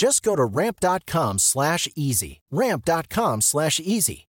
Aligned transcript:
Just 0.00 0.22
go 0.22 0.34
to 0.34 0.46
ramp.com 0.46 1.38
slash 1.38 1.86
easy. 1.94 2.40
Ramp.com 2.50 3.42
slash 3.42 3.78
easy. 3.80 4.28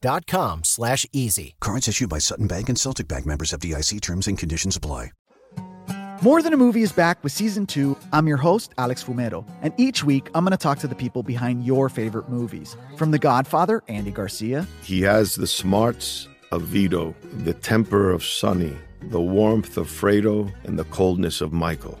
dot 0.00 0.26
com 0.26 0.64
slash 0.64 1.06
easy. 1.12 1.54
Cards 1.60 1.86
issued 1.86 2.08
by 2.08 2.18
Sutton 2.18 2.48
Bank 2.48 2.68
and 2.68 2.76
Celtic 2.76 3.06
Bank 3.06 3.24
members 3.24 3.52
FDIC 3.52 4.00
terms 4.00 4.26
and 4.26 4.36
conditions 4.36 4.74
apply. 4.74 5.12
More 6.22 6.42
Than 6.42 6.54
a 6.54 6.56
Movie 6.56 6.82
is 6.82 6.90
back 6.90 7.22
with 7.22 7.30
season 7.30 7.66
two. 7.66 7.96
I'm 8.12 8.26
your 8.26 8.36
host, 8.36 8.74
Alex 8.76 9.04
Fumero, 9.04 9.48
and 9.62 9.72
each 9.76 10.02
week 10.02 10.28
I'm 10.34 10.44
going 10.44 10.50
to 10.50 10.56
talk 10.56 10.80
to 10.80 10.88
the 10.88 10.96
people 10.96 11.22
behind 11.22 11.64
your 11.64 11.88
favorite 11.88 12.28
movies. 12.28 12.76
From 12.96 13.12
The 13.12 13.18
Godfather, 13.20 13.80
Andy 13.86 14.10
Garcia. 14.10 14.66
He 14.82 15.02
has 15.02 15.36
the 15.36 15.46
smarts 15.46 16.26
of 16.50 16.62
Vito, 16.62 17.14
the 17.44 17.54
temper 17.54 18.10
of 18.10 18.24
Sonny, 18.24 18.76
the 19.02 19.20
warmth 19.20 19.76
of 19.76 19.86
Fredo, 19.86 20.52
and 20.64 20.76
the 20.76 20.84
coldness 20.86 21.40
of 21.40 21.52
Michael 21.52 22.00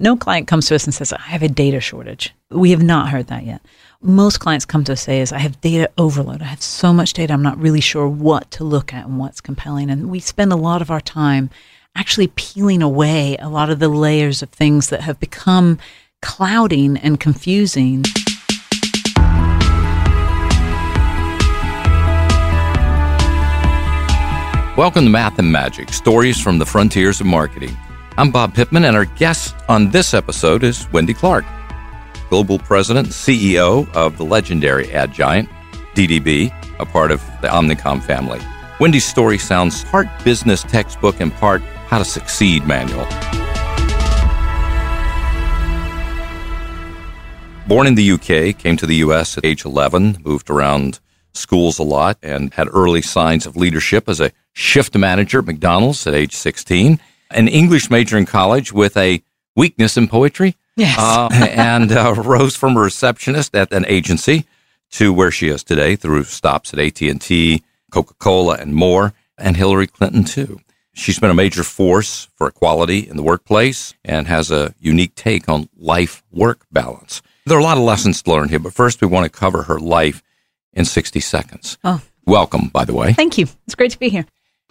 No 0.00 0.16
client 0.16 0.48
comes 0.48 0.66
to 0.68 0.74
us 0.74 0.84
and 0.84 0.94
says, 0.94 1.12
I 1.12 1.20
have 1.20 1.42
a 1.42 1.48
data 1.48 1.78
shortage. 1.78 2.34
We 2.50 2.70
have 2.70 2.82
not 2.82 3.10
heard 3.10 3.26
that 3.26 3.44
yet 3.44 3.60
most 4.02 4.40
clients 4.40 4.64
come 4.64 4.82
to 4.84 4.92
us 4.92 5.02
say 5.02 5.20
is 5.20 5.30
I 5.30 5.38
have 5.38 5.60
data 5.60 5.90
overload. 5.98 6.40
I 6.40 6.46
have 6.46 6.62
so 6.62 6.90
much 6.90 7.12
data. 7.12 7.34
I'm 7.34 7.42
not 7.42 7.58
really 7.58 7.82
sure 7.82 8.08
what 8.08 8.50
to 8.52 8.64
look 8.64 8.94
at 8.94 9.04
and 9.06 9.18
what's 9.18 9.42
compelling. 9.42 9.90
And 9.90 10.08
we 10.08 10.20
spend 10.20 10.54
a 10.54 10.56
lot 10.56 10.80
of 10.80 10.90
our 10.90 11.02
time 11.02 11.50
actually 11.94 12.28
peeling 12.28 12.80
away 12.80 13.36
a 13.40 13.50
lot 13.50 13.68
of 13.68 13.78
the 13.78 13.90
layers 13.90 14.42
of 14.42 14.48
things 14.48 14.88
that 14.88 15.02
have 15.02 15.20
become 15.20 15.78
clouding 16.22 16.96
and 16.96 17.20
confusing. 17.20 18.04
Welcome 24.78 25.04
to 25.04 25.10
Math 25.10 25.38
and 25.38 25.52
Magic 25.52 25.92
Stories 25.92 26.40
from 26.40 26.58
the 26.58 26.64
Frontiers 26.64 27.20
of 27.20 27.26
Marketing. 27.26 27.76
I'm 28.16 28.30
Bob 28.30 28.54
Pittman, 28.54 28.84
and 28.84 28.96
our 28.96 29.04
guest 29.06 29.54
on 29.68 29.90
this 29.90 30.14
episode 30.14 30.64
is 30.64 30.90
Wendy 30.92 31.14
Clark 31.14 31.44
global 32.30 32.60
president 32.60 33.08
and 33.08 33.14
CEO 33.14 33.92
of 33.92 34.16
the 34.16 34.24
legendary 34.24 34.90
ad 34.92 35.12
giant, 35.12 35.48
DDB, 35.94 36.54
a 36.78 36.86
part 36.86 37.10
of 37.10 37.20
the 37.42 37.48
Omnicom 37.48 38.00
family. 38.00 38.40
Wendy's 38.78 39.04
story 39.04 39.36
sounds 39.36 39.84
part 39.84 40.06
business 40.24 40.62
textbook 40.62 41.20
and 41.20 41.32
part 41.34 41.60
how 41.88 41.98
to 41.98 42.04
succeed 42.04 42.64
manual. 42.66 43.04
Born 47.66 47.86
in 47.86 47.96
the 47.96 48.12
UK, 48.12 48.56
came 48.56 48.76
to 48.76 48.86
the 48.86 48.96
US 48.96 49.36
at 49.36 49.44
age 49.44 49.64
11, 49.64 50.18
moved 50.24 50.48
around 50.48 51.00
schools 51.34 51.78
a 51.78 51.84
lot, 51.84 52.16
and 52.22 52.54
had 52.54 52.68
early 52.72 53.02
signs 53.02 53.44
of 53.44 53.56
leadership 53.56 54.08
as 54.08 54.20
a 54.20 54.32
shift 54.52 54.96
manager 54.96 55.40
at 55.40 55.46
McDonald's 55.46 56.06
at 56.06 56.14
age 56.14 56.32
16. 56.32 57.00
An 57.30 57.48
English 57.48 57.90
major 57.90 58.16
in 58.18 58.26
college 58.26 58.72
with 58.72 58.96
a 58.96 59.22
weakness 59.56 59.96
in 59.96 60.08
poetry 60.08 60.56
Yes. 60.80 60.98
Uh, 60.98 61.28
and 61.50 61.92
uh, 61.92 62.14
rose 62.14 62.56
from 62.56 62.76
a 62.76 62.80
receptionist 62.80 63.54
at 63.54 63.72
an 63.72 63.84
agency 63.86 64.46
to 64.92 65.12
where 65.12 65.30
she 65.30 65.48
is 65.48 65.62
today 65.62 65.94
through 65.94 66.24
stops 66.24 66.72
at 66.72 66.80
AT&T, 66.80 67.62
Coca-Cola, 67.90 68.54
and 68.54 68.74
more, 68.74 69.12
and 69.36 69.56
Hillary 69.56 69.86
Clinton 69.86 70.24
too. 70.24 70.60
She's 70.92 71.18
been 71.18 71.30
a 71.30 71.34
major 71.34 71.62
force 71.62 72.28
for 72.34 72.48
equality 72.48 73.08
in 73.08 73.16
the 73.16 73.22
workplace 73.22 73.94
and 74.04 74.26
has 74.26 74.50
a 74.50 74.74
unique 74.80 75.14
take 75.14 75.48
on 75.48 75.68
life 75.76 76.22
work 76.32 76.66
balance. 76.72 77.22
There 77.46 77.56
are 77.56 77.60
a 77.60 77.64
lot 77.64 77.78
of 77.78 77.84
lessons 77.84 78.22
to 78.22 78.30
learn 78.30 78.48
here, 78.48 78.58
but 78.58 78.72
first 78.72 79.00
we 79.00 79.06
want 79.06 79.30
to 79.30 79.38
cover 79.38 79.64
her 79.64 79.78
life 79.78 80.22
in 80.72 80.84
60 80.84 81.20
seconds. 81.20 81.78
Oh. 81.84 82.00
Welcome, 82.26 82.68
by 82.68 82.84
the 82.84 82.94
way. 82.94 83.12
Thank 83.12 83.38
you. 83.38 83.46
It's 83.66 83.74
great 83.74 83.90
to 83.92 83.98
be 83.98 84.08
here. 84.08 84.24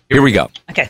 Here 0.10 0.22
we 0.22 0.32
go. 0.32 0.50
Okay. 0.70 0.90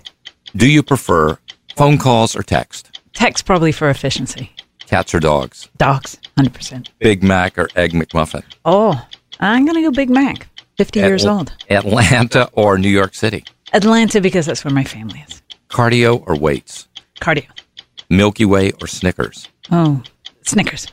Do 0.55 0.67
you 0.67 0.81
prefer 0.81 1.37
phone 1.79 1.97
calls 1.97 2.35
or 2.35 2.43
text? 2.43 2.99
Text 3.13 3.45
probably 3.45 3.71
for 3.71 3.89
efficiency. 3.89 4.51
Cats 4.79 5.15
or 5.15 5.21
dogs? 5.21 5.69
Dogs, 5.77 6.17
100%. 6.37 6.89
Big 6.99 7.23
Mac 7.23 7.57
or 7.57 7.69
Egg 7.77 7.93
McMuffin? 7.93 8.43
Oh, 8.65 9.01
I'm 9.39 9.63
going 9.63 9.75
to 9.75 9.81
go 9.83 9.91
Big 9.91 10.09
Mac. 10.09 10.49
50 10.77 10.99
At- 10.99 11.07
years 11.07 11.25
old. 11.25 11.53
Atlanta 11.69 12.49
or 12.51 12.77
New 12.77 12.89
York 12.89 13.15
City? 13.15 13.45
Atlanta 13.71 14.19
because 14.19 14.45
that's 14.45 14.65
where 14.65 14.73
my 14.73 14.83
family 14.83 15.23
is. 15.29 15.41
Cardio 15.69 16.21
or 16.27 16.35
weights? 16.37 16.89
Cardio. 17.21 17.47
Milky 18.09 18.43
Way 18.43 18.73
or 18.81 18.87
Snickers? 18.87 19.47
Oh, 19.71 20.03
Snickers. 20.43 20.85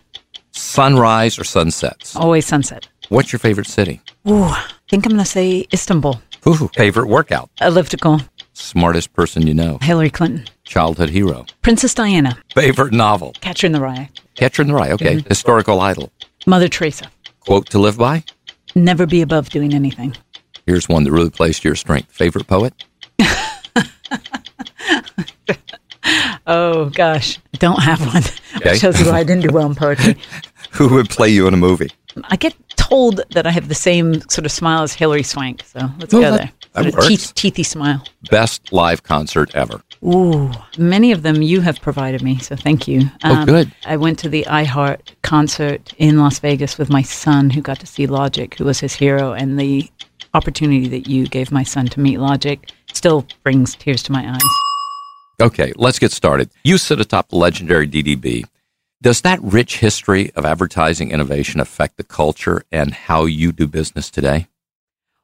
Sunrise 0.52 1.36
or 1.36 1.42
sunsets? 1.42 2.14
Always 2.14 2.46
sunset. 2.46 2.88
What's 3.08 3.32
your 3.32 3.40
favorite 3.40 3.66
city? 3.66 4.00
Ooh, 4.28 4.44
I 4.44 4.64
think 4.88 5.04
I'm 5.04 5.10
going 5.10 5.24
to 5.24 5.28
say 5.28 5.66
Istanbul. 5.72 6.20
Ooh, 6.46 6.68
favorite 6.76 7.08
workout? 7.08 7.50
Elliptical. 7.60 8.20
Smartest 8.66 9.12
person 9.12 9.46
you 9.46 9.52
know? 9.52 9.76
Hillary 9.82 10.08
Clinton. 10.08 10.46
Childhood 10.64 11.10
hero? 11.10 11.44
Princess 11.60 11.92
Diana. 11.92 12.38
Favorite 12.54 12.94
novel? 12.94 13.34
Catcher 13.42 13.66
in 13.66 13.72
the 13.72 13.80
Rye. 13.82 14.08
Catcher 14.34 14.62
in 14.62 14.68
the 14.68 14.74
Rye, 14.74 14.92
okay. 14.92 15.16
Mhm. 15.16 15.28
Historical 15.28 15.78
idol? 15.78 16.10
Mother 16.46 16.66
Teresa. 16.66 17.10
Quote 17.40 17.68
to 17.68 17.78
live 17.78 17.98
by? 17.98 18.24
Never 18.74 19.04
be 19.04 19.20
above 19.20 19.50
doing 19.50 19.74
anything. 19.74 20.16
Here's 20.64 20.88
one 20.88 21.04
that 21.04 21.12
really 21.12 21.28
plays 21.28 21.60
to 21.60 21.68
your 21.68 21.76
strength. 21.76 22.10
Favorite 22.10 22.46
poet? 22.46 22.72
Oh, 26.48 26.90
gosh. 26.90 27.40
I 27.54 27.56
don't 27.58 27.82
have 27.82 28.00
one. 28.06 28.22
Okay. 28.58 28.78
Shows 28.78 29.00
you 29.00 29.10
I 29.10 29.24
didn't 29.24 29.42
do 29.42 29.52
well 29.52 29.66
in 29.66 29.74
poetry. 29.74 30.16
Who 30.72 30.88
would 30.94 31.10
play 31.10 31.28
you 31.28 31.48
in 31.48 31.54
a 31.54 31.56
movie? 31.56 31.90
I 32.24 32.36
get 32.36 32.54
told 32.88 33.20
that 33.30 33.46
I 33.46 33.50
have 33.50 33.68
the 33.68 33.74
same 33.74 34.20
sort 34.28 34.44
of 34.46 34.52
smile 34.52 34.82
as 34.82 34.92
Hilary 34.94 35.22
Swank. 35.22 35.62
So 35.66 35.80
let's 35.98 36.12
Oh, 36.14 36.20
go 36.20 36.30
that- 36.30 36.36
there. 36.38 36.52
that 36.74 36.82
Sort 36.82 36.86
of 36.86 36.94
works. 36.94 37.08
teeth, 37.08 37.32
teethy 37.34 37.64
smile. 37.66 38.04
Best 38.30 38.72
live 38.72 39.02
concert 39.02 39.50
ever? 39.54 39.80
Ooh, 40.04 40.50
many 40.78 41.10
of 41.12 41.22
them 41.22 41.42
you 41.42 41.60
have 41.62 41.80
provided 41.80 42.22
me, 42.22 42.38
so 42.38 42.54
thank 42.54 42.86
you. 42.86 43.10
Um, 43.22 43.38
Oh, 43.38 43.44
good. 43.46 43.72
I 43.86 43.96
went 43.96 44.18
to 44.20 44.28
the 44.28 44.44
iHeart 44.48 45.00
concert 45.22 45.92
in 45.98 46.18
Las 46.18 46.38
Vegas 46.38 46.78
with 46.78 46.90
my 46.90 47.02
son, 47.02 47.50
who 47.50 47.60
got 47.60 47.80
to 47.80 47.86
see 47.86 48.06
Logic, 48.06 48.54
who 48.56 48.64
was 48.64 48.80
his 48.80 48.94
hero, 48.94 49.32
and 49.32 49.58
the 49.58 49.90
opportunity 50.34 50.86
that 50.88 51.08
you 51.08 51.26
gave 51.26 51.50
my 51.50 51.62
son 51.62 51.86
to 51.88 52.00
meet 52.00 52.18
Logic 52.20 52.70
still 52.92 53.26
brings 53.42 53.74
tears 53.74 54.02
to 54.04 54.12
my 54.12 54.30
eyes. 54.30 54.40
Okay, 55.40 55.72
let's 55.76 55.98
get 55.98 56.12
started. 56.12 56.50
You 56.64 56.78
sit 56.78 57.00
atop 57.00 57.28
the 57.30 57.36
legendary 57.36 57.86
DDB. 57.88 58.44
Does 59.06 59.20
that 59.20 59.40
rich 59.40 59.78
history 59.78 60.32
of 60.34 60.44
advertising 60.44 61.12
innovation 61.12 61.60
affect 61.60 61.96
the 61.96 62.02
culture 62.02 62.64
and 62.72 62.92
how 62.92 63.24
you 63.24 63.52
do 63.52 63.68
business 63.68 64.10
today? 64.10 64.48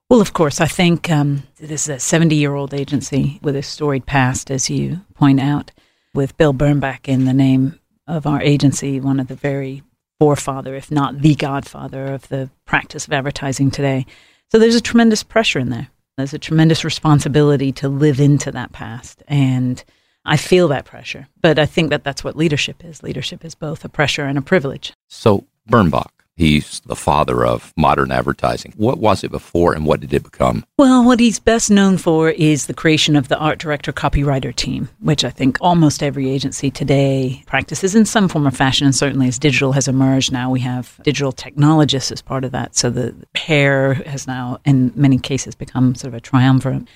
Well, 0.09 0.21
of 0.21 0.33
course, 0.33 0.61
I 0.61 0.69
think 0.69 1.11
um, 1.11 1.43
this 1.59 1.89
is 1.89 1.97
a 1.97 1.99
70 1.99 2.37
year 2.37 2.55
old 2.55 2.75
agency 2.75 3.41
with 3.43 3.57
a 3.57 3.63
storied 3.65 4.07
past, 4.07 4.53
as 4.53 4.71
you 4.71 5.01
point 5.15 5.41
out, 5.41 5.73
with 6.15 6.37
Bill 6.37 6.55
Bernbach 6.55 7.09
in 7.09 7.25
the 7.25 7.33
name 7.33 7.81
of 8.07 8.25
our 8.25 8.41
agency, 8.41 9.01
one 9.01 9.19
of 9.19 9.27
the 9.27 9.35
very 9.35 9.83
forefather, 10.21 10.77
if 10.77 10.93
not 10.93 11.21
the 11.21 11.35
godfather 11.35 12.05
of 12.15 12.29
the 12.29 12.51
practice 12.65 13.09
of 13.09 13.13
advertising 13.13 13.73
today. 13.73 14.07
So 14.53 14.61
there's 14.61 14.77
a 14.77 14.81
tremendous 14.81 15.25
pressure 15.25 15.59
in 15.59 15.71
there. 15.71 15.89
There's 16.17 16.35
a 16.35 16.39
tremendous 16.39 16.85
responsibility 16.85 17.73
to 17.73 17.89
live 17.89 18.21
into 18.21 18.53
that 18.53 18.71
past. 18.71 19.25
And 19.27 19.83
I 20.25 20.37
feel 20.37 20.69
that 20.69 20.85
pressure. 20.85 21.29
But 21.41 21.59
I 21.59 21.67
think 21.67 21.91
that 21.91 22.05
that's 22.05 22.23
what 22.23 22.37
leadership 22.37 22.85
is. 22.85 23.03
Leadership 23.03 23.45
is 23.45 23.55
both 23.55 23.85
a 23.85 23.89
pressure 23.89 24.25
and 24.25 24.39
a 24.39 24.43
privilege. 24.43 24.93
So, 25.09 25.47
Bernbach, 25.69 26.11
he's 26.37 26.81
the 26.87 26.97
father 26.97 27.45
of 27.45 27.73
modern 27.77 28.11
advertising. 28.11 28.73
What 28.77 28.99
was 28.99 29.25
it 29.25 29.31
before 29.31 29.75
and 29.75 29.85
what 29.85 30.01
did 30.01 30.13
it 30.13 30.23
become? 30.23 30.65
Well, 30.79 31.05
what 31.05 31.21
he's 31.21 31.39
best 31.39 31.71
known 31.71 31.99
for 31.99 32.31
is 32.31 32.67
the 32.67 32.75
creation 32.75 33.17
of 33.17 33.29
the 33.29 33.39
art 33.39 33.59
director 33.59 33.93
copywriter 33.93 34.55
team, 34.55 34.89
which 35.01 35.25
I 35.25 35.31
think 35.31 35.59
almost 35.61 36.03
every 36.03 36.31
agency 36.31 36.71
today 36.71 37.43
practices 37.47 37.95
in 37.95 38.05
some 38.05 38.29
form 38.29 38.47
or 38.47 38.53
fashion. 38.53 38.87
And 38.87 38.95
certainly 38.95 39.29
as 39.29 39.39
digital 39.39 39.73
has 39.73 39.89
emerged 39.89 40.33
now, 40.33 40.51
we 40.51 40.61
have 40.61 41.01
digital 41.03 41.33
technologists 41.33 42.13
as 42.13 42.23
part 42.23 42.45
of 42.45 42.53
that. 42.53 42.77
So 42.77 42.91
the 42.91 43.15
pair 43.35 43.95
has 43.95 44.27
now, 44.27 44.61
in 44.65 44.93
many 44.95 45.19
cases, 45.19 45.55
become 45.55 45.95
sort 45.95 46.15
of 46.15 46.19
a 46.19 46.21
triumvirate. 46.21 46.87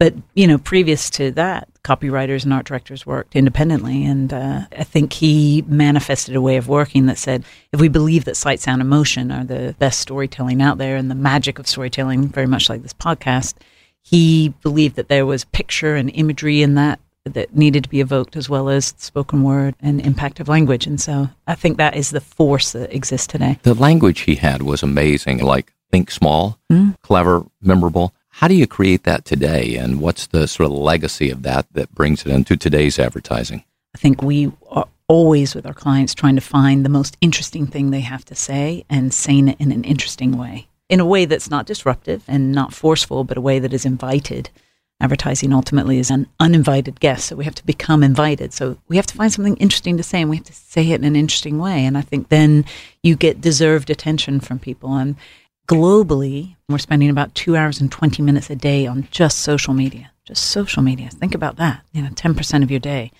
But, 0.00 0.14
you 0.34 0.46
know, 0.46 0.56
previous 0.58 1.10
to 1.10 1.30
that, 1.32 1.68
copywriters 1.84 2.42
and 2.44 2.54
art 2.54 2.64
directors 2.64 3.04
worked 3.04 3.36
independently. 3.36 4.04
And 4.04 4.32
uh, 4.32 4.62
I 4.76 4.82
think 4.82 5.12
he 5.12 5.62
manifested 5.68 6.34
a 6.34 6.40
way 6.40 6.56
of 6.56 6.68
working 6.68 7.04
that 7.06 7.18
said 7.18 7.44
if 7.70 7.80
we 7.80 7.88
believe 7.88 8.24
that 8.24 8.36
sight, 8.36 8.60
sound, 8.60 8.80
and 8.80 8.88
motion 8.88 9.30
are 9.30 9.44
the 9.44 9.76
best 9.78 10.00
storytelling 10.00 10.62
out 10.62 10.78
there 10.78 10.96
and 10.96 11.10
the 11.10 11.14
magic 11.14 11.58
of 11.58 11.68
storytelling, 11.68 12.28
very 12.28 12.46
much 12.46 12.70
like 12.70 12.82
this 12.82 12.94
podcast, 12.94 13.54
he 14.00 14.54
believed 14.62 14.96
that 14.96 15.08
there 15.08 15.26
was 15.26 15.44
picture 15.44 15.94
and 15.94 16.10
imagery 16.14 16.62
in 16.62 16.74
that 16.76 16.98
that 17.26 17.54
needed 17.54 17.84
to 17.84 17.90
be 17.90 18.00
evoked 18.00 18.34
as 18.34 18.48
well 18.48 18.70
as 18.70 18.94
spoken 18.96 19.42
word 19.42 19.74
and 19.80 20.00
impact 20.00 20.40
of 20.40 20.48
language. 20.48 20.86
And 20.86 20.98
so 20.98 21.28
I 21.46 21.54
think 21.54 21.76
that 21.76 21.94
is 21.94 22.08
the 22.10 22.20
force 22.22 22.72
that 22.72 22.94
exists 22.94 23.26
today. 23.26 23.58
The 23.62 23.74
language 23.74 24.20
he 24.20 24.36
had 24.36 24.62
was 24.62 24.82
amazing, 24.82 25.44
like 25.44 25.74
think 25.92 26.10
small, 26.10 26.58
Mm. 26.72 26.96
clever, 27.02 27.44
memorable. 27.60 28.14
How 28.40 28.48
do 28.48 28.54
you 28.54 28.66
create 28.66 29.02
that 29.02 29.26
today? 29.26 29.76
And 29.76 30.00
what's 30.00 30.26
the 30.28 30.48
sort 30.48 30.64
of 30.64 30.72
legacy 30.72 31.28
of 31.28 31.42
that 31.42 31.66
that 31.74 31.94
brings 31.94 32.24
it 32.24 32.32
into 32.32 32.56
today's 32.56 32.98
advertising? 32.98 33.64
I 33.94 33.98
think 33.98 34.22
we 34.22 34.50
are 34.70 34.88
always 35.08 35.54
with 35.54 35.66
our 35.66 35.74
clients 35.74 36.14
trying 36.14 36.36
to 36.36 36.40
find 36.40 36.82
the 36.82 36.88
most 36.88 37.18
interesting 37.20 37.66
thing 37.66 37.90
they 37.90 38.00
have 38.00 38.24
to 38.24 38.34
say 38.34 38.86
and 38.88 39.12
saying 39.12 39.48
it 39.48 39.60
in 39.60 39.72
an 39.72 39.84
interesting 39.84 40.38
way, 40.38 40.68
in 40.88 41.00
a 41.00 41.04
way 41.04 41.26
that's 41.26 41.50
not 41.50 41.66
disruptive 41.66 42.24
and 42.26 42.50
not 42.50 42.72
forceful, 42.72 43.24
but 43.24 43.36
a 43.36 43.42
way 43.42 43.58
that 43.58 43.74
is 43.74 43.84
invited. 43.84 44.48
Advertising 45.02 45.52
ultimately 45.52 45.98
is 45.98 46.10
an 46.10 46.26
uninvited 46.40 46.98
guest, 46.98 47.26
so 47.26 47.36
we 47.36 47.44
have 47.44 47.56
to 47.56 47.66
become 47.66 48.02
invited. 48.02 48.54
So 48.54 48.78
we 48.88 48.96
have 48.96 49.06
to 49.08 49.16
find 49.16 49.30
something 49.30 49.58
interesting 49.58 49.98
to 49.98 50.02
say, 50.02 50.22
and 50.22 50.30
we 50.30 50.36
have 50.36 50.46
to 50.46 50.54
say 50.54 50.92
it 50.92 51.00
in 51.00 51.04
an 51.04 51.14
interesting 51.14 51.58
way. 51.58 51.84
And 51.84 51.98
I 51.98 52.00
think 52.00 52.30
then 52.30 52.64
you 53.02 53.16
get 53.16 53.42
deserved 53.42 53.90
attention 53.90 54.40
from 54.40 54.58
people. 54.58 54.94
And 54.94 55.16
globally, 55.70 56.56
we're 56.68 56.78
spending 56.78 57.10
about 57.10 57.32
two 57.36 57.54
hours 57.54 57.80
and 57.80 57.92
20 57.92 58.22
minutes 58.24 58.50
a 58.50 58.56
day 58.56 58.88
on 58.88 59.06
just 59.12 59.38
social 59.38 59.72
media. 59.72 60.10
Just 60.24 60.46
social 60.46 60.82
media. 60.82 61.08
Think 61.10 61.32
about 61.32 61.56
that. 61.56 61.82
You 61.92 62.02
know, 62.02 62.08
10% 62.08 62.64
of 62.64 62.72
your 62.72 62.80
day. 62.80 63.12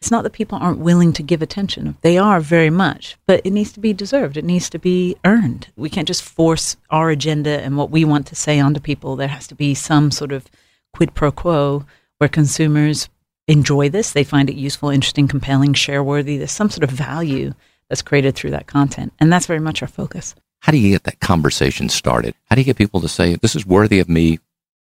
It's 0.00 0.10
not 0.12 0.22
that 0.22 0.32
people 0.32 0.56
aren't 0.60 0.78
willing 0.78 1.12
to 1.14 1.24
give 1.24 1.42
attention. 1.42 1.96
They 2.02 2.16
are 2.16 2.38
very 2.40 2.70
much, 2.70 3.16
but 3.26 3.40
it 3.44 3.50
needs 3.50 3.72
to 3.72 3.80
be 3.80 3.92
deserved. 3.92 4.36
It 4.36 4.44
needs 4.44 4.70
to 4.70 4.78
be 4.78 5.16
earned. 5.24 5.66
We 5.74 5.90
can't 5.90 6.06
just 6.06 6.22
force 6.22 6.76
our 6.90 7.10
agenda 7.10 7.60
and 7.60 7.76
what 7.76 7.90
we 7.90 8.04
want 8.04 8.28
to 8.28 8.36
say 8.36 8.60
onto 8.60 8.78
people. 8.78 9.16
There 9.16 9.26
has 9.26 9.48
to 9.48 9.56
be 9.56 9.74
some 9.74 10.12
sort 10.12 10.30
of 10.30 10.46
quid 10.94 11.12
pro 11.12 11.32
quo 11.32 11.86
where 12.18 12.28
consumers 12.28 13.08
enjoy 13.48 13.88
this, 13.88 14.12
they 14.12 14.24
find 14.24 14.48
it 14.48 14.54
useful, 14.54 14.90
interesting, 14.90 15.26
compelling, 15.26 15.74
share 15.74 16.04
worthy. 16.04 16.36
There's 16.36 16.52
some 16.52 16.70
sort 16.70 16.84
of 16.84 16.90
value 16.90 17.52
that's 17.88 18.02
created 18.02 18.36
through 18.36 18.50
that 18.50 18.68
content. 18.68 19.12
And 19.18 19.32
that's 19.32 19.46
very 19.46 19.60
much 19.60 19.82
our 19.82 19.88
focus. 19.88 20.36
How 20.60 20.72
do 20.72 20.78
you 20.78 20.90
get 20.90 21.04
that 21.04 21.20
conversation 21.20 21.88
started? 21.88 22.34
How 22.50 22.56
do 22.56 22.60
you 22.60 22.64
get 22.64 22.76
people 22.76 23.00
to 23.00 23.08
say, 23.08 23.36
this 23.36 23.54
is 23.54 23.66
worthy 23.66 24.00
of 24.00 24.08
me 24.08 24.38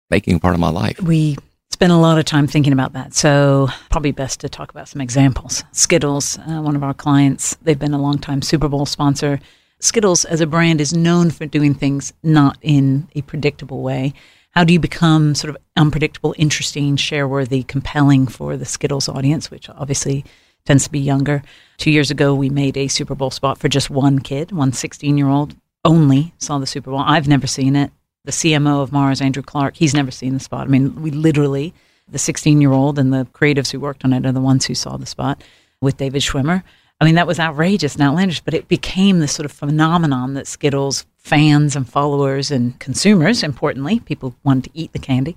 making 0.09 0.39
part 0.39 0.53
of 0.53 0.59
my 0.59 0.69
life? 0.69 0.99
We 1.01 1.37
spend 1.71 1.91
a 1.91 1.97
lot 1.97 2.17
of 2.17 2.25
time 2.25 2.47
thinking 2.47 2.73
about 2.73 2.93
that. 2.93 3.13
So, 3.13 3.67
probably 3.89 4.11
best 4.11 4.39
to 4.39 4.49
talk 4.49 4.71
about 4.71 4.87
some 4.87 5.01
examples. 5.01 5.63
Skittles, 5.73 6.39
uh, 6.39 6.61
one 6.61 6.75
of 6.75 6.83
our 6.83 6.93
clients, 6.93 7.55
they've 7.61 7.77
been 7.77 7.93
a 7.93 8.01
long 8.01 8.17
time 8.17 8.41
Super 8.41 8.69
Bowl 8.69 8.85
sponsor. 8.85 9.39
Skittles 9.79 10.25
as 10.25 10.41
a 10.41 10.47
brand 10.47 10.79
is 10.79 10.93
known 10.93 11.31
for 11.31 11.45
doing 11.45 11.73
things 11.73 12.13
not 12.23 12.57
in 12.61 13.07
a 13.13 13.21
predictable 13.23 13.81
way. 13.83 14.13
How 14.51 14.63
do 14.63 14.71
you 14.71 14.79
become 14.79 15.35
sort 15.35 15.49
of 15.49 15.57
unpredictable, 15.75 16.33
interesting, 16.37 16.95
share 16.95 17.27
worthy, 17.27 17.61
compelling 17.61 18.25
for 18.27 18.55
the 18.55 18.65
Skittles 18.65 19.09
audience, 19.09 19.51
which 19.51 19.69
obviously 19.69 20.23
tends 20.65 20.85
to 20.85 20.91
be 20.91 20.99
younger? 20.99 21.43
Two 21.77 21.91
years 21.91 22.09
ago, 22.09 22.33
we 22.33 22.49
made 22.49 22.77
a 22.77 22.87
Super 22.87 23.15
Bowl 23.15 23.31
spot 23.31 23.57
for 23.57 23.67
just 23.67 23.89
one 23.89 24.19
kid, 24.19 24.53
one 24.53 24.71
16 24.71 25.17
year 25.17 25.27
old 25.27 25.55
only 25.85 26.33
saw 26.39 26.57
the 26.57 26.67
Super 26.67 26.89
Bowl. 26.91 26.99
I've 26.99 27.27
never 27.27 27.47
seen 27.47 27.75
it. 27.75 27.91
The 28.25 28.31
CMO 28.31 28.81
of 28.81 28.91
Mars, 28.91 29.21
Andrew 29.21 29.43
Clarke, 29.43 29.77
he's 29.77 29.93
never 29.93 30.11
seen 30.11 30.33
the 30.33 30.39
spot. 30.39 30.67
I 30.67 30.69
mean, 30.69 31.01
we 31.01 31.11
literally, 31.11 31.73
the 32.09 32.17
16 32.17 32.59
year 32.59 32.71
old 32.71 32.99
and 32.99 33.13
the 33.13 33.27
creatives 33.33 33.71
who 33.71 33.79
worked 33.79 34.03
on 34.03 34.11
it 34.11 34.25
are 34.25 34.31
the 34.31 34.41
ones 34.41 34.65
who 34.65 34.75
saw 34.75 34.97
the 34.97 35.05
spot 35.05 35.43
with 35.79 35.97
David 35.97 36.23
Schwimmer. 36.23 36.63
I 36.99 37.05
mean, 37.05 37.15
that 37.15 37.27
was 37.27 37.39
outrageous 37.39 37.95
and 37.95 38.03
outlandish, 38.03 38.41
but 38.41 38.53
it 38.53 38.67
became 38.67 39.19
this 39.19 39.33
sort 39.33 39.45
of 39.45 39.51
phenomenon 39.51 40.33
that 40.33 40.47
Skittles 40.47 41.05
fans 41.17 41.75
and 41.75 41.87
followers 41.87 42.51
and 42.51 42.79
consumers, 42.79 43.43
importantly, 43.43 43.99
people 43.99 44.35
wanted 44.43 44.65
to 44.65 44.69
eat 44.73 44.93
the 44.93 44.99
candy, 44.99 45.35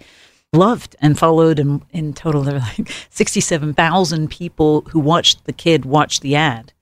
loved 0.53 0.97
and 1.01 1.19
followed. 1.19 1.59
And 1.59 1.83
in 1.91 2.15
total, 2.15 2.43
there 2.43 2.55
were 2.55 2.61
like 2.61 2.91
67,000 3.11 4.31
people 4.31 4.83
who 4.83 5.01
watched 5.01 5.45
the 5.45 5.53
kid 5.53 5.85
watch 5.85 6.21
the 6.21 6.37
ad 6.37 6.73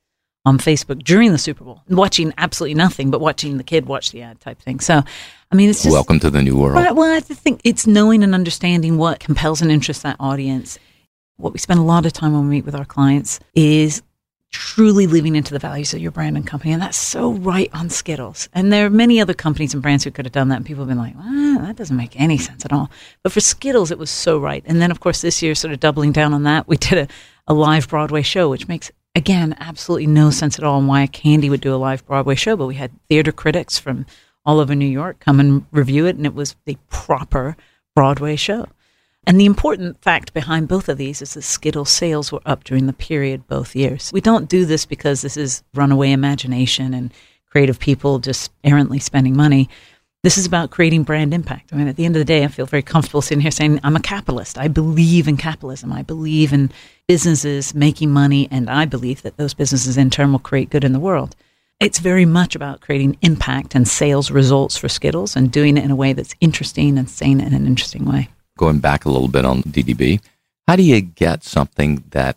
on 0.47 0.59
Facebook 0.59 1.03
during 1.03 1.33
the 1.33 1.38
Super 1.38 1.65
Bowl, 1.65 1.83
watching 1.88 2.33
absolutely 2.38 2.75
nothing, 2.75 3.11
but 3.11 3.21
watching 3.21 3.59
the 3.59 3.65
kid 3.65 3.87
watch 3.87 4.12
the 4.12 4.23
ad 4.23 4.41
type 4.41 4.61
thing. 4.62 4.79
So, 4.79 5.03
I 5.50 5.55
mean, 5.57 5.69
it's 5.69 5.83
just. 5.83 5.93
Welcome 5.93 6.21
to 6.21 6.31
the 6.31 6.41
new 6.41 6.57
world. 6.57 6.76
Right, 6.76 6.95
well, 6.95 7.15
I 7.15 7.21
think 7.21 7.61
it's 7.65 7.87
knowing 7.87 8.23
and 8.23 8.33
understanding 8.35 8.97
what 8.97 9.19
compels 9.19 9.61
and 9.61 9.73
interests 9.73 10.05
that 10.05 10.17
audience. 10.21 10.79
What 11.37 11.53
we 11.53 11.59
spend 11.59 11.81
a 11.81 11.83
lot 11.83 12.07
of 12.07 12.12
time 12.12 12.33
when 12.33 12.45
we 12.45 12.57
meet 12.57 12.65
with 12.65 12.76
our 12.76 12.85
clients 12.85 13.41
is 13.55 14.03
truly 14.53 15.09
living 15.09 15.35
into 15.35 15.53
the 15.53 15.59
values 15.59 15.93
of 15.93 16.00
your 16.00 16.12
brand 16.12 16.37
and 16.37 16.47
company. 16.47 16.73
And 16.73 16.81
that's 16.81 16.97
so 16.97 17.33
right 17.33 17.69
on 17.75 17.91
Skittles. 17.91 18.49
And 18.55 18.73
there 18.73 18.87
are 18.87 18.91
many 18.91 19.21
other 19.21 19.35
companies 19.35 19.75
and 19.75 19.83
brands 19.83 20.05
who 20.05 20.12
could 20.12 20.25
have 20.25 20.33
done 20.33 20.49
that. 20.49 20.57
And 20.57 20.65
people 20.65 20.85
have 20.85 20.88
been 20.88 20.97
like, 20.97 21.17
well, 21.17 21.59
that 21.59 21.76
doesn't 21.76 21.97
make 21.97 22.19
any 22.19 22.38
sense 22.38 22.65
at 22.65 22.73
all. 22.73 22.88
But 23.25 23.33
for 23.33 23.41
Skittles, 23.41 23.91
it 23.91 23.99
was 23.99 24.11
so 24.11 24.38
right. 24.38 24.62
And 24.65 24.81
then, 24.81 24.93
of 24.93 25.00
course, 25.00 25.21
this 25.21 25.43
year, 25.43 25.57
sort 25.57 25.75
of 25.75 25.81
doubling 25.81 26.12
down 26.12 26.33
on 26.33 26.45
that, 26.45 26.69
we 26.69 26.76
did 26.76 26.99
a, 26.99 27.09
a 27.49 27.53
live 27.53 27.88
Broadway 27.88 28.23
show, 28.23 28.49
which 28.49 28.69
makes, 28.69 28.93
again, 29.16 29.56
absolutely 29.58 30.06
no 30.06 30.30
sense 30.30 30.58
at 30.58 30.64
all 30.64 30.76
on 30.76 30.87
why 30.87 31.06
candy 31.08 31.50
would 31.50 31.62
do 31.62 31.75
a 31.75 31.76
live 31.76 32.06
Broadway 32.06 32.37
show. 32.37 32.54
But 32.54 32.66
we 32.66 32.76
had 32.76 32.92
theater 33.08 33.32
critics 33.32 33.78
from 33.78 34.06
all 34.44 34.61
over 34.61 34.76
New 34.76 34.87
York 34.87 35.18
come 35.18 35.40
and 35.40 35.66
review 35.73 36.06
it. 36.06 36.16
And 36.16 36.26
it 36.26 36.35
was 36.35 36.54
the 36.66 36.76
proper 36.88 37.56
Broadway 37.96 38.37
show. 38.37 38.68
And 39.26 39.40
the 39.40 39.46
important 39.46 40.00
fact 40.02 40.32
behind 40.32 40.68
both 40.68 40.88
of 40.88 40.99
these 40.99 41.20
is 41.20 41.35
that 41.35 41.42
Skittle 41.42 41.85
sales 41.85 42.30
were 42.30 42.42
up 42.46 42.62
during 42.62 42.87
the 42.87 42.92
period 42.92 43.49
both 43.49 43.75
years. 43.75 44.12
We 44.12 44.20
don't 44.20 44.49
do 44.49 44.64
this 44.64 44.87
because 44.87 45.23
this 45.23 45.37
is 45.37 45.64
runaway 45.75 46.12
imagination 46.12 46.94
and 46.94 47.12
creative 47.50 47.80
people 47.80 48.20
just 48.20 48.52
errantly 48.62 49.00
spending 49.00 49.37
money. 49.37 49.68
This 50.26 50.38
is 50.38 50.45
about 50.45 50.71
creating 50.71 51.04
brand 51.04 51.33
impact. 51.33 51.73
I 51.73 51.76
mean, 51.76 51.87
at 51.87 51.95
the 51.95 52.04
end 52.04 52.16
of 52.16 52.18
the 52.18 52.25
day, 52.25 52.42
I 52.42 52.49
feel 52.49 52.66
very 52.66 52.83
comfortable 52.83 53.23
sitting 53.23 53.40
here 53.40 53.52
saying, 53.52 53.78
I'm 53.85 53.95
a 53.95 54.00
capitalist. 54.00 54.59
I 54.59 54.66
believe 54.66 55.28
in 55.28 55.37
capitalism. 55.37 55.92
I 55.92 56.02
believe 56.02 56.52
in 56.52 56.73
businesses 57.06 57.76
making 57.76 58.11
money, 58.11 58.49
and 58.50 58.68
I 58.68 58.87
believe 58.87 59.23
that 59.23 59.37
those 59.37 59.54
businesses 59.54 59.97
in 59.97 60.11
turn 60.11 60.33
will 60.33 60.40
create 60.40 60.68
good 60.68 60.83
in 60.83 60.92
the 60.92 60.99
world. 60.99 61.37
It's 61.78 62.00
very 62.00 62.25
much 62.25 62.56
about 62.56 62.80
creating 62.80 63.18
impact 63.23 63.76
and 63.76 63.87
sales 63.87 64.33
results 64.33 64.76
for 64.76 64.88
Skittles 64.88 65.37
and 65.37 65.52
doing 65.52 65.76
it 65.76 65.85
in 65.85 65.92
a 65.92 65.95
way 65.95 66.12
that's 66.12 66.35
interesting 66.40 66.99
and 66.99 67.09
saying 67.09 67.38
it 67.38 67.47
in 67.47 67.54
an 67.54 67.68
interesting 67.68 68.04
way. 68.04 68.28
Going 68.59 68.80
back 68.80 69.04
a 69.04 69.11
little 69.11 69.28
bit 69.28 69.45
on 69.45 69.62
DDB, 69.62 70.21
how 70.66 70.75
do 70.75 70.83
you 70.83 71.02
get 71.02 71.45
something 71.45 72.02
that 72.11 72.37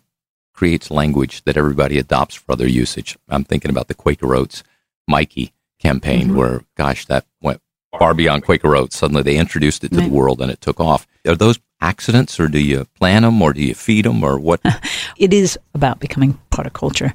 creates 0.54 0.92
language 0.92 1.42
that 1.42 1.56
everybody 1.56 1.98
adopts 1.98 2.36
for 2.36 2.52
other 2.52 2.68
usage? 2.68 3.18
I'm 3.28 3.42
thinking 3.42 3.68
about 3.72 3.88
the 3.88 3.94
Quaker 3.94 4.32
Oats 4.32 4.62
Mikey 5.08 5.52
campaign, 5.80 6.28
mm-hmm. 6.28 6.36
where, 6.36 6.64
gosh, 6.76 7.06
that 7.06 7.26
went 7.42 7.60
far 7.98 8.14
beyond 8.14 8.44
Quaker 8.44 8.76
Oats. 8.76 8.96
Suddenly 8.96 9.22
they 9.22 9.36
introduced 9.36 9.84
it 9.84 9.90
to 9.92 9.98
right. 9.98 10.08
the 10.08 10.14
world 10.14 10.40
and 10.40 10.50
it 10.50 10.60
took 10.60 10.80
off. 10.80 11.06
Are 11.26 11.34
those 11.34 11.58
accidents 11.80 12.38
or 12.38 12.48
do 12.48 12.60
you 12.60 12.86
plan 12.98 13.22
them 13.22 13.40
or 13.40 13.52
do 13.52 13.62
you 13.62 13.74
feed 13.74 14.04
them 14.04 14.22
or 14.22 14.38
what? 14.38 14.60
it 15.16 15.32
is 15.32 15.58
about 15.74 16.00
becoming 16.00 16.38
part 16.50 16.66
of 16.66 16.72
culture. 16.72 17.12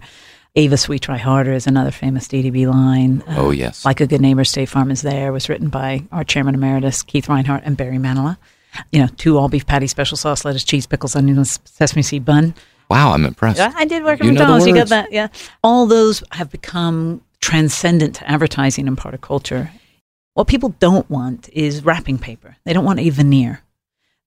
Avis, 0.57 0.87
we 0.87 0.99
try 0.99 1.17
harder 1.17 1.51
is 1.51 1.67
another 1.67 1.91
famous 1.91 2.27
DDB 2.27 2.69
line. 2.69 3.21
Uh, 3.27 3.35
oh, 3.37 3.51
yes. 3.51 3.83
Like 3.83 3.99
a 3.99 4.07
good 4.07 4.21
neighbor, 4.21 4.45
State 4.45 4.69
Farm 4.69 4.89
is 4.89 5.01
there 5.01 5.33
was 5.33 5.49
written 5.49 5.67
by 5.67 6.03
our 6.13 6.23
chairman 6.23 6.55
emeritus, 6.55 7.03
Keith 7.03 7.27
Reinhart, 7.27 7.63
and 7.65 7.75
Barry 7.75 7.97
Manilow. 7.97 8.37
You 8.91 8.99
know, 9.01 9.07
two 9.17 9.37
all 9.37 9.49
beef 9.49 9.65
patty, 9.65 9.87
special 9.87 10.17
sauce, 10.17 10.45
lettuce, 10.45 10.63
cheese, 10.63 10.85
pickles, 10.85 11.15
onions, 11.15 11.59
sesame 11.65 12.01
seed 12.01 12.23
bun. 12.23 12.53
Wow, 12.89 13.11
I'm 13.11 13.25
impressed. 13.25 13.57
Yeah, 13.57 13.73
I 13.75 13.85
did 13.85 14.03
work 14.03 14.21
at 14.21 14.27
McDonald's. 14.27 14.67
You 14.67 14.73
got 14.73 14.89
that? 14.89 15.11
Yeah. 15.11 15.27
All 15.63 15.87
those 15.87 16.23
have 16.31 16.51
become 16.51 17.21
transcendent 17.41 18.15
to 18.15 18.29
advertising 18.29 18.87
and 18.87 18.97
part 18.97 19.13
of 19.13 19.21
culture. 19.21 19.71
What 20.35 20.47
people 20.47 20.75
don't 20.79 21.09
want 21.09 21.49
is 21.53 21.83
wrapping 21.83 22.19
paper. 22.19 22.57
They 22.63 22.73
don't 22.73 22.85
want 22.85 22.99
a 22.99 23.09
veneer. 23.09 23.61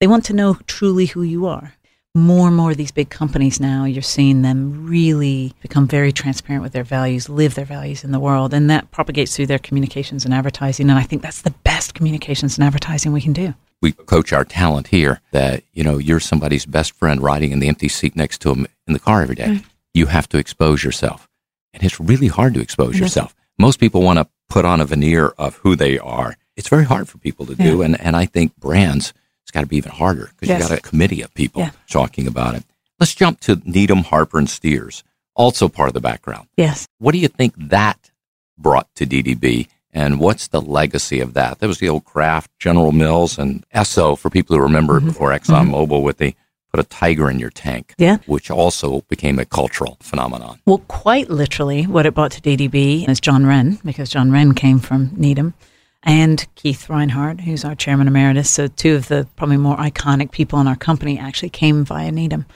They 0.00 0.06
want 0.06 0.24
to 0.24 0.32
know 0.32 0.58
truly 0.66 1.06
who 1.06 1.22
you 1.22 1.46
are 1.46 1.74
more 2.18 2.48
and 2.48 2.56
more 2.56 2.72
of 2.72 2.76
these 2.76 2.90
big 2.90 3.10
companies 3.10 3.60
now, 3.60 3.84
you're 3.84 4.02
seeing 4.02 4.42
them 4.42 4.86
really 4.86 5.54
become 5.60 5.86
very 5.86 6.12
transparent 6.12 6.62
with 6.62 6.72
their 6.72 6.84
values, 6.84 7.28
live 7.28 7.54
their 7.54 7.64
values 7.64 8.04
in 8.04 8.12
the 8.12 8.18
world, 8.18 8.52
and 8.52 8.68
that 8.70 8.90
propagates 8.90 9.36
through 9.36 9.46
their 9.46 9.58
communications 9.58 10.24
and 10.24 10.34
advertising. 10.34 10.90
And 10.90 10.98
I 10.98 11.02
think 11.02 11.22
that's 11.22 11.42
the 11.42 11.50
best 11.50 11.94
communications 11.94 12.58
and 12.58 12.66
advertising 12.66 13.12
we 13.12 13.20
can 13.20 13.32
do. 13.32 13.54
We 13.80 13.92
coach 13.92 14.32
our 14.32 14.44
talent 14.44 14.88
here 14.88 15.20
that, 15.30 15.62
you 15.72 15.84
know, 15.84 15.98
you're 15.98 16.20
somebody's 16.20 16.66
best 16.66 16.92
friend 16.92 17.22
riding 17.22 17.52
in 17.52 17.60
the 17.60 17.68
empty 17.68 17.88
seat 17.88 18.16
next 18.16 18.38
to 18.42 18.48
them 18.48 18.66
in 18.86 18.92
the 18.92 18.98
car 18.98 19.22
every 19.22 19.36
day. 19.36 19.46
Mm. 19.46 19.64
You 19.94 20.06
have 20.06 20.28
to 20.30 20.38
expose 20.38 20.82
yourself. 20.82 21.28
And 21.72 21.84
it's 21.84 22.00
really 22.00 22.26
hard 22.26 22.54
to 22.54 22.60
expose 22.60 22.94
mm-hmm. 22.94 23.04
yourself. 23.04 23.36
Most 23.58 23.78
people 23.78 24.02
want 24.02 24.18
to 24.18 24.26
put 24.48 24.64
on 24.64 24.80
a 24.80 24.84
veneer 24.84 25.28
of 25.38 25.56
who 25.56 25.76
they 25.76 25.98
are. 25.98 26.36
It's 26.56 26.68
very 26.68 26.84
hard 26.84 27.08
for 27.08 27.18
people 27.18 27.46
to 27.46 27.54
do. 27.54 27.78
Yeah. 27.78 27.84
And, 27.84 28.00
and 28.00 28.16
I 28.16 28.26
think 28.26 28.56
brands– 28.56 29.12
it's 29.48 29.52
got 29.54 29.62
to 29.62 29.66
be 29.66 29.78
even 29.78 29.92
harder 29.92 30.28
because 30.34 30.50
yes. 30.50 30.62
you 30.62 30.68
got 30.68 30.78
a 30.78 30.82
committee 30.82 31.22
of 31.22 31.32
people 31.32 31.62
yeah. 31.62 31.70
talking 31.88 32.26
about 32.26 32.54
it. 32.54 32.64
Let's 33.00 33.14
jump 33.14 33.40
to 33.40 33.62
Needham, 33.64 34.04
Harper, 34.04 34.36
and 34.36 34.50
Steers, 34.50 35.04
also 35.34 35.68
part 35.68 35.88
of 35.88 35.94
the 35.94 36.02
background. 36.02 36.48
Yes. 36.58 36.86
What 36.98 37.12
do 37.12 37.18
you 37.18 37.28
think 37.28 37.54
that 37.56 38.10
brought 38.58 38.94
to 38.96 39.06
DDB? 39.06 39.68
And 39.90 40.20
what's 40.20 40.48
the 40.48 40.60
legacy 40.60 41.20
of 41.20 41.32
that? 41.32 41.60
That 41.60 41.66
was 41.66 41.78
the 41.78 41.88
old 41.88 42.04
Kraft, 42.04 42.50
General 42.58 42.92
Mills, 42.92 43.38
and 43.38 43.64
Esso 43.74 44.18
for 44.18 44.28
people 44.28 44.54
who 44.54 44.62
remember 44.62 44.98
mm-hmm. 44.98 45.08
before 45.08 45.30
ExxonMobil 45.30 45.88
mm-hmm. 45.88 46.04
with 46.04 46.18
the 46.18 46.34
put 46.70 46.80
a 46.80 46.84
tiger 46.84 47.30
in 47.30 47.38
your 47.38 47.50
tank, 47.50 47.94
yeah. 47.98 48.18
which 48.26 48.50
also 48.50 49.02
became 49.02 49.38
a 49.38 49.44
cultural 49.44 49.96
phenomenon. 50.00 50.60
Well, 50.66 50.78
quite 50.88 51.30
literally, 51.30 51.86
what 51.86 52.06
it 52.06 52.14
brought 52.14 52.32
to 52.32 52.40
DDB 52.40 53.08
is 53.08 53.20
John 53.20 53.46
Wren, 53.46 53.78
because 53.84 54.10
John 54.10 54.30
Wren 54.30 54.54
came 54.54 54.78
from 54.78 55.10
Needham 55.16 55.54
and 56.02 56.46
Keith 56.54 56.88
Reinhart, 56.88 57.40
who's 57.40 57.64
our 57.64 57.74
chairman 57.74 58.08
emeritus. 58.08 58.50
So, 58.50 58.66
two 58.68 58.94
of 58.94 59.08
the 59.08 59.26
probably 59.36 59.56
more 59.56 59.76
iconic 59.76 60.30
people 60.30 60.60
in 60.60 60.66
our 60.66 60.76
company 60.76 61.18
actually 61.18 61.50
came 61.50 61.84
via 61.84 62.12
Needham. 62.12 62.46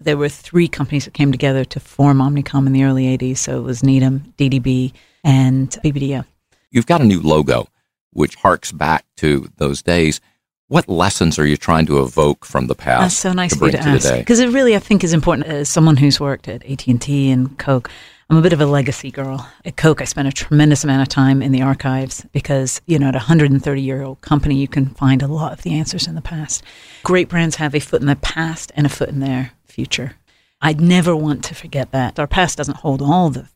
There 0.00 0.16
were 0.16 0.28
three 0.28 0.68
companies 0.68 1.04
that 1.04 1.14
came 1.14 1.32
together 1.32 1.64
to 1.66 1.80
form 1.80 2.18
Omnicom 2.18 2.66
in 2.66 2.72
the 2.72 2.84
early 2.84 3.04
80s. 3.16 3.38
So, 3.38 3.58
it 3.58 3.62
was 3.62 3.82
Needham, 3.82 4.32
DDB, 4.38 4.92
and 5.24 5.70
BBDO. 5.70 6.24
You've 6.70 6.86
got 6.86 7.00
a 7.00 7.04
new 7.04 7.20
logo, 7.20 7.68
which 8.12 8.34
harks 8.36 8.72
back 8.72 9.04
to 9.16 9.50
those 9.56 9.82
days. 9.82 10.20
What 10.68 10.86
lessons 10.86 11.38
are 11.38 11.46
you 11.46 11.56
trying 11.56 11.86
to 11.86 12.02
evoke 12.02 12.44
from 12.44 12.66
the 12.66 12.74
past? 12.74 13.00
That's 13.00 13.16
so 13.16 13.32
nice 13.32 13.56
to 13.56 13.64
of 13.64 13.72
you 13.72 13.78
to, 13.78 13.82
to 13.82 13.88
ask 13.88 14.14
because 14.18 14.38
it 14.38 14.50
really, 14.50 14.76
I 14.76 14.78
think, 14.78 15.02
is 15.02 15.14
important. 15.14 15.46
As 15.46 15.68
someone 15.70 15.96
who's 15.96 16.20
worked 16.20 16.46
at 16.46 16.62
AT 16.66 16.86
and 16.86 17.00
T 17.00 17.30
and 17.30 17.58
Coke, 17.58 17.90
I'm 18.28 18.36
a 18.36 18.42
bit 18.42 18.52
of 18.52 18.60
a 18.60 18.66
legacy 18.66 19.10
girl. 19.10 19.48
At 19.64 19.78
Coke, 19.78 20.02
I 20.02 20.04
spent 20.04 20.28
a 20.28 20.32
tremendous 20.32 20.84
amount 20.84 21.00
of 21.00 21.08
time 21.08 21.40
in 21.40 21.52
the 21.52 21.62
archives 21.62 22.26
because, 22.32 22.82
you 22.84 22.98
know, 22.98 23.08
at 23.08 23.14
a 23.14 23.18
130 23.18 23.80
year 23.80 24.02
old 24.02 24.20
company, 24.20 24.56
you 24.56 24.68
can 24.68 24.90
find 24.90 25.22
a 25.22 25.26
lot 25.26 25.54
of 25.54 25.62
the 25.62 25.72
answers 25.72 26.06
in 26.06 26.14
the 26.14 26.20
past. 26.20 26.62
Great 27.02 27.30
brands 27.30 27.56
have 27.56 27.74
a 27.74 27.80
foot 27.80 28.02
in 28.02 28.06
the 28.06 28.16
past 28.16 28.70
and 28.76 28.84
a 28.84 28.90
foot 28.90 29.08
in 29.08 29.20
their 29.20 29.52
future. 29.64 30.16
I'd 30.60 30.82
never 30.82 31.16
want 31.16 31.44
to 31.44 31.54
forget 31.54 31.92
that. 31.92 32.18
Our 32.18 32.26
past 32.26 32.58
doesn't 32.58 32.78
hold 32.78 33.00
all 33.00 33.30
the 33.30 33.48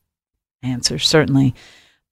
answers, 0.63 1.07
certainly, 1.07 1.55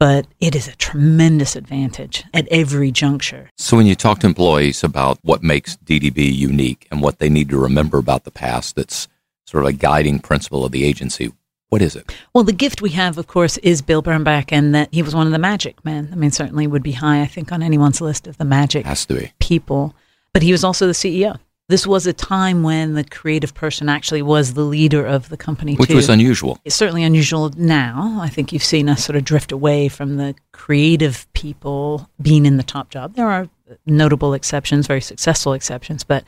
but 0.01 0.27
it 0.41 0.57
is 0.57 0.67
a 0.67 0.75
tremendous 0.77 1.55
advantage 1.55 2.25
at 2.35 2.49
every 2.51 2.91
juncture. 2.91 3.51
So, 3.59 3.77
when 3.77 3.87
you 3.87 3.95
talk 3.95 4.19
to 4.21 4.27
employees 4.27 4.83
about 4.83 5.19
what 5.23 5.43
makes 5.45 5.77
DDB 5.77 6.35
unique 6.35 6.89
and 6.91 7.03
what 7.03 7.19
they 7.21 7.29
need 7.29 7.51
to 7.51 7.59
remember 7.59 7.99
about 7.99 8.25
the 8.25 8.31
past, 8.33 8.75
that's 8.75 9.07
sort 9.45 9.63
of 9.63 9.69
a 9.69 9.73
guiding 9.75 10.19
principle 10.19 10.65
of 10.65 10.73
the 10.73 10.85
agency, 10.85 11.31
what 11.69 11.83
is 11.83 11.95
it? 11.95 12.13
Well, 12.35 12.45
the 12.45 12.53
gift 12.53 12.81
we 12.83 12.91
have, 12.91 13.19
of 13.19 13.27
course, 13.27 13.59
is 13.59 13.83
Bill 13.83 14.03
Bernbach, 14.03 14.51
and 14.53 14.75
that 14.75 14.89
he 14.93 15.03
was 15.03 15.15
one 15.15 15.27
of 15.27 15.33
the 15.33 15.39
magic 15.39 15.85
men. 15.85 16.09
I 16.11 16.17
mean, 16.17 16.31
certainly 16.31 16.67
would 16.67 16.83
be 16.83 16.93
high, 16.93 17.21
I 17.21 17.27
think, 17.27 17.53
on 17.53 17.63
anyone's 17.63 18.01
list 18.01 18.27
of 18.27 18.39
the 18.39 18.45
magic 18.45 18.87
Has 18.87 19.05
to 19.07 19.15
be. 19.15 19.33
people. 19.39 19.95
But 20.33 20.43
he 20.43 20.51
was 20.53 20.65
also 20.65 20.87
the 20.87 20.93
CEO. 20.93 21.39
This 21.71 21.87
was 21.87 22.07
a 22.09 22.13
time 22.13 22.65
when 22.65 22.95
the 22.95 23.05
creative 23.05 23.55
person 23.55 23.89
actually 23.89 24.23
was 24.23 24.55
the 24.55 24.65
leader 24.65 25.07
of 25.07 25.29
the 25.29 25.37
company, 25.37 25.77
which 25.77 25.91
too. 25.91 25.97
was 25.97 26.09
unusual. 26.09 26.59
It's 26.65 26.75
certainly 26.75 27.05
unusual 27.05 27.53
now. 27.57 28.19
I 28.21 28.29
think 28.29 28.53
you've 28.53 28.65
seen 28.65 28.89
us 28.89 29.05
sort 29.05 29.15
of 29.15 29.23
drift 29.23 29.53
away 29.53 29.89
from 29.89 30.17
the 30.17 30.35
creative 30.51 31.33
people 31.33 32.11
being 32.21 32.45
in 32.45 32.57
the 32.57 32.65
top 32.65 32.91
job. 32.91 33.15
There 33.15 33.29
are 33.29 33.49
notable 33.87 34.35
exceptions, 34.35 34.89
very 34.89 35.01
successful 35.01 35.53
exceptions, 35.53 36.03
but 36.03 36.25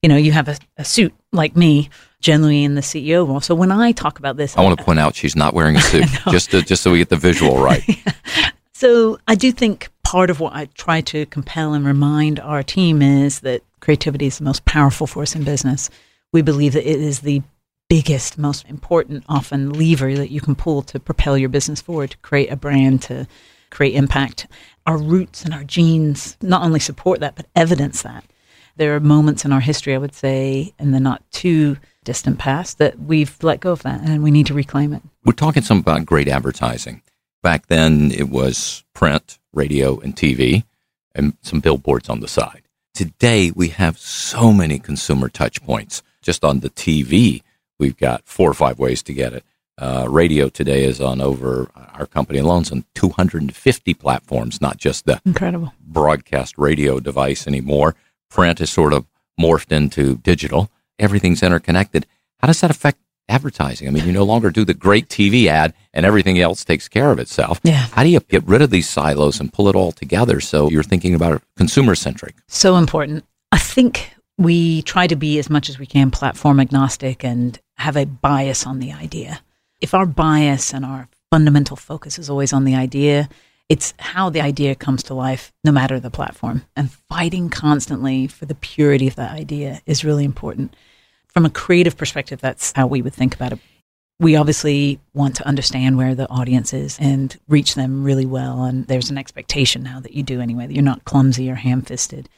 you 0.00 0.08
know, 0.08 0.16
you 0.16 0.30
have 0.30 0.46
a, 0.48 0.56
a 0.76 0.84
suit 0.84 1.12
like 1.32 1.56
me 1.56 1.90
generally 2.20 2.62
in 2.62 2.76
the 2.76 2.80
CEO 2.80 3.26
role. 3.26 3.40
So 3.40 3.56
when 3.56 3.72
I 3.72 3.90
talk 3.90 4.20
about 4.20 4.36
this, 4.36 4.56
I 4.56 4.62
want 4.62 4.78
to 4.78 4.84
point 4.84 5.00
out 5.00 5.16
she's 5.16 5.34
not 5.34 5.54
wearing 5.54 5.74
a 5.74 5.80
suit, 5.80 6.06
just 6.30 6.52
to, 6.52 6.62
just 6.62 6.84
so 6.84 6.92
we 6.92 6.98
get 6.98 7.08
the 7.08 7.16
visual 7.16 7.60
right. 7.60 7.82
yeah. 7.88 8.12
So 8.74 9.18
I 9.26 9.34
do 9.34 9.50
think 9.50 9.88
part 10.04 10.30
of 10.30 10.38
what 10.38 10.52
I 10.52 10.66
try 10.74 11.00
to 11.00 11.26
compel 11.26 11.72
and 11.72 11.84
remind 11.84 12.38
our 12.38 12.62
team 12.62 13.02
is 13.02 13.40
that 13.40 13.62
creativity 13.84 14.26
is 14.26 14.38
the 14.38 14.44
most 14.44 14.64
powerful 14.64 15.06
force 15.06 15.34
in 15.34 15.44
business. 15.44 15.90
We 16.32 16.42
believe 16.42 16.72
that 16.72 16.90
it 16.90 17.00
is 17.00 17.20
the 17.20 17.42
biggest, 17.90 18.38
most 18.38 18.66
important, 18.66 19.24
often 19.28 19.72
lever 19.72 20.14
that 20.14 20.30
you 20.30 20.40
can 20.40 20.54
pull 20.54 20.82
to 20.82 20.98
propel 20.98 21.36
your 21.36 21.50
business 21.50 21.82
forward, 21.82 22.12
to 22.12 22.16
create 22.18 22.50
a 22.50 22.56
brand, 22.56 23.02
to 23.02 23.26
create 23.70 23.94
impact. 23.94 24.46
Our 24.86 24.96
roots 24.96 25.44
and 25.44 25.52
our 25.52 25.64
genes 25.64 26.36
not 26.40 26.62
only 26.62 26.80
support 26.80 27.20
that, 27.20 27.36
but 27.36 27.46
evidence 27.54 28.02
that. 28.02 28.24
There 28.76 28.96
are 28.96 29.00
moments 29.00 29.44
in 29.44 29.52
our 29.52 29.60
history, 29.60 29.94
I 29.94 29.98
would 29.98 30.14
say, 30.14 30.72
in 30.78 30.90
the 30.90 30.98
not 30.98 31.22
too 31.30 31.76
distant 32.04 32.38
past 32.38 32.78
that 32.78 32.98
we've 32.98 33.36
let 33.42 33.60
go 33.60 33.72
of 33.72 33.82
that 33.82 34.00
and 34.00 34.22
we 34.22 34.30
need 34.30 34.46
to 34.46 34.54
reclaim 34.54 34.92
it. 34.92 35.02
We're 35.24 35.32
talking 35.32 35.62
some 35.62 35.78
about 35.78 36.06
great 36.06 36.28
advertising. 36.28 37.02
Back 37.42 37.66
then, 37.66 38.10
it 38.10 38.28
was 38.30 38.82
print, 38.94 39.38
radio, 39.52 40.00
and 40.00 40.16
TV, 40.16 40.64
and 41.14 41.36
some 41.42 41.60
billboards 41.60 42.08
on 42.08 42.20
the 42.20 42.28
side. 42.28 42.63
Today, 42.94 43.50
we 43.54 43.68
have 43.68 43.98
so 43.98 44.52
many 44.52 44.78
consumer 44.78 45.28
touch 45.28 45.62
points. 45.62 46.02
Just 46.22 46.44
on 46.44 46.60
the 46.60 46.70
TV, 46.70 47.42
we've 47.78 47.96
got 47.96 48.22
four 48.24 48.50
or 48.50 48.54
five 48.54 48.78
ways 48.78 49.02
to 49.02 49.12
get 49.12 49.32
it. 49.32 49.44
Uh, 49.76 50.06
radio 50.08 50.48
today 50.48 50.84
is 50.84 51.00
on 51.00 51.20
over 51.20 51.68
our 51.74 52.06
company 52.06 52.38
alone's 52.38 52.70
on 52.70 52.84
250 52.94 53.94
platforms, 53.94 54.60
not 54.60 54.76
just 54.76 55.04
the 55.04 55.20
incredible 55.26 55.74
broadcast 55.80 56.56
radio 56.56 57.00
device 57.00 57.48
anymore. 57.48 57.96
Print 58.30 58.60
is 58.60 58.70
sort 58.70 58.92
of 58.92 59.06
morphed 59.38 59.72
into 59.72 60.16
digital 60.18 60.70
everything's 60.98 61.42
interconnected. 61.42 62.06
How 62.40 62.46
does 62.46 62.60
that 62.60 62.70
affect 62.70 62.98
advertising? 63.28 63.88
I 63.88 63.90
mean, 63.90 64.06
you 64.06 64.12
no 64.12 64.24
longer 64.24 64.50
do 64.50 64.64
the 64.64 64.74
great 64.74 65.08
TV 65.08 65.46
ad 65.46 65.74
and 65.92 66.04
everything 66.04 66.38
else 66.38 66.64
takes 66.64 66.88
care 66.88 67.10
of 67.10 67.18
itself. 67.18 67.60
Yeah. 67.62 67.86
How 67.92 68.02
do 68.02 68.08
you 68.08 68.20
get 68.20 68.44
rid 68.46 68.62
of 68.62 68.70
these 68.70 68.88
silos 68.88 69.40
and 69.40 69.52
pull 69.52 69.68
it 69.68 69.76
all 69.76 69.92
together 69.92 70.40
so 70.40 70.70
you're 70.70 70.82
thinking 70.82 71.14
about 71.14 71.42
consumer 71.56 71.94
centric? 71.94 72.34
So 72.48 72.76
important. 72.76 73.24
I 73.52 73.58
think 73.58 74.14
we 74.36 74.82
try 74.82 75.06
to 75.06 75.16
be 75.16 75.38
as 75.38 75.48
much 75.48 75.68
as 75.68 75.78
we 75.78 75.86
can 75.86 76.10
platform 76.10 76.60
agnostic 76.60 77.24
and 77.24 77.58
have 77.76 77.96
a 77.96 78.06
bias 78.06 78.66
on 78.66 78.78
the 78.78 78.92
idea. 78.92 79.40
If 79.80 79.94
our 79.94 80.06
bias 80.06 80.72
and 80.72 80.84
our 80.84 81.08
fundamental 81.30 81.76
focus 81.76 82.18
is 82.18 82.30
always 82.30 82.52
on 82.52 82.64
the 82.64 82.74
idea, 82.74 83.28
it's 83.68 83.94
how 83.98 84.30
the 84.30 84.40
idea 84.40 84.74
comes 84.74 85.02
to 85.04 85.14
life, 85.14 85.52
no 85.64 85.72
matter 85.72 85.98
the 85.98 86.10
platform. 86.10 86.64
And 86.76 86.90
fighting 86.90 87.48
constantly 87.48 88.26
for 88.26 88.46
the 88.46 88.54
purity 88.54 89.06
of 89.08 89.16
that 89.16 89.32
idea 89.32 89.80
is 89.86 90.04
really 90.04 90.24
important. 90.24 90.74
From 91.34 91.44
a 91.44 91.50
creative 91.50 91.96
perspective, 91.96 92.40
that's 92.40 92.72
how 92.76 92.86
we 92.86 93.02
would 93.02 93.12
think 93.12 93.34
about 93.34 93.52
it. 93.52 93.58
we 94.20 94.36
obviously 94.36 95.00
want 95.12 95.34
to 95.36 95.46
understand 95.46 95.96
where 95.98 96.14
the 96.14 96.30
audience 96.30 96.72
is 96.72 96.96
and 97.00 97.36
reach 97.48 97.74
them 97.74 98.04
really 98.04 98.24
well. 98.26 98.62
And 98.62 98.86
there's 98.86 99.10
an 99.10 99.18
expectation 99.18 99.82
now 99.82 99.98
that 100.00 100.12
you 100.12 100.22
do 100.22 100.40
anyway, 100.40 100.66
that 100.66 100.72
you're 100.72 100.82
not 100.82 101.04
clumsy 101.04 101.50
or 101.50 101.56
ham 101.56 101.82
fisted. 101.82 102.28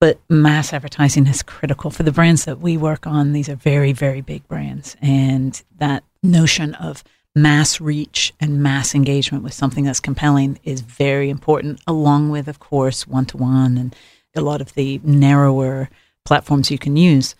But 0.00 0.18
mass 0.30 0.72
advertising 0.72 1.26
is 1.26 1.42
critical 1.42 1.90
for 1.90 2.02
the 2.02 2.12
brands 2.12 2.46
that 2.46 2.60
we 2.60 2.76
work 2.76 3.06
on. 3.06 3.32
These 3.32 3.50
are 3.50 3.56
very, 3.56 3.92
very 3.92 4.22
big 4.22 4.48
brands. 4.48 4.96
And 5.02 5.62
that 5.78 6.04
notion 6.22 6.74
of 6.74 7.04
mass 7.34 7.80
reach 7.82 8.32
and 8.40 8.62
mass 8.62 8.94
engagement 8.94 9.44
with 9.44 9.52
something 9.52 9.84
that's 9.84 10.00
compelling 10.00 10.58
is 10.64 10.80
very 10.80 11.28
important, 11.28 11.82
along 11.86 12.30
with, 12.30 12.48
of 12.48 12.58
course, 12.58 13.06
one 13.06 13.26
to 13.26 13.36
one 13.36 13.76
and 13.76 13.94
a 14.34 14.40
lot 14.40 14.62
of 14.62 14.72
the 14.74 15.00
narrower 15.04 15.90
platforms 16.24 16.70
you 16.70 16.78
can 16.78 16.96
use 16.96 17.34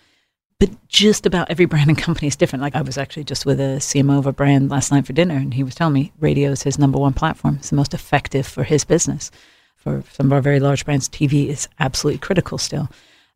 but 0.59 0.69
just 0.87 1.25
about 1.25 1.49
every 1.51 1.65
brand 1.65 1.89
and 1.89 1.97
company 1.97 2.27
is 2.27 2.35
different. 2.35 2.61
Like 2.61 2.75
I 2.75 2.81
was 2.81 2.97
actually 2.97 3.25
just 3.25 3.45
with 3.45 3.59
a 3.59 3.77
CMO 3.77 4.17
of 4.17 4.25
a 4.25 4.33
brand 4.33 4.69
last 4.69 4.91
night 4.91 5.05
for 5.05 5.13
dinner, 5.13 5.35
and 5.35 5.53
he 5.53 5.63
was 5.63 5.75
telling 5.75 5.93
me 5.93 6.11
radio 6.19 6.51
is 6.51 6.63
his 6.63 6.79
number 6.79 6.97
one 6.97 7.13
platform. 7.13 7.57
It's 7.59 7.69
the 7.69 7.75
most 7.75 7.93
effective 7.93 8.47
for 8.47 8.63
his 8.63 8.83
business. 8.83 9.29
For 9.75 10.03
some 10.11 10.27
of 10.27 10.33
our 10.33 10.41
very 10.41 10.59
large 10.59 10.85
brands, 10.85 11.07
TV 11.07 11.47
is 11.47 11.67
absolutely 11.79 12.19
critical 12.19 12.57
still. 12.57 12.89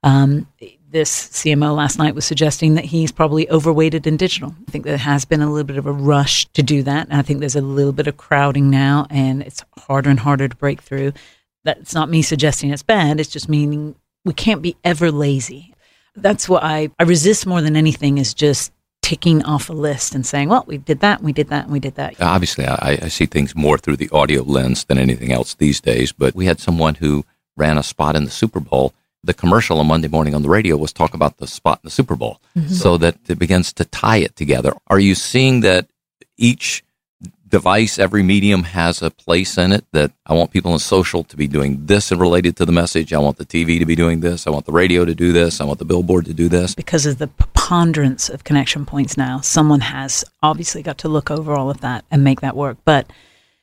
Um, 0.04 0.48
this 0.90 1.30
CMO 1.30 1.76
last 1.76 2.00
night 2.00 2.16
was 2.16 2.26
suggesting 2.26 2.74
that 2.74 2.86
he's 2.86 3.12
probably 3.12 3.50
overweighted 3.50 4.08
in 4.08 4.18
digital. 4.18 4.56
I 4.68 4.72
think 4.72 4.84
there 4.84 4.98
has 4.98 5.24
been 5.24 5.42
a 5.42 5.50
little 5.50 5.66
bit 5.66 5.78
of 5.78 5.86
a 5.86 5.92
rush 5.92 6.48
to 6.48 6.64
do 6.64 6.84
that. 6.84 7.08
And 7.08 7.18
I 7.18 7.22
think 7.22 7.40
there's 7.40 7.56
a 7.56 7.62
little 7.62 7.94
bit 7.94 8.08
of 8.08 8.18
crowding 8.18 8.70
now, 8.70 9.06
and 9.10 9.44
it's 9.44 9.64
harder 9.78 10.10
and 10.10 10.20
harder 10.20 10.48
to 10.48 10.56
break 10.56 10.82
through. 10.82 11.14
That's 11.64 11.94
not 11.94 12.10
me 12.10 12.24
suggesting 12.24 12.72
it's 12.72 12.84
bad. 12.84 13.20
It's 13.20 13.30
just 13.30 13.48
meaning 13.48 13.96
we 14.26 14.34
can't 14.34 14.64
be 14.64 14.76
ever 14.84 15.12
lazy 15.12 15.71
that's 16.16 16.50
what 16.50 16.64
I, 16.64 16.90
I 17.00 17.04
resist 17.04 17.46
more 17.46 17.62
than 17.62 17.76
anything 17.76 18.18
is 18.18 18.34
just 18.34 18.72
ticking 19.02 19.44
off 19.44 19.70
a 19.70 19.74
list 19.74 20.14
and 20.16 20.26
saying, 20.26 20.50
well, 20.50 20.64
we 20.68 20.78
did 20.78 21.00
that, 21.00 21.20
and 21.20 21.26
we 21.26 21.34
did 21.34 21.50
that, 21.50 21.64
and 21.64 21.74
we 21.74 21.80
did 21.80 21.96
that. 21.96 22.22
Obviously, 22.22 22.66
I, 22.66 23.00
I 23.02 23.08
see 23.08 23.26
things 23.26 23.56
more 23.56 23.78
through 23.78 23.98
the 23.98 24.10
audio 24.12 24.44
lens 24.44 24.86
than 24.86 24.98
anything 24.98 25.32
else 25.32 25.56
these 25.56 25.82
days, 25.82 26.12
but 26.12 26.36
we 26.36 26.46
had 26.46 26.60
someone 26.60 26.96
who 26.96 27.26
ran 27.58 27.78
a 27.78 27.84
spot 27.84 28.16
in 28.16 28.26
the 28.26 28.32
Super 28.32 28.60
Bowl. 28.60 28.94
The 29.24 29.34
commercial 29.34 29.80
on 29.80 29.88
Monday 29.88 30.08
morning 30.08 30.34
on 30.34 30.42
the 30.42 30.50
radio 30.50 30.78
was 30.78 30.94
talk 30.94 31.14
about 31.14 31.38
the 31.38 31.48
spot 31.48 31.80
in 31.84 31.88
the 31.88 31.92
Super 31.92 32.16
Bowl 32.16 32.42
mm-hmm. 32.58 32.74
so 32.74 32.98
that 32.98 33.18
it 33.28 33.38
begins 33.38 33.72
to 33.74 33.86
tie 33.86 34.18
it 34.18 34.36
together. 34.36 34.74
Are 34.88 35.00
you 35.00 35.14
seeing 35.14 35.60
that 35.62 35.88
each 36.38 36.84
device, 37.52 38.00
every 38.00 38.24
medium 38.24 38.64
has 38.64 39.02
a 39.02 39.12
place 39.12 39.58
in 39.58 39.72
it 39.72 39.86
that 39.92 40.12
I 40.26 40.34
want 40.34 40.52
people 40.52 40.74
in 40.74 40.80
social 40.80 41.24
to 41.26 41.38
be 41.38 41.48
doing 41.48 41.86
this 41.86 42.12
and 42.12 42.20
related 42.20 42.56
to 42.58 42.66
the 42.66 42.72
message. 42.72 43.14
I 43.14 43.20
want 43.20 43.38
the 43.38 43.46
TV 43.46 43.78
to 43.78 43.86
be 43.86 43.96
doing 43.96 44.22
this. 44.22 44.48
I 44.48 44.50
want 44.50 44.66
the 44.66 44.72
radio 44.72 45.06
to 45.06 45.14
do 45.14 45.32
this. 45.32 45.62
I 45.62 45.66
want 45.66 45.78
the 45.78 45.86
billboard 45.86 46.26
to 46.26 46.34
do 46.34 46.50
this. 46.50 46.74
Because 46.74 47.06
of 47.06 47.20
the 47.20 47.28
preponderance 47.28 48.30
of 48.30 48.44
connection 48.44 48.86
points 48.86 49.18
now, 49.18 49.42
someone 49.42 49.82
has 49.82 50.24
obviously 50.42 50.82
got 50.82 50.98
to 51.00 51.10
look 51.10 51.30
over 51.30 51.54
all 51.54 51.70
of 51.70 51.82
that 51.82 52.06
and 52.10 52.24
make 52.24 52.42
that 52.42 52.56
work. 52.56 52.78
But 52.86 53.12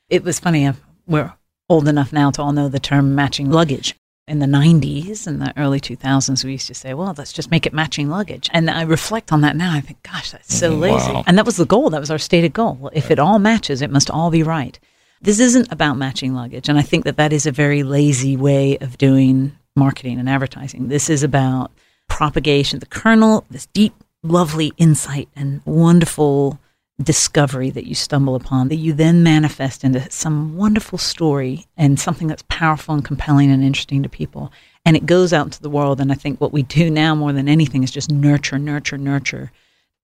it 0.09 0.23
was 0.23 0.39
funny. 0.39 0.67
Uh, 0.67 0.75
we're 1.07 1.33
old 1.69 1.89
enough 1.89 2.13
now 2.13 2.31
to 2.31 2.43
all 2.43 2.53
know 2.53 2.69
the 2.69 2.79
term 2.79 3.15
matching 3.15 3.51
luggage 3.51 3.97
in 4.29 4.39
the 4.39 4.47
90s 4.47 5.27
and 5.27 5.41
the 5.41 5.53
early 5.57 5.81
2000s, 5.81 6.45
we 6.45 6.53
used 6.53 6.67
to 6.69 6.75
say, 6.75 6.95
well, 6.95 7.15
let's 7.17 7.33
just 7.33 7.51
make 7.51 7.67
it 7.67 7.73
matching 7.73 8.09
luggage. 8.09 8.49
And 8.53 8.71
I 8.71 8.83
reflect 8.83 9.33
on 9.33 9.41
that 9.41 9.57
now. 9.57 9.73
I 9.73 9.81
think, 9.81 10.03
gosh, 10.03 10.31
that's 10.31 10.55
so 10.55 10.73
mm, 10.73 10.81
lazy. 10.81 11.13
Wow. 11.13 11.25
And 11.27 11.39
that 11.39 11.47
was 11.47 11.57
the 11.57 11.67
goal. 11.67 11.91
That 11.91 12.01
was 12.01 12.11
our 12.11 12.19
stated 12.19 12.53
goal. 12.53 12.91
If 12.93 13.11
it 13.11 13.19
all 13.19 13.39
matches, 13.39 13.83
it 13.83 13.91
must 13.91 14.11
all 14.11 14.31
be 14.31 14.43
right. 14.43 14.79
This 15.21 15.41
isn't 15.41 15.73
about 15.73 15.97
matching 15.97 16.35
luggage. 16.35 16.69
And 16.69 16.79
I 16.79 16.83
think 16.83 17.05
that 17.05 17.17
that 17.17 17.33
is 17.33 17.47
a 17.47 17.53
very 17.53 17.83
lazy 17.83 18.37
way 18.37 18.79
of 18.79 18.99
doing 18.99 19.53
marketing 19.75 20.19
and 20.19 20.29
advertising. 20.29 20.89
This 20.89 21.11
is 21.11 21.23
about 21.23 21.73
propagation, 22.09 22.79
the 22.79 22.87
kernel, 22.87 23.45
this 23.51 23.67
deep, 23.67 23.95
lovely 24.23 24.73
insight 24.77 25.29
and 25.37 25.63
wonderful 25.65 26.59
discovery 27.03 27.71
that 27.71 27.87
you 27.87 27.95
stumble 27.95 28.35
upon 28.35 28.69
that 28.69 28.77
you 28.77 28.93
then 28.93 29.23
manifest 29.23 29.85
into 29.85 30.11
some 30.11 30.57
wonderful 30.57 30.99
story 30.99 31.67
and 31.77 31.99
something 31.99 32.27
that's 32.27 32.45
powerful 32.49 32.95
and 32.95 33.05
compelling 33.05 33.51
and 33.51 33.63
interesting 33.63 34.03
to 34.03 34.09
people. 34.09 34.53
And 34.85 34.97
it 34.97 35.07
goes 35.07 35.33
out 35.33 35.47
into 35.47 35.63
the 35.63 35.71
world. 35.71 36.01
And 36.01 36.11
I 36.11 36.17
think 36.17 36.41
what 36.41 36.53
we 36.53 36.63
do 36.63 36.91
now 36.91 37.15
more 37.15 37.33
than 37.33 37.49
anything 37.49 37.85
is 37.85 37.91
just 37.91 38.11
nurture, 38.11 38.59
nurture, 38.59 38.99
nurture. 38.99 39.53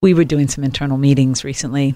We 0.01 0.13
were 0.13 0.23
doing 0.23 0.47
some 0.47 0.63
internal 0.63 0.97
meetings 0.97 1.43
recently. 1.43 1.95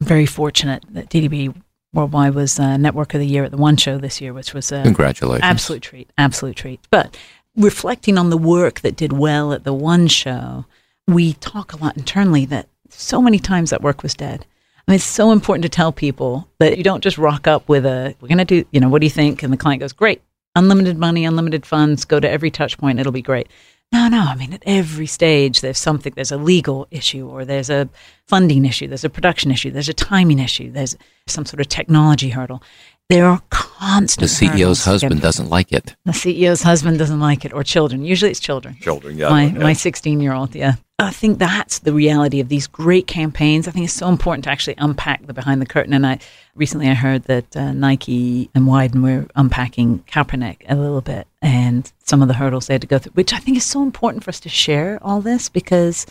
Very 0.00 0.26
fortunate 0.26 0.84
that 0.90 1.08
DDB 1.08 1.54
Worldwide 1.94 2.34
was 2.34 2.60
uh, 2.60 2.76
Network 2.76 3.14
of 3.14 3.20
the 3.20 3.26
Year 3.26 3.44
at 3.44 3.50
the 3.50 3.56
One 3.56 3.78
Show 3.78 3.96
this 3.96 4.20
year, 4.20 4.34
which 4.34 4.52
was 4.52 4.70
a 4.70 4.82
congratulations, 4.82 5.42
absolute 5.42 5.82
treat, 5.82 6.10
absolute 6.18 6.56
treat. 6.56 6.80
But 6.90 7.16
reflecting 7.56 8.18
on 8.18 8.28
the 8.28 8.36
work 8.36 8.80
that 8.80 8.94
did 8.94 9.12
well 9.14 9.54
at 9.54 9.64
the 9.64 9.72
One 9.72 10.06
Show, 10.06 10.66
we 11.06 11.32
talk 11.34 11.72
a 11.72 11.78
lot 11.78 11.96
internally 11.96 12.44
that 12.46 12.68
so 12.88 13.20
many 13.22 13.38
times 13.38 13.70
that 13.70 13.82
work 13.82 14.02
was 14.02 14.14
dead. 14.14 14.46
I 14.86 14.90
mean, 14.90 14.96
it's 14.96 15.04
so 15.04 15.32
important 15.32 15.64
to 15.64 15.68
tell 15.68 15.92
people 15.92 16.48
that 16.60 16.78
you 16.78 16.84
don't 16.84 17.02
just 17.02 17.18
rock 17.18 17.46
up 17.46 17.68
with 17.68 17.84
a, 17.84 18.14
we're 18.20 18.28
going 18.28 18.38
to 18.38 18.44
do, 18.44 18.64
you 18.70 18.80
know, 18.80 18.88
what 18.88 19.00
do 19.00 19.06
you 19.06 19.10
think? 19.10 19.42
And 19.42 19.52
the 19.52 19.58
client 19.58 19.80
goes, 19.80 19.92
great, 19.92 20.22
unlimited 20.56 20.96
money, 20.96 21.24
unlimited 21.24 21.66
funds, 21.66 22.04
go 22.04 22.18
to 22.18 22.28
every 22.28 22.50
touch 22.50 22.78
point, 22.78 22.98
it'll 22.98 23.12
be 23.12 23.22
great. 23.22 23.48
No, 23.92 24.08
no. 24.08 24.20
I 24.20 24.34
mean, 24.34 24.52
at 24.52 24.62
every 24.66 25.06
stage, 25.06 25.60
there's 25.60 25.78
something, 25.78 26.12
there's 26.14 26.32
a 26.32 26.36
legal 26.36 26.86
issue, 26.90 27.28
or 27.28 27.44
there's 27.44 27.70
a 27.70 27.88
funding 28.26 28.64
issue, 28.64 28.86
there's 28.86 29.04
a 29.04 29.10
production 29.10 29.50
issue, 29.50 29.70
there's 29.70 29.88
a 29.88 29.94
timing 29.94 30.38
issue, 30.38 30.70
there's 30.70 30.96
some 31.26 31.46
sort 31.46 31.60
of 31.60 31.68
technology 31.68 32.30
hurdle. 32.30 32.62
There 33.08 33.24
are 33.24 33.40
constant. 33.48 34.28
The 34.28 34.46
CEO's 34.46 34.84
husband 34.84 35.22
doesn't 35.22 35.48
like 35.48 35.72
it. 35.72 35.96
The 36.04 36.12
CEO's 36.12 36.62
husband 36.62 36.98
doesn't 36.98 37.20
like 37.20 37.46
it, 37.46 37.54
or 37.54 37.62
children. 37.62 38.04
Usually 38.04 38.30
it's 38.30 38.40
children. 38.40 38.76
Children, 38.80 39.16
yeah. 39.16 39.30
My, 39.30 39.44
yeah. 39.46 39.58
my 39.58 39.72
16 39.72 40.20
year 40.20 40.34
old, 40.34 40.54
yeah. 40.54 40.74
I 41.00 41.12
think 41.12 41.38
that's 41.38 41.78
the 41.78 41.92
reality 41.92 42.40
of 42.40 42.48
these 42.48 42.66
great 42.66 43.06
campaigns. 43.06 43.68
I 43.68 43.70
think 43.70 43.84
it's 43.84 43.94
so 43.94 44.08
important 44.08 44.42
to 44.44 44.50
actually 44.50 44.74
unpack 44.78 45.24
the 45.24 45.32
behind 45.32 45.62
the 45.62 45.66
curtain. 45.66 45.92
And 45.92 46.04
I 46.04 46.18
recently 46.56 46.88
I 46.88 46.94
heard 46.94 47.24
that 47.24 47.56
uh, 47.56 47.72
Nike 47.72 48.50
and 48.52 48.66
Wieden 48.66 49.00
were 49.02 49.28
unpacking 49.36 50.00
Kaepernick 50.10 50.62
a 50.68 50.74
little 50.74 51.00
bit 51.00 51.28
and 51.40 51.90
some 52.04 52.20
of 52.20 52.26
the 52.26 52.34
hurdles 52.34 52.66
they 52.66 52.74
had 52.74 52.80
to 52.80 52.88
go 52.88 52.98
through, 52.98 53.12
which 53.12 53.32
I 53.32 53.38
think 53.38 53.56
is 53.56 53.64
so 53.64 53.84
important 53.84 54.24
for 54.24 54.30
us 54.30 54.40
to 54.40 54.48
share 54.48 54.98
all 55.00 55.20
this 55.20 55.48
because 55.48 56.04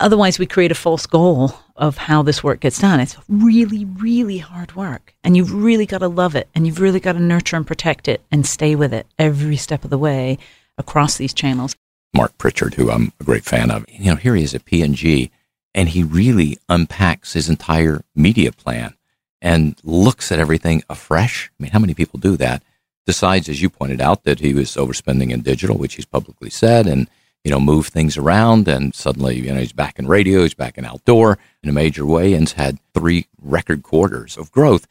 otherwise 0.00 0.40
we 0.40 0.46
create 0.46 0.72
a 0.72 0.76
false 0.76 1.06
goal 1.06 1.52
of 1.76 1.96
how 1.96 2.22
this 2.22 2.42
work 2.42 2.58
gets 2.58 2.80
done. 2.80 2.98
It's 2.98 3.16
really, 3.28 3.84
really 3.84 4.38
hard 4.38 4.74
work, 4.74 5.14
and 5.22 5.36
you've 5.36 5.54
really 5.54 5.86
got 5.86 5.98
to 5.98 6.08
love 6.08 6.34
it, 6.34 6.48
and 6.54 6.66
you've 6.66 6.80
really 6.80 7.00
got 7.00 7.12
to 7.12 7.20
nurture 7.20 7.56
and 7.56 7.66
protect 7.66 8.08
it 8.08 8.22
and 8.32 8.46
stay 8.46 8.74
with 8.74 8.92
it 8.92 9.06
every 9.18 9.56
step 9.56 9.84
of 9.84 9.90
the 9.90 9.98
way 9.98 10.38
across 10.78 11.16
these 11.16 11.34
channels. 11.34 11.76
Marc 12.16 12.36
Pritchard, 12.38 12.74
who 12.74 12.90
I'm 12.90 13.12
a 13.20 13.24
great 13.24 13.44
fan 13.44 13.70
of. 13.70 13.84
You 13.88 14.12
know, 14.12 14.16
here 14.16 14.34
he 14.34 14.42
is 14.42 14.54
at 14.54 14.64
P&G, 14.64 15.30
and 15.74 15.90
he 15.90 16.02
really 16.02 16.58
unpacks 16.68 17.34
his 17.34 17.48
entire 17.48 18.02
media 18.14 18.52
plan 18.52 18.94
and 19.42 19.76
looks 19.84 20.32
at 20.32 20.38
everything 20.38 20.82
afresh. 20.88 21.50
I 21.58 21.62
mean, 21.62 21.72
how 21.72 21.78
many 21.78 21.94
people 21.94 22.18
do 22.18 22.36
that? 22.38 22.62
Decides, 23.06 23.48
as 23.48 23.62
you 23.62 23.70
pointed 23.70 24.00
out, 24.00 24.24
that 24.24 24.40
he 24.40 24.54
was 24.54 24.74
overspending 24.74 25.30
in 25.30 25.42
digital, 25.42 25.76
which 25.76 25.94
he's 25.94 26.06
publicly 26.06 26.50
said, 26.50 26.86
and 26.86 27.08
you 27.44 27.50
know, 27.52 27.60
move 27.60 27.86
things 27.86 28.16
around, 28.16 28.66
and 28.66 28.92
suddenly, 28.92 29.36
you 29.36 29.52
know, 29.52 29.60
he's 29.60 29.72
back 29.72 30.00
in 30.00 30.08
radio, 30.08 30.42
he's 30.42 30.54
back 30.54 30.76
in 30.76 30.84
outdoor 30.84 31.38
in 31.62 31.68
a 31.68 31.72
major 31.72 32.04
way, 32.04 32.34
and's 32.34 32.54
had 32.54 32.80
three 32.92 33.28
record 33.40 33.84
quarters 33.84 34.36
of 34.36 34.50
growth. 34.50 34.88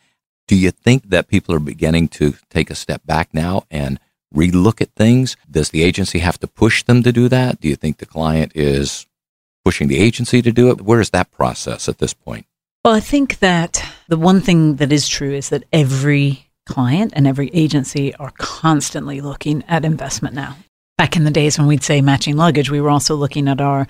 Do 0.47 0.55
you 0.55 0.71
think 0.71 1.09
that 1.09 1.27
people 1.27 1.53
are 1.53 1.59
beginning 1.59 2.07
to 2.09 2.35
take 2.49 2.69
a 2.69 2.75
step 2.75 3.01
back 3.05 3.33
now 3.33 3.65
and 3.69 3.99
relook 4.35 4.81
at 4.81 4.93
things? 4.95 5.37
Does 5.49 5.69
the 5.69 5.83
agency 5.83 6.19
have 6.19 6.39
to 6.39 6.47
push 6.47 6.83
them 6.83 7.03
to 7.03 7.11
do 7.11 7.29
that? 7.29 7.61
Do 7.61 7.67
you 7.67 7.75
think 7.75 7.97
the 7.97 8.05
client 8.05 8.51
is 8.55 9.07
pushing 9.63 9.87
the 9.87 9.97
agency 9.97 10.41
to 10.41 10.51
do 10.51 10.69
it? 10.69 10.81
Where 10.81 10.99
is 11.01 11.09
that 11.11 11.31
process 11.31 11.89
at 11.89 11.97
this 11.97 12.13
point? 12.13 12.45
Well, 12.83 12.93
I 12.93 12.99
think 12.99 13.39
that 13.39 13.83
the 14.07 14.17
one 14.17 14.41
thing 14.41 14.75
that 14.75 14.91
is 14.91 15.07
true 15.07 15.33
is 15.33 15.49
that 15.49 15.63
every 15.73 16.51
client 16.67 17.13
and 17.15 17.25
every 17.25 17.49
agency 17.53 18.13
are 18.15 18.31
constantly 18.37 19.21
looking 19.21 19.63
at 19.67 19.85
investment 19.85 20.35
now. 20.35 20.57
Back 20.97 21.15
in 21.15 21.23
the 21.23 21.31
days 21.31 21.57
when 21.57 21.67
we'd 21.67 21.83
say 21.83 22.01
matching 22.01 22.37
luggage, 22.37 22.69
we 22.69 22.79
were 22.79 22.89
also 22.89 23.15
looking 23.15 23.47
at 23.47 23.59
our 23.59 23.87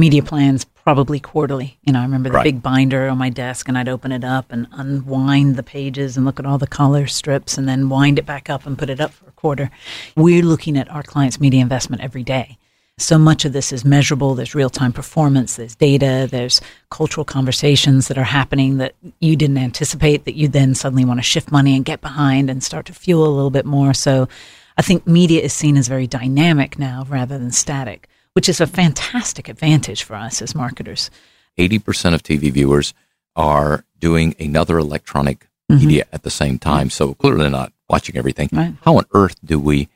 media 0.00 0.22
plans 0.22 0.64
probably 0.64 1.20
quarterly. 1.20 1.78
You 1.82 1.92
know, 1.92 2.00
I 2.00 2.02
remember 2.02 2.30
the 2.30 2.36
right. 2.36 2.44
big 2.44 2.62
binder 2.62 3.08
on 3.08 3.18
my 3.18 3.28
desk 3.28 3.68
and 3.68 3.78
I'd 3.78 3.88
open 3.88 4.10
it 4.10 4.24
up 4.24 4.50
and 4.50 4.66
unwind 4.72 5.56
the 5.56 5.62
pages 5.62 6.16
and 6.16 6.26
look 6.26 6.40
at 6.40 6.46
all 6.46 6.58
the 6.58 6.66
color 6.66 7.06
strips 7.06 7.56
and 7.56 7.68
then 7.68 7.88
wind 7.88 8.18
it 8.18 8.26
back 8.26 8.50
up 8.50 8.66
and 8.66 8.78
put 8.78 8.90
it 8.90 9.00
up 9.00 9.12
for 9.12 9.28
a 9.28 9.32
quarter. 9.32 9.70
We're 10.16 10.42
looking 10.42 10.76
at 10.76 10.90
our 10.90 11.02
clients' 11.02 11.38
media 11.38 11.60
investment 11.60 12.02
every 12.02 12.24
day. 12.24 12.58
So 12.98 13.18
much 13.18 13.46
of 13.46 13.54
this 13.54 13.72
is 13.72 13.82
measurable. 13.84 14.34
There's 14.34 14.54
real 14.54 14.68
time 14.68 14.92
performance, 14.92 15.56
there's 15.56 15.74
data, 15.74 16.28
there's 16.30 16.60
cultural 16.90 17.24
conversations 17.24 18.08
that 18.08 18.18
are 18.18 18.24
happening 18.24 18.76
that 18.76 18.94
you 19.20 19.36
didn't 19.36 19.56
anticipate 19.56 20.24
that 20.24 20.34
you 20.34 20.48
then 20.48 20.74
suddenly 20.74 21.06
want 21.06 21.18
to 21.18 21.22
shift 21.22 21.50
money 21.50 21.76
and 21.76 21.84
get 21.84 22.02
behind 22.02 22.50
and 22.50 22.62
start 22.62 22.86
to 22.86 22.92
fuel 22.92 23.26
a 23.26 23.32
little 23.34 23.50
bit 23.50 23.64
more. 23.64 23.94
So 23.94 24.28
I 24.76 24.82
think 24.82 25.06
media 25.06 25.40
is 25.40 25.54
seen 25.54 25.78
as 25.78 25.88
very 25.88 26.06
dynamic 26.06 26.78
now 26.78 27.06
rather 27.08 27.38
than 27.38 27.52
static 27.52 28.09
which 28.34 28.48
is 28.48 28.60
a 28.60 28.66
fantastic 28.66 29.48
advantage 29.48 30.02
for 30.02 30.14
us 30.14 30.40
as 30.42 30.54
marketers. 30.54 31.10
80% 31.58 32.14
of 32.14 32.22
TV 32.22 32.50
viewers 32.50 32.94
are 33.36 33.84
doing 33.98 34.34
another 34.38 34.78
electronic 34.78 35.48
mm-hmm. 35.70 35.80
media 35.80 36.06
at 36.12 36.22
the 36.22 36.30
same 36.30 36.58
time. 36.58 36.90
So 36.90 37.14
clearly 37.14 37.48
not 37.50 37.72
watching 37.88 38.16
everything. 38.16 38.48
Right. 38.52 38.74
How 38.82 38.96
on 38.96 39.04
earth 39.12 39.36
do 39.44 39.58
we 39.58 39.88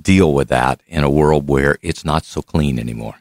deal 0.00 0.32
with 0.32 0.48
that 0.48 0.80
in 0.86 1.04
a 1.04 1.10
world 1.10 1.48
where 1.48 1.78
it's 1.82 2.04
not 2.04 2.24
so 2.24 2.42
clean 2.42 2.78
anymore? 2.78 3.16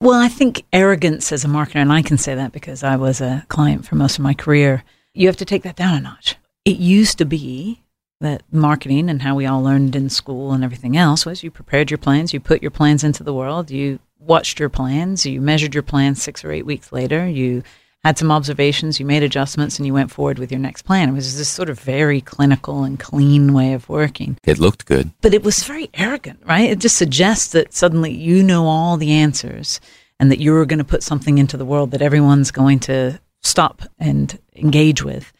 Well, 0.00 0.20
I 0.20 0.28
think 0.28 0.64
arrogance 0.72 1.32
as 1.32 1.44
a 1.44 1.48
marketer, 1.48 1.76
and 1.76 1.92
I 1.92 2.02
can 2.02 2.18
say 2.18 2.34
that 2.34 2.52
because 2.52 2.82
I 2.82 2.96
was 2.96 3.20
a 3.20 3.46
client 3.48 3.86
for 3.86 3.94
most 3.94 4.18
of 4.18 4.22
my 4.22 4.34
career, 4.34 4.84
you 5.14 5.28
have 5.28 5.36
to 5.38 5.44
take 5.44 5.62
that 5.62 5.76
down 5.76 5.94
a 5.94 6.00
notch. 6.00 6.36
It 6.64 6.76
used 6.76 7.18
to 7.18 7.24
be 7.24 7.83
that 8.24 8.42
marketing 8.50 9.08
and 9.08 9.22
how 9.22 9.34
we 9.34 9.46
all 9.46 9.62
learned 9.62 9.94
in 9.94 10.10
school 10.10 10.52
and 10.52 10.64
everything 10.64 10.96
else 10.96 11.24
was 11.24 11.42
you 11.42 11.50
prepared 11.50 11.90
your 11.90 11.98
plans, 11.98 12.32
you 12.32 12.40
put 12.40 12.62
your 12.62 12.70
plans 12.70 13.04
into 13.04 13.22
the 13.22 13.32
world, 13.32 13.70
you 13.70 13.98
watched 14.18 14.58
your 14.58 14.68
plans, 14.68 15.24
you 15.24 15.40
measured 15.40 15.74
your 15.74 15.82
plans 15.82 16.22
six 16.22 16.44
or 16.44 16.50
eight 16.50 16.66
weeks 16.66 16.92
later, 16.92 17.28
you 17.28 17.62
had 18.04 18.18
some 18.18 18.30
observations, 18.30 19.00
you 19.00 19.06
made 19.06 19.22
adjustments, 19.22 19.78
and 19.78 19.86
you 19.86 19.94
went 19.94 20.10
forward 20.10 20.38
with 20.38 20.52
your 20.52 20.60
next 20.60 20.82
plan. 20.82 21.08
It 21.08 21.12
was 21.12 21.38
this 21.38 21.48
sort 21.48 21.70
of 21.70 21.80
very 21.80 22.20
clinical 22.20 22.84
and 22.84 23.00
clean 23.00 23.54
way 23.54 23.72
of 23.72 23.88
working. 23.88 24.36
It 24.44 24.58
looked 24.58 24.84
good. 24.84 25.10
But 25.22 25.32
it 25.32 25.42
was 25.42 25.64
very 25.64 25.88
arrogant, 25.94 26.40
right? 26.44 26.70
It 26.70 26.80
just 26.80 26.96
suggests 26.96 27.48
that 27.52 27.72
suddenly 27.72 28.12
you 28.12 28.42
know 28.42 28.66
all 28.66 28.98
the 28.98 29.12
answers 29.12 29.80
and 30.20 30.30
that 30.30 30.40
you're 30.40 30.66
going 30.66 30.78
to 30.78 30.84
put 30.84 31.02
something 31.02 31.38
into 31.38 31.56
the 31.56 31.64
world 31.64 31.92
that 31.92 32.02
everyone's 32.02 32.50
going 32.50 32.80
to 32.80 33.20
stop 33.42 33.82
and 33.98 34.38
engage 34.54 35.02
with. 35.02 35.32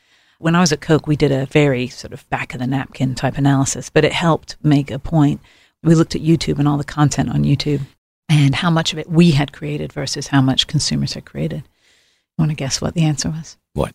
When 0.44 0.54
I 0.54 0.60
was 0.60 0.72
at 0.72 0.82
Coke, 0.82 1.06
we 1.06 1.16
did 1.16 1.32
a 1.32 1.46
very 1.46 1.88
sort 1.88 2.12
of 2.12 2.28
back 2.28 2.52
of 2.52 2.60
the 2.60 2.66
napkin 2.66 3.14
type 3.14 3.38
analysis, 3.38 3.88
but 3.88 4.04
it 4.04 4.12
helped 4.12 4.58
make 4.62 4.90
a 4.90 4.98
point. 4.98 5.40
We 5.82 5.94
looked 5.94 6.14
at 6.14 6.20
YouTube 6.20 6.58
and 6.58 6.68
all 6.68 6.76
the 6.76 6.84
content 6.84 7.30
on 7.30 7.44
YouTube 7.44 7.80
and 8.28 8.54
how 8.54 8.68
much 8.68 8.92
of 8.92 8.98
it 8.98 9.08
we 9.08 9.30
had 9.30 9.54
created 9.54 9.90
versus 9.90 10.26
how 10.26 10.42
much 10.42 10.66
consumers 10.66 11.14
had 11.14 11.24
created. 11.24 11.66
Want 12.36 12.50
to 12.50 12.54
guess 12.54 12.78
what 12.78 12.92
the 12.92 13.04
answer 13.04 13.30
was? 13.30 13.56
What? 13.72 13.94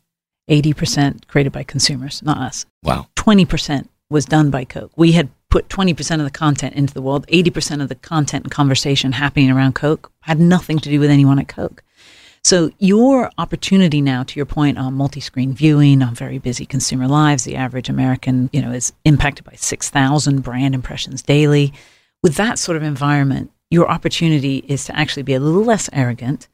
80% 0.50 1.28
created 1.28 1.54
by 1.54 1.62
consumers, 1.62 2.24
not 2.24 2.40
us. 2.40 2.66
Wow. 2.82 3.06
20% 3.16 3.88
was 4.10 4.26
done 4.26 4.50
by 4.50 4.66
Coke. 4.66 4.92
We 4.96 5.12
had 5.12 5.30
put 5.52 5.70
20% 5.70 6.18
of 6.18 6.24
the 6.24 6.32
content 6.32 6.74
into 6.74 6.96
the 6.96 7.04
world. 7.04 7.28
80% 7.28 7.80
of 7.80 7.90
the 7.90 7.96
content 7.96 8.46
and 8.46 8.52
conversation 8.52 9.12
happening 9.12 9.52
around 9.52 9.76
Coke 9.76 10.12
had 10.22 10.40
nothing 10.40 10.80
to 10.80 10.90
do 10.90 11.00
with 11.00 11.12
anyone 11.12 11.38
at 11.38 11.48
Coke. 11.48 11.84
So 12.44 12.72
your 12.80 13.30
opportunity 13.38 14.02
now, 14.02 14.24
to 14.24 14.36
your 14.38 14.46
point 14.46 14.78
on 14.78 14.94
multi-screen 14.94 15.54
viewing, 15.54 16.02
on 16.02 16.16
very 16.16 16.38
busy 16.38 16.66
consumer 16.66 17.08
lives, 17.08 17.44
the 17.44 17.56
average 17.56 17.90
American, 17.90 18.50
you 18.54 18.62
know, 18.62 18.72
is 18.72 18.94
impacted 19.06 19.46
by 19.46 19.54
6,000 19.56 20.42
brand 20.42 20.74
impressions 20.74 21.22
daily. 21.22 21.74
With 22.24 22.36
that 22.36 22.58
sort 22.58 22.78
of 22.78 22.84
environment, 22.84 23.52
your 23.70 23.90
opportunity 23.90 24.64
is 24.68 24.86
to 24.86 24.98
actually 24.98 25.24
be 25.24 25.34
a 25.34 25.40
little 25.40 25.64
less 25.64 25.90
arrogant, 25.94 26.48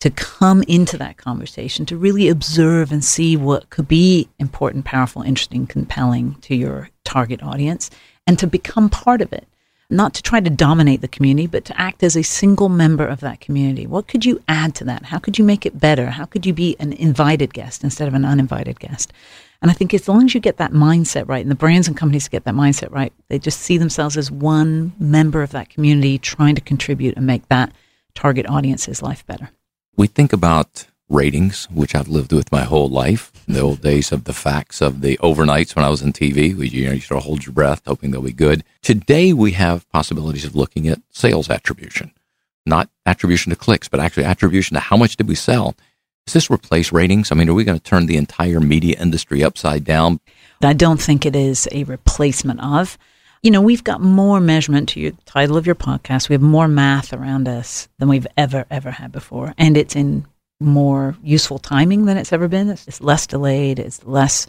to 0.00 0.10
come 0.10 0.62
into 0.64 0.96
that 0.98 1.16
conversation, 1.16 1.86
to 1.86 1.96
really 1.96 2.28
observe 2.28 2.92
and 2.92 3.04
see 3.04 3.36
what 3.36 3.70
could 3.70 3.88
be 3.88 4.28
important, 4.38 4.84
powerful, 4.84 5.22
interesting, 5.22 5.66
compelling 5.66 6.34
to 6.42 6.54
your 6.54 6.90
target 7.04 7.42
audience, 7.42 7.90
and 8.26 8.38
to 8.38 8.46
become 8.46 8.88
part 8.88 9.20
of 9.20 9.32
it. 9.32 9.48
Not 9.90 10.12
to 10.14 10.22
try 10.22 10.40
to 10.40 10.50
dominate 10.50 11.00
the 11.00 11.08
community, 11.08 11.46
but 11.46 11.64
to 11.64 11.80
act 11.80 12.02
as 12.02 12.14
a 12.14 12.22
single 12.22 12.68
member 12.68 13.06
of 13.06 13.20
that 13.20 13.40
community. 13.40 13.86
What 13.86 14.06
could 14.06 14.26
you 14.26 14.42
add 14.46 14.74
to 14.76 14.84
that? 14.84 15.06
How 15.06 15.18
could 15.18 15.38
you 15.38 15.44
make 15.44 15.64
it 15.64 15.80
better? 15.80 16.10
How 16.10 16.26
could 16.26 16.44
you 16.44 16.52
be 16.52 16.76
an 16.78 16.92
invited 16.92 17.54
guest 17.54 17.82
instead 17.82 18.06
of 18.06 18.12
an 18.12 18.26
uninvited 18.26 18.80
guest? 18.80 19.14
And 19.62 19.70
I 19.70 19.74
think 19.74 19.94
as 19.94 20.06
long 20.06 20.26
as 20.26 20.34
you 20.34 20.40
get 20.40 20.58
that 20.58 20.72
mindset 20.72 21.26
right, 21.26 21.40
and 21.40 21.50
the 21.50 21.56
brands 21.56 21.88
and 21.88 21.96
companies 21.96 22.28
get 22.28 22.44
that 22.44 22.54
mindset 22.54 22.92
right, 22.92 23.12
they 23.28 23.38
just 23.38 23.60
see 23.60 23.78
themselves 23.78 24.16
as 24.18 24.30
one 24.30 24.92
member 24.98 25.42
of 25.42 25.52
that 25.52 25.70
community 25.70 26.18
trying 26.18 26.54
to 26.54 26.60
contribute 26.60 27.16
and 27.16 27.26
make 27.26 27.48
that 27.48 27.72
target 28.14 28.46
audience's 28.46 29.02
life 29.02 29.26
better. 29.26 29.50
We 29.96 30.06
think 30.06 30.34
about 30.34 30.86
ratings, 31.08 31.64
which 31.70 31.94
I've 31.94 32.08
lived 32.08 32.32
with 32.32 32.52
my 32.52 32.64
whole 32.64 32.88
life. 32.88 33.32
In 33.46 33.54
the 33.54 33.60
old 33.60 33.80
days 33.80 34.12
of 34.12 34.24
the 34.24 34.32
facts 34.32 34.82
of 34.82 35.00
the 35.00 35.16
overnights 35.18 35.74
when 35.74 35.84
I 35.84 35.88
was 35.88 36.02
in 36.02 36.12
TV, 36.12 36.48
you 36.70 36.86
know, 36.86 36.92
you 36.92 37.00
sort 37.00 37.18
of 37.18 37.24
hold 37.24 37.46
your 37.46 37.54
breath, 37.54 37.82
hoping 37.86 38.10
they'll 38.10 38.20
be 38.20 38.32
good. 38.32 38.62
Today, 38.82 39.32
we 39.32 39.52
have 39.52 39.88
possibilities 39.90 40.44
of 40.44 40.54
looking 40.54 40.86
at 40.86 41.00
sales 41.10 41.48
attribution, 41.48 42.12
not 42.66 42.90
attribution 43.06 43.50
to 43.50 43.56
clicks, 43.56 43.88
but 43.88 44.00
actually 44.00 44.24
attribution 44.24 44.74
to 44.74 44.80
how 44.80 44.96
much 44.96 45.16
did 45.16 45.28
we 45.28 45.34
sell. 45.34 45.74
Does 46.26 46.34
this 46.34 46.50
replace 46.50 46.92
ratings? 46.92 47.32
I 47.32 47.36
mean, 47.36 47.48
are 47.48 47.54
we 47.54 47.64
going 47.64 47.78
to 47.78 47.82
turn 47.82 48.04
the 48.04 48.18
entire 48.18 48.60
media 48.60 49.00
industry 49.00 49.42
upside 49.42 49.84
down? 49.84 50.20
I 50.62 50.74
don't 50.74 51.00
think 51.00 51.24
it 51.24 51.34
is 51.34 51.66
a 51.72 51.84
replacement 51.84 52.60
of. 52.60 52.98
You 53.42 53.50
know, 53.50 53.62
we've 53.62 53.84
got 53.84 54.02
more 54.02 54.40
measurement 54.40 54.90
to 54.90 55.00
your 55.00 55.12
title 55.24 55.56
of 55.56 55.64
your 55.64 55.76
podcast. 55.76 56.28
We 56.28 56.34
have 56.34 56.42
more 56.42 56.68
math 56.68 57.14
around 57.14 57.48
us 57.48 57.88
than 57.98 58.08
we've 58.08 58.26
ever, 58.36 58.66
ever 58.70 58.90
had 58.90 59.10
before. 59.10 59.54
And 59.56 59.76
it's 59.76 59.96
in 59.96 60.26
more 60.60 61.16
useful 61.22 61.58
timing 61.58 62.06
than 62.06 62.16
it's 62.16 62.32
ever 62.32 62.48
been. 62.48 62.68
It's, 62.68 63.00
less 63.00 63.26
delayed, 63.26 63.78
it's 63.78 64.04
less 64.04 64.46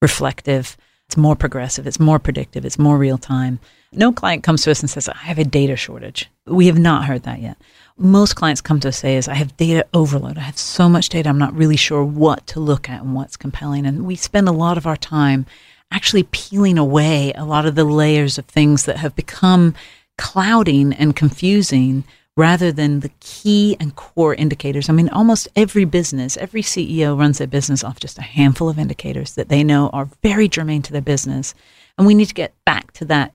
reflective, 0.00 0.76
it's 1.06 1.16
more 1.16 1.36
progressive, 1.36 1.86
it's 1.86 2.00
more 2.00 2.18
predictive, 2.18 2.64
it's 2.64 2.78
more 2.78 2.96
real 2.96 3.18
time. 3.18 3.58
No 3.92 4.12
client 4.12 4.44
comes 4.44 4.62
to 4.62 4.70
us 4.70 4.80
and 4.80 4.88
says, 4.88 5.08
I 5.08 5.16
have 5.16 5.38
a 5.38 5.44
data 5.44 5.76
shortage. 5.76 6.30
We 6.46 6.66
have 6.66 6.78
not 6.78 7.04
heard 7.04 7.24
that 7.24 7.40
yet 7.40 7.56
most 8.00 8.34
clients 8.34 8.62
come 8.62 8.80
to 8.80 8.88
us 8.88 8.96
say 8.96 9.16
is 9.16 9.28
I 9.28 9.34
have 9.34 9.56
data 9.56 9.86
overload. 9.92 10.38
I 10.38 10.42
have 10.42 10.58
so 10.58 10.88
much 10.88 11.10
data. 11.10 11.28
I'm 11.28 11.38
not 11.38 11.54
really 11.54 11.76
sure 11.76 12.02
what 12.02 12.46
to 12.48 12.60
look 12.60 12.88
at 12.88 13.02
and 13.02 13.14
what's 13.14 13.36
compelling. 13.36 13.84
And 13.84 14.06
we 14.06 14.16
spend 14.16 14.48
a 14.48 14.52
lot 14.52 14.78
of 14.78 14.86
our 14.86 14.96
time 14.96 15.44
actually 15.92 16.22
peeling 16.22 16.78
away 16.78 17.32
a 17.34 17.44
lot 17.44 17.66
of 17.66 17.74
the 17.74 17.84
layers 17.84 18.38
of 18.38 18.46
things 18.46 18.86
that 18.86 18.96
have 18.96 19.14
become 19.14 19.74
clouding 20.16 20.92
and 20.94 21.14
confusing 21.14 22.04
rather 22.40 22.72
than 22.72 23.00
the 23.00 23.10
key 23.20 23.76
and 23.78 23.94
core 23.96 24.34
indicators. 24.34 24.88
I 24.88 24.94
mean, 24.94 25.10
almost 25.10 25.46
every 25.56 25.84
business, 25.84 26.38
every 26.38 26.62
CEO 26.62 27.16
runs 27.16 27.36
their 27.36 27.46
business 27.46 27.84
off 27.84 28.00
just 28.00 28.16
a 28.16 28.22
handful 28.22 28.70
of 28.70 28.78
indicators 28.78 29.34
that 29.34 29.50
they 29.50 29.62
know 29.62 29.90
are 29.90 30.08
very 30.22 30.48
germane 30.48 30.80
to 30.82 30.92
their 30.92 31.02
business. 31.02 31.54
And 31.98 32.06
we 32.06 32.14
need 32.14 32.28
to 32.28 32.34
get 32.34 32.54
back 32.64 32.92
to 32.92 33.04
that. 33.04 33.34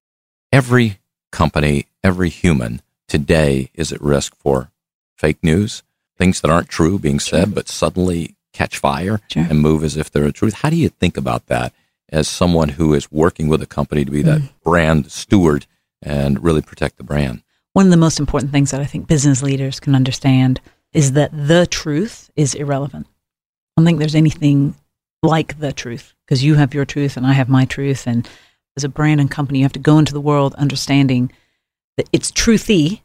Every 0.51 0.97
company, 1.31 1.85
every 2.03 2.29
human 2.29 2.81
today 3.07 3.69
is 3.75 3.91
at 3.91 4.01
risk 4.01 4.35
for 4.37 4.71
fake 5.15 5.43
news, 5.43 5.83
things 6.17 6.41
that 6.41 6.49
aren't 6.49 6.69
true 6.69 6.97
being 6.97 7.19
said, 7.19 7.53
but 7.53 7.69
suddenly 7.69 8.35
catch 8.53 8.79
fire 8.79 9.21
sure. 9.29 9.45
and 9.47 9.59
move 9.59 9.83
as 9.83 9.95
if 9.95 10.09
they're 10.09 10.25
a 10.25 10.31
truth. 10.31 10.55
How 10.55 10.71
do 10.71 10.77
you 10.77 10.89
think 10.89 11.15
about 11.15 11.45
that 11.45 11.73
as 12.09 12.27
someone 12.27 12.69
who 12.69 12.95
is 12.95 13.11
working 13.11 13.49
with 13.49 13.61
a 13.61 13.67
company 13.67 14.03
to 14.03 14.09
be 14.09 14.23
that 14.23 14.41
mm. 14.41 14.49
brand 14.63 15.11
steward 15.11 15.67
and 16.01 16.43
really 16.43 16.63
protect 16.63 16.97
the 16.97 17.03
brand? 17.03 17.43
One 17.75 17.87
of 17.87 17.91
the 17.91 17.97
most 17.97 18.21
important 18.21 18.53
things 18.53 18.71
that 18.71 18.79
I 18.79 18.85
think 18.85 19.05
business 19.05 19.43
leaders 19.43 19.81
can 19.81 19.95
understand 19.95 20.61
is 20.93 21.11
that 21.11 21.31
the 21.33 21.67
truth 21.67 22.31
is 22.37 22.53
irrelevant. 22.53 23.05
I 23.05 23.81
don't 23.81 23.85
think 23.85 23.99
there's 23.99 24.15
anything 24.15 24.75
like 25.21 25.59
the 25.59 25.73
truth 25.73 26.13
because 26.25 26.41
you 26.41 26.55
have 26.55 26.73
your 26.73 26.85
truth 26.85 27.17
and 27.17 27.27
I 27.27 27.33
have 27.33 27.49
my 27.49 27.65
truth. 27.65 28.07
And 28.07 28.29
as 28.77 28.85
a 28.85 28.89
brand 28.89 29.19
and 29.19 29.29
company, 29.29 29.59
you 29.59 29.65
have 29.65 29.73
to 29.73 29.79
go 29.79 29.99
into 29.99 30.13
the 30.13 30.21
world 30.21 30.55
understanding 30.55 31.33
that– 31.97 32.07
it's 32.13 32.31
truthy, 32.31 33.01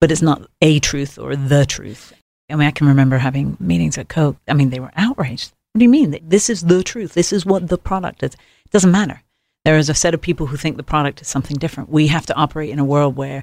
but 0.00 0.12
it's 0.12 0.22
not 0.22 0.48
a 0.60 0.78
truth 0.78 1.18
or 1.18 1.34
the 1.34 1.66
truth. 1.66 2.12
I 2.48 2.54
mean, 2.54 2.68
I 2.68 2.70
can 2.70 2.86
remember 2.86 3.18
having 3.18 3.56
meetings 3.58 3.98
at 3.98 4.08
Coke. 4.08 4.36
I 4.46 4.54
mean, 4.54 4.70
they 4.70 4.78
were 4.78 4.92
outraged. 4.94 5.50
What 5.72 5.80
do 5.80 5.84
you 5.84 5.88
mean? 5.88 6.16
This 6.22 6.48
is 6.48 6.62
the 6.62 6.84
truth. 6.84 7.14
This 7.14 7.32
is 7.32 7.44
what 7.44 7.66
the 7.66 7.78
product 7.78 8.22
is. 8.22 8.34
It 8.34 8.70
doesn't 8.70 8.92
matter. 8.92 9.24
There 9.64 9.78
is 9.78 9.88
a 9.88 9.94
set 9.94 10.14
of 10.14 10.20
people 10.20 10.46
who 10.46 10.56
think 10.56 10.76
the 10.76 10.84
product 10.84 11.20
is 11.22 11.26
something 11.26 11.56
different. 11.56 11.90
We 11.90 12.06
have 12.06 12.26
to 12.26 12.36
operate 12.36 12.70
in 12.70 12.78
a 12.78 12.84
world 12.84 13.16
where, 13.16 13.42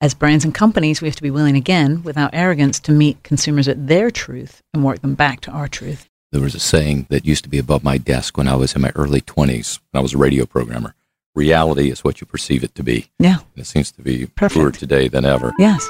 as 0.00 0.14
brands 0.14 0.44
and 0.44 0.54
companies, 0.54 1.00
we 1.00 1.08
have 1.08 1.16
to 1.16 1.22
be 1.22 1.30
willing, 1.30 1.56
again, 1.56 2.02
without 2.02 2.30
arrogance, 2.32 2.78
to 2.80 2.92
meet 2.92 3.22
consumers 3.22 3.68
at 3.68 3.86
their 3.86 4.10
truth 4.10 4.62
and 4.74 4.84
work 4.84 5.00
them 5.00 5.14
back 5.14 5.40
to 5.42 5.50
our 5.50 5.68
truth. 5.68 6.08
There 6.32 6.42
was 6.42 6.54
a 6.54 6.60
saying 6.60 7.06
that 7.08 7.24
used 7.24 7.44
to 7.44 7.50
be 7.50 7.58
above 7.58 7.84
my 7.84 7.98
desk 7.98 8.36
when 8.36 8.48
I 8.48 8.56
was 8.56 8.74
in 8.74 8.82
my 8.82 8.92
early 8.94 9.20
20s, 9.20 9.78
when 9.90 10.00
I 10.00 10.02
was 10.02 10.14
a 10.14 10.18
radio 10.18 10.44
programmer 10.44 10.94
reality 11.36 11.90
is 11.90 12.02
what 12.02 12.20
you 12.20 12.26
perceive 12.26 12.64
it 12.64 12.74
to 12.74 12.82
be. 12.82 13.06
Yeah. 13.18 13.38
And 13.54 13.62
it 13.62 13.66
seems 13.66 13.92
to 13.92 14.02
be 14.02 14.26
Perfect. 14.26 14.54
truer 14.54 14.72
today 14.72 15.06
than 15.06 15.24
ever. 15.24 15.52
Yes. 15.58 15.88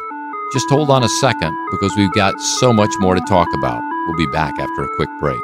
Just 0.52 0.68
hold 0.68 0.90
on 0.90 1.02
a 1.02 1.08
second 1.08 1.56
because 1.70 1.92
we've 1.96 2.12
got 2.12 2.38
so 2.40 2.72
much 2.72 2.90
more 2.98 3.14
to 3.14 3.20
talk 3.22 3.48
about. 3.54 3.82
We'll 4.06 4.16
be 4.16 4.32
back 4.32 4.58
after 4.58 4.84
a 4.84 4.96
quick 4.96 5.08
break. 5.18 5.40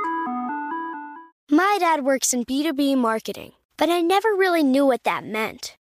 My 1.51 1.77
dad 1.81 2.05
works 2.05 2.33
in 2.33 2.45
B2B 2.45 2.97
marketing, 2.97 3.53
but 3.77 3.89
I 3.89 4.01
never 4.01 4.29
really 4.31 4.63
knew 4.63 4.87
what 4.87 5.05
that 5.05 5.25
meant. 5.25 5.77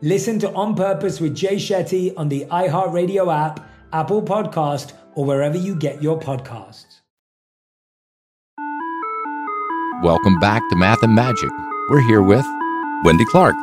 Listen 0.00 0.38
to 0.38 0.52
On 0.52 0.76
Purpose 0.76 1.20
with 1.20 1.34
Jay 1.34 1.56
Shetty 1.56 2.14
on 2.16 2.28
the 2.28 2.44
iHeartRadio 2.52 3.34
app, 3.34 3.68
Apple 3.92 4.22
Podcast, 4.22 4.92
or 5.16 5.24
wherever 5.24 5.56
you 5.56 5.74
get 5.74 6.00
your 6.00 6.16
podcasts. 6.20 7.00
Welcome 10.00 10.38
back 10.38 10.62
to 10.70 10.76
Math 10.76 11.02
and 11.02 11.16
Magic. 11.16 11.50
We're 11.90 12.06
here 12.06 12.22
with 12.22 12.46
Wendy 13.02 13.24
Clark. 13.24 13.56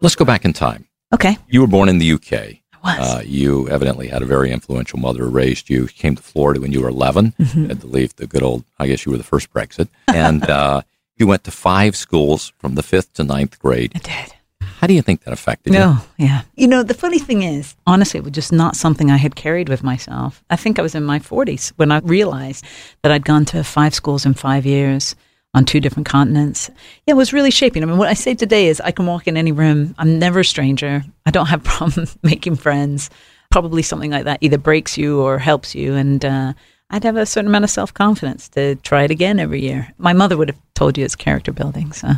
Let's 0.00 0.14
go 0.14 0.24
back 0.24 0.46
in 0.46 0.54
time. 0.54 0.86
Okay. 1.12 1.36
You 1.48 1.60
were 1.60 1.66
born 1.66 1.90
in 1.90 1.98
the 1.98 2.12
UK. 2.12 2.32
I 2.32 2.98
was. 2.98 3.10
Uh, 3.10 3.22
you 3.26 3.68
evidently 3.68 4.08
had 4.08 4.22
a 4.22 4.26
very 4.26 4.50
influential 4.50 4.98
mother 4.98 5.24
who 5.24 5.28
raised 5.28 5.68
you. 5.68 5.82
You 5.82 5.88
came 5.88 6.16
to 6.16 6.22
Florida 6.22 6.62
when 6.62 6.72
you 6.72 6.80
were 6.80 6.88
11. 6.88 7.34
Mm-hmm. 7.38 7.66
Had 7.66 7.82
to 7.82 7.86
leave 7.88 8.16
the 8.16 8.26
good 8.26 8.42
old, 8.42 8.64
I 8.78 8.86
guess 8.86 9.04
you 9.04 9.12
were 9.12 9.18
the 9.18 9.24
first 9.24 9.52
Brexit. 9.52 9.88
And 10.08 10.44
uh, 10.48 10.80
you 11.18 11.26
went 11.26 11.44
to 11.44 11.50
five 11.50 11.94
schools 11.94 12.54
from 12.56 12.74
the 12.74 12.82
fifth 12.82 13.12
to 13.14 13.24
ninth 13.24 13.58
grade. 13.58 13.92
I 13.94 13.98
did. 13.98 14.35
How 14.78 14.86
do 14.86 14.94
you 14.94 15.02
think 15.02 15.22
that 15.24 15.32
affected 15.32 15.72
you? 15.72 15.78
No, 15.78 15.98
yeah. 16.18 16.42
You 16.54 16.68
know, 16.68 16.82
the 16.82 16.94
funny 16.94 17.18
thing 17.18 17.42
is, 17.42 17.74
honestly, 17.86 18.18
it 18.18 18.24
was 18.24 18.32
just 18.32 18.52
not 18.52 18.76
something 18.76 19.10
I 19.10 19.16
had 19.16 19.34
carried 19.34 19.68
with 19.68 19.82
myself. 19.82 20.42
I 20.50 20.56
think 20.56 20.78
I 20.78 20.82
was 20.82 20.94
in 20.94 21.02
my 21.02 21.18
40s 21.18 21.70
when 21.76 21.90
I 21.90 21.98
realized 21.98 22.64
that 23.02 23.10
I'd 23.10 23.24
gone 23.24 23.44
to 23.46 23.64
five 23.64 23.94
schools 23.94 24.26
in 24.26 24.34
five 24.34 24.66
years 24.66 25.16
on 25.54 25.64
two 25.64 25.80
different 25.80 26.06
continents. 26.06 26.70
Yeah, 27.06 27.14
it 27.14 27.16
was 27.16 27.32
really 27.32 27.50
shaping. 27.50 27.82
I 27.82 27.86
mean, 27.86 27.96
what 27.96 28.08
I 28.08 28.14
say 28.14 28.34
today 28.34 28.66
is 28.66 28.80
I 28.80 28.90
can 28.90 29.06
walk 29.06 29.26
in 29.26 29.38
any 29.38 29.52
room. 29.52 29.94
I'm 29.96 30.18
never 30.18 30.40
a 30.40 30.44
stranger. 30.44 31.02
I 31.24 31.30
don't 31.30 31.46
have 31.46 31.64
problem 31.78 32.06
making 32.22 32.56
friends. 32.56 33.08
Probably 33.50 33.82
something 33.82 34.10
like 34.10 34.24
that 34.24 34.38
either 34.42 34.58
breaks 34.58 34.98
you 34.98 35.20
or 35.20 35.38
helps 35.38 35.74
you. 35.74 35.94
And, 35.94 36.24
uh, 36.24 36.52
I'd 36.90 37.04
have 37.04 37.16
a 37.16 37.26
certain 37.26 37.48
amount 37.48 37.64
of 37.64 37.70
self 37.70 37.92
confidence 37.92 38.48
to 38.50 38.76
try 38.76 39.02
it 39.02 39.10
again 39.10 39.40
every 39.40 39.60
year. 39.60 39.92
My 39.98 40.12
mother 40.12 40.36
would 40.36 40.50
have 40.50 40.60
told 40.74 40.96
you 40.96 41.04
it's 41.04 41.16
character 41.16 41.52
building, 41.52 41.92
so 41.92 42.10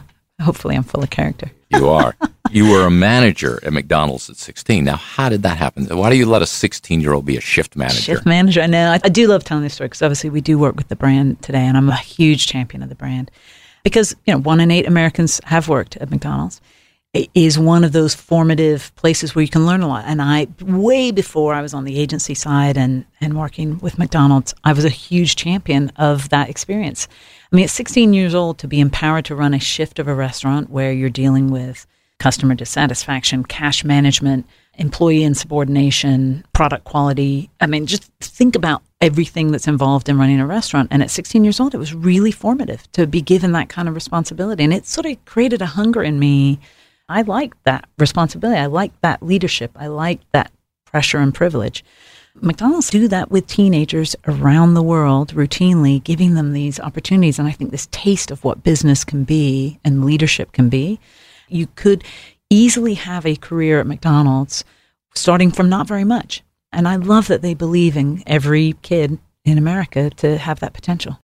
hopefully 0.42 0.76
I'm 0.76 0.82
full 0.82 1.02
of 1.02 1.10
character. 1.10 1.50
You 1.70 1.88
are. 1.88 2.14
you 2.50 2.70
were 2.70 2.86
a 2.86 2.90
manager 2.90 3.58
at 3.62 3.72
McDonald's 3.72 4.28
at 4.30 4.36
16. 4.36 4.84
Now, 4.84 4.96
how 4.96 5.28
did 5.28 5.42
that 5.42 5.56
happen? 5.56 5.86
Why 5.96 6.10
do 6.10 6.16
you 6.16 6.26
let 6.26 6.42
a 6.42 6.46
16 6.46 7.00
year 7.00 7.12
old 7.12 7.24
be 7.24 7.36
a 7.36 7.40
shift 7.40 7.76
manager? 7.76 8.14
Shift 8.14 8.26
manager. 8.26 8.60
I 8.60 8.66
know. 8.66 8.98
I, 9.02 9.08
do 9.08 9.26
love 9.26 9.44
telling 9.44 9.64
this 9.64 9.74
story 9.74 9.88
because 9.88 10.02
obviously 10.02 10.30
we 10.30 10.40
do 10.40 10.58
work 10.58 10.76
with 10.76 10.88
the 10.88 10.96
brand 10.96 11.42
today, 11.42 11.60
and 11.60 11.76
I'm 11.76 11.88
a 11.88 11.96
huge 11.96 12.46
champion 12.46 12.82
of 12.82 12.88
the 12.88 12.94
brand 12.94 13.30
because 13.82 14.14
you 14.26 14.32
know 14.32 14.40
one 14.40 14.60
in 14.60 14.70
eight 14.70 14.86
Americans 14.86 15.40
have 15.44 15.68
worked 15.68 15.96
at 15.96 16.10
McDonald's 16.10 16.60
is 17.34 17.58
one 17.58 17.84
of 17.84 17.92
those 17.92 18.14
formative 18.14 18.94
places 18.96 19.34
where 19.34 19.42
you 19.42 19.48
can 19.48 19.64
learn 19.64 19.80
a 19.80 19.88
lot. 19.88 20.04
And 20.06 20.20
I, 20.20 20.46
way 20.60 21.10
before 21.10 21.54
I 21.54 21.62
was 21.62 21.72
on 21.72 21.84
the 21.84 21.98
agency 21.98 22.34
side 22.34 22.76
and, 22.76 23.06
and 23.20 23.38
working 23.38 23.78
with 23.78 23.98
McDonald's, 23.98 24.54
I 24.62 24.74
was 24.74 24.84
a 24.84 24.90
huge 24.90 25.34
champion 25.34 25.90
of 25.96 26.28
that 26.28 26.50
experience. 26.50 27.08
I 27.50 27.56
mean, 27.56 27.64
at 27.64 27.70
16 27.70 28.12
years 28.12 28.34
old, 28.34 28.58
to 28.58 28.68
be 28.68 28.78
empowered 28.78 29.24
to 29.26 29.34
run 29.34 29.54
a 29.54 29.58
shift 29.58 29.98
of 29.98 30.06
a 30.06 30.14
restaurant 30.14 30.68
where 30.68 30.92
you're 30.92 31.08
dealing 31.08 31.50
with 31.50 31.86
customer 32.18 32.54
dissatisfaction, 32.54 33.44
cash 33.44 33.84
management, 33.84 34.46
employee 34.74 35.24
insubordination, 35.24 36.44
product 36.52 36.84
quality. 36.84 37.50
I 37.60 37.66
mean, 37.66 37.86
just 37.86 38.10
think 38.20 38.56
about 38.56 38.82
everything 39.00 39.50
that's 39.50 39.68
involved 39.68 40.08
in 40.08 40.18
running 40.18 40.40
a 40.40 40.46
restaurant. 40.46 40.88
And 40.90 41.02
at 41.02 41.10
16 41.10 41.44
years 41.44 41.60
old, 41.60 41.74
it 41.74 41.78
was 41.78 41.94
really 41.94 42.32
formative 42.32 42.90
to 42.92 43.06
be 43.06 43.20
given 43.20 43.52
that 43.52 43.68
kind 43.68 43.88
of 43.88 43.94
responsibility. 43.94 44.64
And 44.64 44.72
it 44.72 44.86
sort 44.86 45.06
of 45.06 45.24
created 45.24 45.62
a 45.62 45.66
hunger 45.66 46.02
in 46.02 46.18
me 46.18 46.58
I 47.08 47.22
like 47.22 47.54
that 47.64 47.88
responsibility. 47.98 48.60
I 48.60 48.66
like 48.66 48.98
that 49.00 49.22
leadership. 49.22 49.70
I 49.76 49.86
like 49.86 50.20
that 50.32 50.52
pressure 50.84 51.18
and 51.18 51.34
privilege. 51.34 51.84
McDonald's 52.40 52.90
do 52.90 53.08
that 53.08 53.30
with 53.30 53.46
teenagers 53.46 54.14
around 54.26 54.74
the 54.74 54.82
world 54.82 55.34
routinely, 55.34 56.02
giving 56.04 56.34
them 56.34 56.52
these 56.52 56.78
opportunities. 56.78 57.38
And 57.38 57.48
I 57.48 57.52
think 57.52 57.70
this 57.70 57.88
taste 57.90 58.30
of 58.30 58.44
what 58.44 58.62
business 58.62 59.04
can 59.04 59.24
be 59.24 59.80
and 59.84 60.04
leadership 60.04 60.52
can 60.52 60.68
be. 60.68 61.00
You 61.48 61.68
could 61.74 62.04
easily 62.50 62.94
have 62.94 63.26
a 63.26 63.36
career 63.36 63.80
at 63.80 63.86
McDonald's 63.86 64.64
starting 65.14 65.50
from 65.50 65.68
not 65.68 65.86
very 65.86 66.04
much. 66.04 66.42
And 66.72 66.86
I 66.86 66.96
love 66.96 67.28
that 67.28 67.42
they 67.42 67.54
believe 67.54 67.96
in 67.96 68.22
every 68.26 68.74
kid 68.82 69.18
in 69.44 69.58
America 69.58 70.10
to 70.10 70.38
have 70.38 70.60
that 70.60 70.74
potential. 70.74 71.18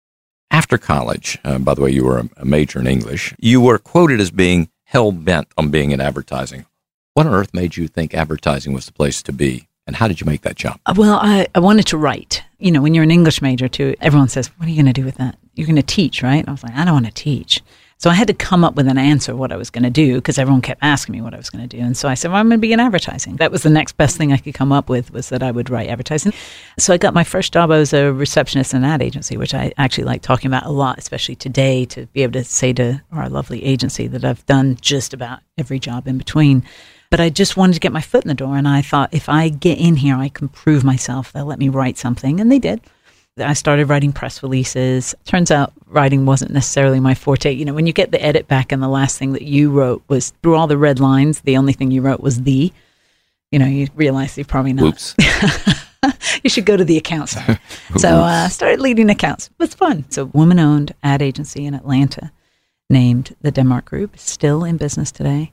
After 0.51 0.79
college, 0.79 1.39
uh, 1.45 1.59
by 1.59 1.75
the 1.75 1.81
way, 1.81 1.91
you 1.91 2.05
were 2.05 2.29
a 2.37 2.45
major 2.45 2.79
in 2.79 2.87
English, 2.87 3.35
you 3.39 3.61
were 3.61 3.79
quoted 3.79 4.21
as 4.21 4.31
being 4.31 4.69
hell 4.85 5.11
bent 5.11 5.49
on 5.57 5.71
being 5.71 5.91
in 5.91 6.01
advertising. 6.01 6.67
What 7.15 7.27
on 7.27 7.35
earth 7.35 7.55
made 7.55 7.77
you 7.77 7.89
think 7.89 8.15
advertising 8.15 8.73
was 8.73 8.87
the 8.87 8.93
place 8.93 9.23
to 9.23 9.33
be? 9.33 9.69
And 9.87 9.97
how 9.97 10.07
did 10.07 10.21
you 10.21 10.27
make 10.27 10.43
that 10.43 10.57
jump? 10.57 10.81
Uh, 10.87 10.95
well, 10.97 11.19
I, 11.21 11.49
I 11.55 11.59
wanted 11.59 11.87
to 11.89 11.97
write. 11.97 12.45
You 12.59 12.71
know, 12.71 12.81
when 12.81 12.95
you're 12.95 13.03
an 13.03 13.11
English 13.11 13.43
major, 13.43 13.69
too, 13.69 13.97
everyone 14.01 14.29
says, 14.29 14.49
What 14.57 14.67
are 14.67 14.71
you 14.71 14.77
going 14.77 14.93
to 14.93 15.01
do 15.01 15.05
with 15.05 15.17
that? 15.17 15.37
You're 15.55 15.67
going 15.67 15.77
to 15.77 15.83
teach, 15.83 16.23
right? 16.23 16.47
I 16.47 16.51
was 16.51 16.63
like, 16.63 16.75
I 16.75 16.85
don't 16.85 16.95
want 16.95 17.07
to 17.07 17.13
teach. 17.13 17.63
So 18.03 18.11
I 18.11 18.15
had 18.15 18.27
to 18.27 18.35
come 18.35 18.65
up 18.65 18.75
with 18.75 18.89
an 18.89 18.99
answer 18.99 19.37
what 19.37 19.53
I 19.53 19.57
was 19.57 19.71
going 19.71 19.85
to 19.85 19.91
do 19.91 20.17
because 20.17 20.37
everyone 20.37 20.61
kept 20.61 20.83
asking 20.83 21.13
me 21.13 21.21
what 21.21 21.35
I 21.35 21.37
was 21.37 21.51
going 21.51 21.69
to 21.69 21.77
do. 21.77 21.81
And 21.81 21.97
so 21.97 22.09
I 22.09 22.15
said, 22.15 22.33
well, 22.33 22.41
I'm 22.41 22.49
going 22.49 22.59
to 22.59 22.61
be 22.61 22.73
in 22.73 22.81
advertising. 22.81 23.37
That 23.37 23.53
was 23.53 23.63
the 23.63 23.71
next 23.71 23.97
best 23.97 24.17
thing 24.17 24.33
I 24.33 24.39
could 24.39 24.55
come 24.55 24.73
up 24.73 24.89
with 24.89 25.13
was 25.13 25.29
that 25.29 25.41
I 25.41 25.53
would 25.53 25.71
write 25.71 25.89
advertising. 25.89 26.33
So 26.81 26.93
I 26.93 26.97
got 26.97 27.15
my 27.15 27.23
first 27.23 27.53
job. 27.53 27.71
I 27.71 27.79
was 27.79 27.93
a 27.93 28.13
receptionist 28.13 28.75
in 28.75 28.83
an 28.83 28.91
ad 28.91 29.03
agency, 29.03 29.37
which 29.37 29.55
I 29.55 29.73
actually 29.79 30.03
like 30.03 30.21
talking 30.21 30.49
about 30.49 30.67
a 30.67 30.71
lot, 30.71 30.99
especially 30.99 31.37
today 31.37 31.85
to 31.85 32.07
be 32.07 32.25
able 32.25 32.33
to 32.33 32.43
say 32.43 32.73
to 32.73 33.01
our 33.13 33.29
lovely 33.29 33.63
agency 33.63 34.09
that 34.09 34.25
I've 34.25 34.45
done 34.47 34.79
just 34.81 35.15
about 35.15 35.39
every 35.57 35.79
job 35.79 36.09
in 36.09 36.19
between. 36.19 36.65
But 37.09 37.21
I 37.21 37.31
just 37.31 37.57
wanted 37.57 37.75
to 37.75 37.81
get 37.81 37.93
my 37.93 38.01
foot 38.01 38.25
in 38.25 38.29
the 38.29 38.35
door. 38.35 38.57
And 38.57 38.67
I 38.67 38.83
thought 38.83 39.15
if 39.15 39.29
I 39.29 39.49
get 39.49 39.79
in 39.79 39.95
here, 39.95 40.17
I 40.17 40.29
can 40.29 40.49
prove 40.49 40.83
myself. 40.83 41.31
They'll 41.31 41.45
let 41.45 41.61
me 41.61 41.69
write 41.69 41.99
something. 41.99 42.41
And 42.41 42.51
they 42.51 42.59
did. 42.59 42.81
I 43.39 43.55
started 43.55 43.89
writing 43.89 44.13
press 44.13 44.43
releases. 44.43 45.15
Turns 45.25 45.53
out 45.53 45.73
writing 45.93 46.27
wasn't 46.27 46.51
necessarily 46.51 47.01
my 47.01 47.15
forte. 47.15 47.53
You 47.53 47.65
know, 47.65 47.75
when 47.75 47.87
you 47.87 47.93
get 47.93 48.11
the 48.11 48.23
edit 48.23 48.49
back 48.49 48.73
and 48.73 48.83
the 48.83 48.89
last 48.89 49.19
thing 49.19 49.33
that 49.33 49.43
you 49.43 49.71
wrote 49.71 50.03
was 50.09 50.33
through 50.43 50.57
all 50.57 50.67
the 50.67 50.79
red 50.79 51.01
lines, 51.01 51.41
the 51.41 51.57
only 51.57 51.73
thing 51.73 51.91
you 51.91 52.03
wrote 52.03 52.21
was 52.21 52.43
the, 52.43 52.73
you 53.51 53.59
know, 53.59 53.67
you 53.67 53.89
realize 53.95 54.37
you've 54.37 54.49
probably 54.49 54.73
not. 54.73 54.87
Oops. 54.87 55.15
you 56.43 56.51
should 56.51 56.67
go 56.67 56.77
to 56.77 56.85
the 56.85 56.97
accounts. 56.97 57.33
so 57.97 58.09
I 58.09 58.45
uh, 58.45 58.49
started 58.49 58.81
leading 58.81 59.11
accounts. 59.11 59.47
It 59.49 59.59
was 59.59 59.75
fun. 59.75 60.05
It's 60.07 60.19
a 60.19 60.27
woman 60.27 60.59
owned 60.59 60.95
ad 61.03 61.23
agency 61.23 61.67
in 61.67 61.75
Atlanta 61.75 62.33
named 62.91 63.35
the 63.41 63.51
Denmark 63.51 63.87
Group, 63.87 64.19
still 64.19 64.65
in 64.65 64.77
business 64.77 65.11
today. 65.11 65.53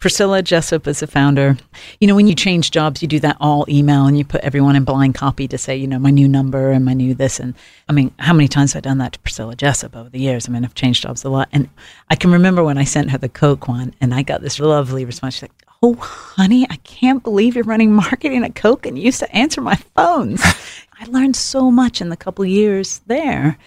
Priscilla 0.00 0.42
Jessup 0.42 0.88
is 0.88 1.00
the 1.00 1.06
founder. 1.06 1.58
You 2.00 2.08
know, 2.08 2.16
when 2.16 2.26
you 2.26 2.34
change 2.34 2.70
jobs, 2.70 3.02
you 3.02 3.08
do 3.08 3.20
that 3.20 3.36
all 3.38 3.66
email 3.68 4.06
and 4.06 4.16
you 4.16 4.24
put 4.24 4.40
everyone 4.40 4.74
in 4.74 4.82
blind 4.82 5.14
copy 5.14 5.46
to 5.48 5.58
say, 5.58 5.76
you 5.76 5.86
know, 5.86 5.98
my 5.98 6.08
new 6.08 6.26
number 6.26 6.70
and 6.70 6.86
my 6.86 6.94
new 6.94 7.14
this. 7.14 7.38
And 7.38 7.54
I 7.86 7.92
mean, 7.92 8.10
how 8.18 8.32
many 8.32 8.48
times 8.48 8.72
have 8.72 8.80
I 8.80 8.88
done 8.88 8.96
that 8.98 9.12
to 9.12 9.18
Priscilla 9.18 9.54
Jessup 9.54 9.94
over 9.94 10.08
the 10.08 10.18
years? 10.18 10.48
I 10.48 10.52
mean, 10.52 10.64
I've 10.64 10.74
changed 10.74 11.02
jobs 11.02 11.22
a 11.22 11.28
lot. 11.28 11.50
And 11.52 11.68
I 12.08 12.16
can 12.16 12.32
remember 12.32 12.64
when 12.64 12.78
I 12.78 12.84
sent 12.84 13.10
her 13.10 13.18
the 13.18 13.28
Coke 13.28 13.68
one 13.68 13.94
and 14.00 14.14
I 14.14 14.22
got 14.22 14.40
this 14.40 14.58
lovely 14.58 15.04
response. 15.04 15.34
She's 15.34 15.42
like, 15.42 15.52
Oh, 15.82 15.94
honey, 15.96 16.66
I 16.70 16.76
can't 16.76 17.22
believe 17.22 17.54
you're 17.54 17.64
running 17.64 17.92
marketing 17.92 18.42
at 18.42 18.54
Coke 18.54 18.86
and 18.86 18.96
you 18.96 19.04
used 19.04 19.20
to 19.20 19.36
answer 19.36 19.60
my 19.60 19.76
phones. 19.96 20.42
I 20.98 21.04
learned 21.08 21.36
so 21.36 21.70
much 21.70 22.00
in 22.00 22.08
the 22.08 22.16
couple 22.16 22.44
years 22.46 23.02
there. 23.06 23.58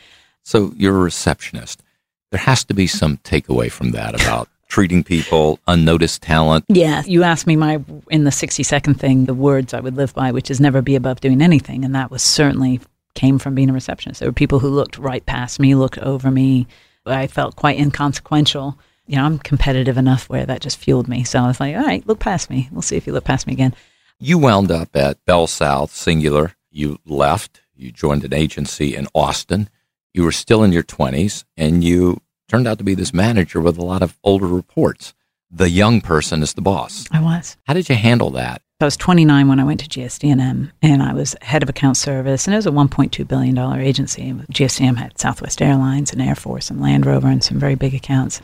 So 0.42 0.74
you're 0.78 0.98
a 0.98 1.00
receptionist. 1.00 1.84
There 2.32 2.40
has 2.40 2.64
to 2.66 2.74
be 2.74 2.88
some 2.88 3.18
takeaway 3.18 3.72
from 3.72 3.92
that 3.92 4.20
about 4.20 4.50
treating 4.74 5.04
people, 5.04 5.60
unnoticed 5.68 6.24
talent. 6.24 6.66
Yeah. 6.68 7.04
You 7.06 7.22
asked 7.22 7.46
me 7.46 7.56
my, 7.56 7.80
in 8.10 8.24
the 8.24 8.32
60 8.32 8.64
second 8.64 8.96
thing, 8.96 9.26
the 9.26 9.34
words 9.36 9.72
I 9.72 9.80
would 9.80 9.96
live 9.96 10.16
by, 10.16 10.32
which 10.32 10.50
is 10.50 10.60
never 10.60 10.82
be 10.82 10.96
above 10.96 11.22
doing 11.22 11.44
anything. 11.44 11.86
And 11.86 11.94
that 11.94 12.10
was 12.10 12.24
certainly 12.24 12.82
came 13.14 13.38
from 13.38 13.54
being 13.54 13.70
a 13.70 13.74
receptionist. 13.74 14.20
There 14.20 14.28
were 14.28 14.34
people 14.34 14.58
who 14.58 14.70
looked 14.70 14.98
right 14.98 15.24
past 15.28 15.60
me, 15.60 15.76
looked 15.76 16.00
over 16.00 16.32
me. 16.32 16.66
I 17.06 17.28
felt 17.28 17.56
quite 17.56 17.78
inconsequential. 17.78 18.80
You 19.06 19.18
know, 19.18 19.26
I'm 19.26 19.38
competitive 19.38 20.00
enough 20.00 20.28
where 20.28 20.48
that 20.48 20.62
just 20.62 20.80
fueled 20.80 21.08
me. 21.08 21.24
So 21.24 21.38
I 21.38 21.46
was 21.46 21.60
like, 21.60 21.76
all 21.76 21.84
right, 21.84 22.06
look 22.08 22.18
past 22.18 22.50
me. 22.50 22.68
We'll 22.72 22.82
see 22.82 22.98
if 22.98 23.06
you 23.06 23.14
look 23.14 23.26
past 23.26 23.46
me 23.46 23.54
again. 23.54 23.76
You 24.18 24.40
wound 24.40 24.72
up 24.72 24.96
at 24.96 25.24
Bell 25.26 25.46
South 25.46 25.94
Cingular. 25.94 26.56
You 26.72 26.98
left. 27.06 27.62
You 27.76 27.92
joined 27.92 28.24
an 28.24 28.34
agency 28.34 28.96
in 28.96 29.08
Austin. 29.14 29.70
You 30.16 30.24
were 30.24 30.32
still 30.32 30.64
in 30.64 30.72
your 30.72 30.82
20s 30.82 31.44
and 31.56 31.84
you 31.84 32.23
turned 32.48 32.68
out 32.68 32.78
to 32.78 32.84
be 32.84 32.96
this 32.96 33.14
manager 33.14 33.60
with 33.62 33.78
a 33.78 33.86
lot 33.86 34.02
of 34.02 34.18
older 34.24 34.48
reports. 34.48 35.14
The 35.52 35.70
young 35.70 36.02
person 36.02 36.42
is 36.42 36.54
the 36.54 36.62
boss. 36.62 37.06
I 37.12 37.22
was. 37.22 37.58
How 37.66 37.74
did 37.74 37.88
you 37.90 37.96
handle 37.96 38.32
that? 38.32 38.62
I 38.84 38.86
was 38.86 38.98
29 38.98 39.48
when 39.48 39.62
I 39.62 39.64
went 39.64 39.80
to 39.80 39.88
GSD&M, 39.88 40.72
I 40.84 41.14
was 41.14 41.38
head 41.42 41.64
of 41.64 41.70
account 41.70 41.96
service, 41.96 42.46
and 42.46 42.54
it 42.54 42.58
was 42.58 42.68
a 42.68 42.72
1.2 42.72 43.26
billion 43.26 43.56
dollar 43.56 43.80
agency. 43.80 44.34
GSD&M 44.52 44.98
had 44.98 45.18
Southwest 45.18 45.62
Airlines 45.62 46.12
and 46.12 46.22
Air 46.22 46.36
Force 46.36 46.70
and 46.70 46.82
Land 46.82 47.06
Rover 47.06 47.28
and 47.28 47.42
some 47.42 47.60
very 47.60 47.76
big 47.76 47.94
accounts. 47.94 48.42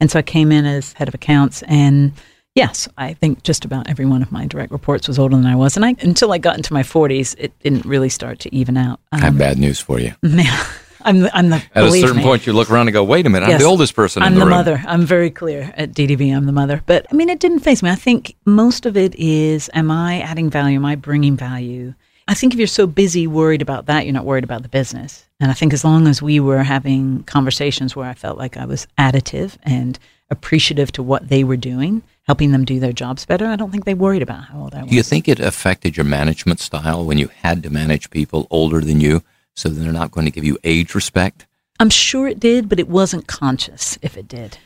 And 0.00 0.10
so 0.10 0.18
I 0.18 0.22
came 0.22 0.52
in 0.52 0.64
as 0.64 0.94
head 0.94 1.08
of 1.08 1.14
accounts, 1.14 1.62
and 1.64 2.12
yes, 2.54 2.88
I 2.96 3.12
think 3.12 3.42
just 3.42 3.66
about 3.66 3.90
every 3.90 4.06
one 4.06 4.22
of 4.22 4.32
my 4.32 4.46
direct 4.46 4.72
reports 4.72 5.06
was 5.06 5.18
older 5.18 5.36
than 5.36 5.44
I 5.44 5.56
was. 5.56 5.76
And 5.76 5.84
I 5.84 5.94
until 6.00 6.32
I 6.32 6.38
got 6.38 6.56
into 6.56 6.72
my 6.72 6.82
40s, 6.82 7.34
it 7.38 7.52
didn't 7.58 7.84
really 7.84 8.08
start 8.08 8.38
to 8.40 8.54
even 8.54 8.78
out. 8.78 9.00
Um, 9.12 9.20
I 9.20 9.24
have 9.26 9.36
bad 9.36 9.58
news 9.58 9.80
for 9.80 10.00
you. 10.00 10.14
Yeah. 10.22 10.64
I'm 11.04 11.20
the, 11.20 11.36
I'm 11.36 11.50
the 11.50 11.62
at 11.74 11.84
a 11.84 11.90
certain 11.92 12.16
me. 12.16 12.22
point 12.22 12.46
you 12.46 12.52
look 12.52 12.70
around 12.70 12.88
and 12.88 12.92
go, 12.92 13.04
wait 13.04 13.26
a 13.26 13.30
minute, 13.30 13.48
yes, 13.48 13.54
I'm 13.54 13.60
the 13.60 13.68
oldest 13.68 13.94
person 13.94 14.22
I'm 14.22 14.32
in 14.32 14.34
the, 14.34 14.40
the 14.40 14.46
room. 14.46 14.56
mother. 14.56 14.82
I'm 14.86 15.04
very 15.04 15.30
clear 15.30 15.72
at 15.76 15.92
DDB. 15.92 16.34
I'm 16.34 16.46
the 16.46 16.52
mother. 16.52 16.82
But 16.86 17.06
I 17.12 17.14
mean, 17.14 17.28
it 17.28 17.40
didn't 17.40 17.60
face 17.60 17.82
me. 17.82 17.90
I 17.90 17.94
think 17.94 18.34
most 18.44 18.86
of 18.86 18.96
it 18.96 19.14
is, 19.16 19.68
am 19.74 19.90
I 19.90 20.20
adding 20.20 20.50
value? 20.50 20.76
Am 20.76 20.84
I 20.84 20.96
bringing 20.96 21.36
value? 21.36 21.94
I 22.26 22.34
think 22.34 22.54
if 22.54 22.58
you're 22.58 22.66
so 22.66 22.86
busy 22.86 23.26
worried 23.26 23.60
about 23.60 23.86
that, 23.86 24.06
you're 24.06 24.14
not 24.14 24.24
worried 24.24 24.44
about 24.44 24.62
the 24.62 24.68
business. 24.68 25.26
And 25.40 25.50
I 25.50 25.54
think 25.54 25.74
as 25.74 25.84
long 25.84 26.06
as 26.08 26.22
we 26.22 26.40
were 26.40 26.62
having 26.62 27.22
conversations 27.24 27.94
where 27.94 28.08
I 28.08 28.14
felt 28.14 28.38
like 28.38 28.56
I 28.56 28.64
was 28.64 28.86
additive 28.98 29.58
and 29.62 29.98
appreciative 30.30 30.90
to 30.92 31.02
what 31.02 31.28
they 31.28 31.44
were 31.44 31.58
doing, 31.58 32.02
helping 32.22 32.52
them 32.52 32.64
do 32.64 32.80
their 32.80 32.94
jobs 32.94 33.26
better, 33.26 33.46
I 33.46 33.56
don't 33.56 33.70
think 33.70 33.84
they 33.84 33.92
worried 33.92 34.22
about 34.22 34.44
how 34.44 34.60
old 34.62 34.74
I 34.74 34.80
was. 34.82 34.90
Do 34.90 34.96
you 34.96 35.02
think 35.02 35.28
it 35.28 35.38
affected 35.38 35.98
your 35.98 36.04
management 36.04 36.60
style 36.60 37.04
when 37.04 37.18
you 37.18 37.28
had 37.28 37.62
to 37.64 37.70
manage 37.70 38.08
people 38.08 38.46
older 38.50 38.80
than 38.80 39.02
you 39.02 39.22
so 39.54 39.68
they're 39.68 39.92
not 39.92 40.10
going 40.10 40.26
to 40.26 40.32
give 40.32 40.44
you 40.44 40.58
age 40.64 40.94
respect? 40.94 41.46
I'm 41.80 41.90
sure 41.90 42.28
it 42.28 42.40
did, 42.40 42.68
but 42.68 42.78
it 42.78 42.88
wasn't 42.88 43.26
conscious 43.26 43.98
if 44.02 44.16
it 44.16 44.28
did. 44.28 44.58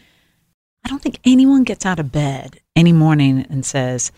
I 0.85 0.89
don't 0.89 1.03
think 1.03 1.19
anyone 1.25 1.65
gets 1.65 1.87
out 1.87 1.99
of 1.99 2.13
bed 2.13 2.61
any 2.77 2.93
morning 2.93 3.47
and 3.51 3.65
says, 3.65 4.13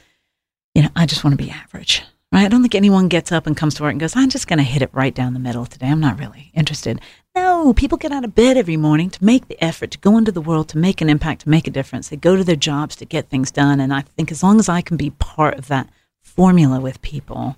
you 0.75 0.83
know, 0.83 0.91
I 0.95 1.07
just 1.07 1.25
want 1.25 1.39
to 1.39 1.45
be 1.45 1.51
average. 1.51 2.03
Right? 2.33 2.45
I 2.45 2.49
don't 2.49 2.63
think 2.63 2.77
anyone 2.77 3.09
gets 3.09 3.33
up 3.33 3.49
and 3.49 3.57
comes 3.57 3.75
to 3.75 3.83
work 3.83 3.91
and 3.91 4.01
goes, 4.01 4.15
I'm 4.15 4.29
just 4.29 4.47
going 4.47 4.59
to 4.59 4.65
hit 4.65 4.83
it 4.83 4.91
right 4.93 5.13
down 5.13 5.35
the 5.35 5.41
middle 5.41 5.67
today. 5.67 5.89
I'm 5.89 5.99
not 5.99 6.21
really 6.21 6.53
interested. 6.55 7.01
No, 7.35 7.75
people 7.75 7.99
get 7.99 8.13
out 8.13 8.25
of 8.25 8.37
bed 8.37 8.57
every 8.57 8.77
morning 8.77 9.11
to 9.11 9.25
make 9.25 9.49
the 9.49 9.63
effort 9.63 9.91
to 9.93 9.99
go 9.99 10.17
into 10.17 10.31
the 10.31 10.41
world, 10.41 10.69
to 10.69 10.79
make 10.79 11.01
an 11.01 11.11
impact, 11.11 11.43
to 11.43 11.49
make 11.49 11.67
a 11.67 11.73
difference. 11.73 12.09
They 12.09 12.17
go 12.17 12.37
to 12.37 12.45
their 12.45 12.55
jobs 12.55 12.95
to 12.97 13.05
get 13.05 13.29
things 13.29 13.51
done. 13.51 13.81
And 13.81 13.93
I 13.93 14.03
think 14.03 14.31
as 14.31 14.45
long 14.45 14.61
as 14.61 14.69
I 14.69 14.81
can 14.81 14.97
be 14.97 15.11
part 15.11 15.59
of 15.59 15.67
that 15.69 15.89
formula 16.21 16.79
with 16.79 17.03
people, 17.03 17.57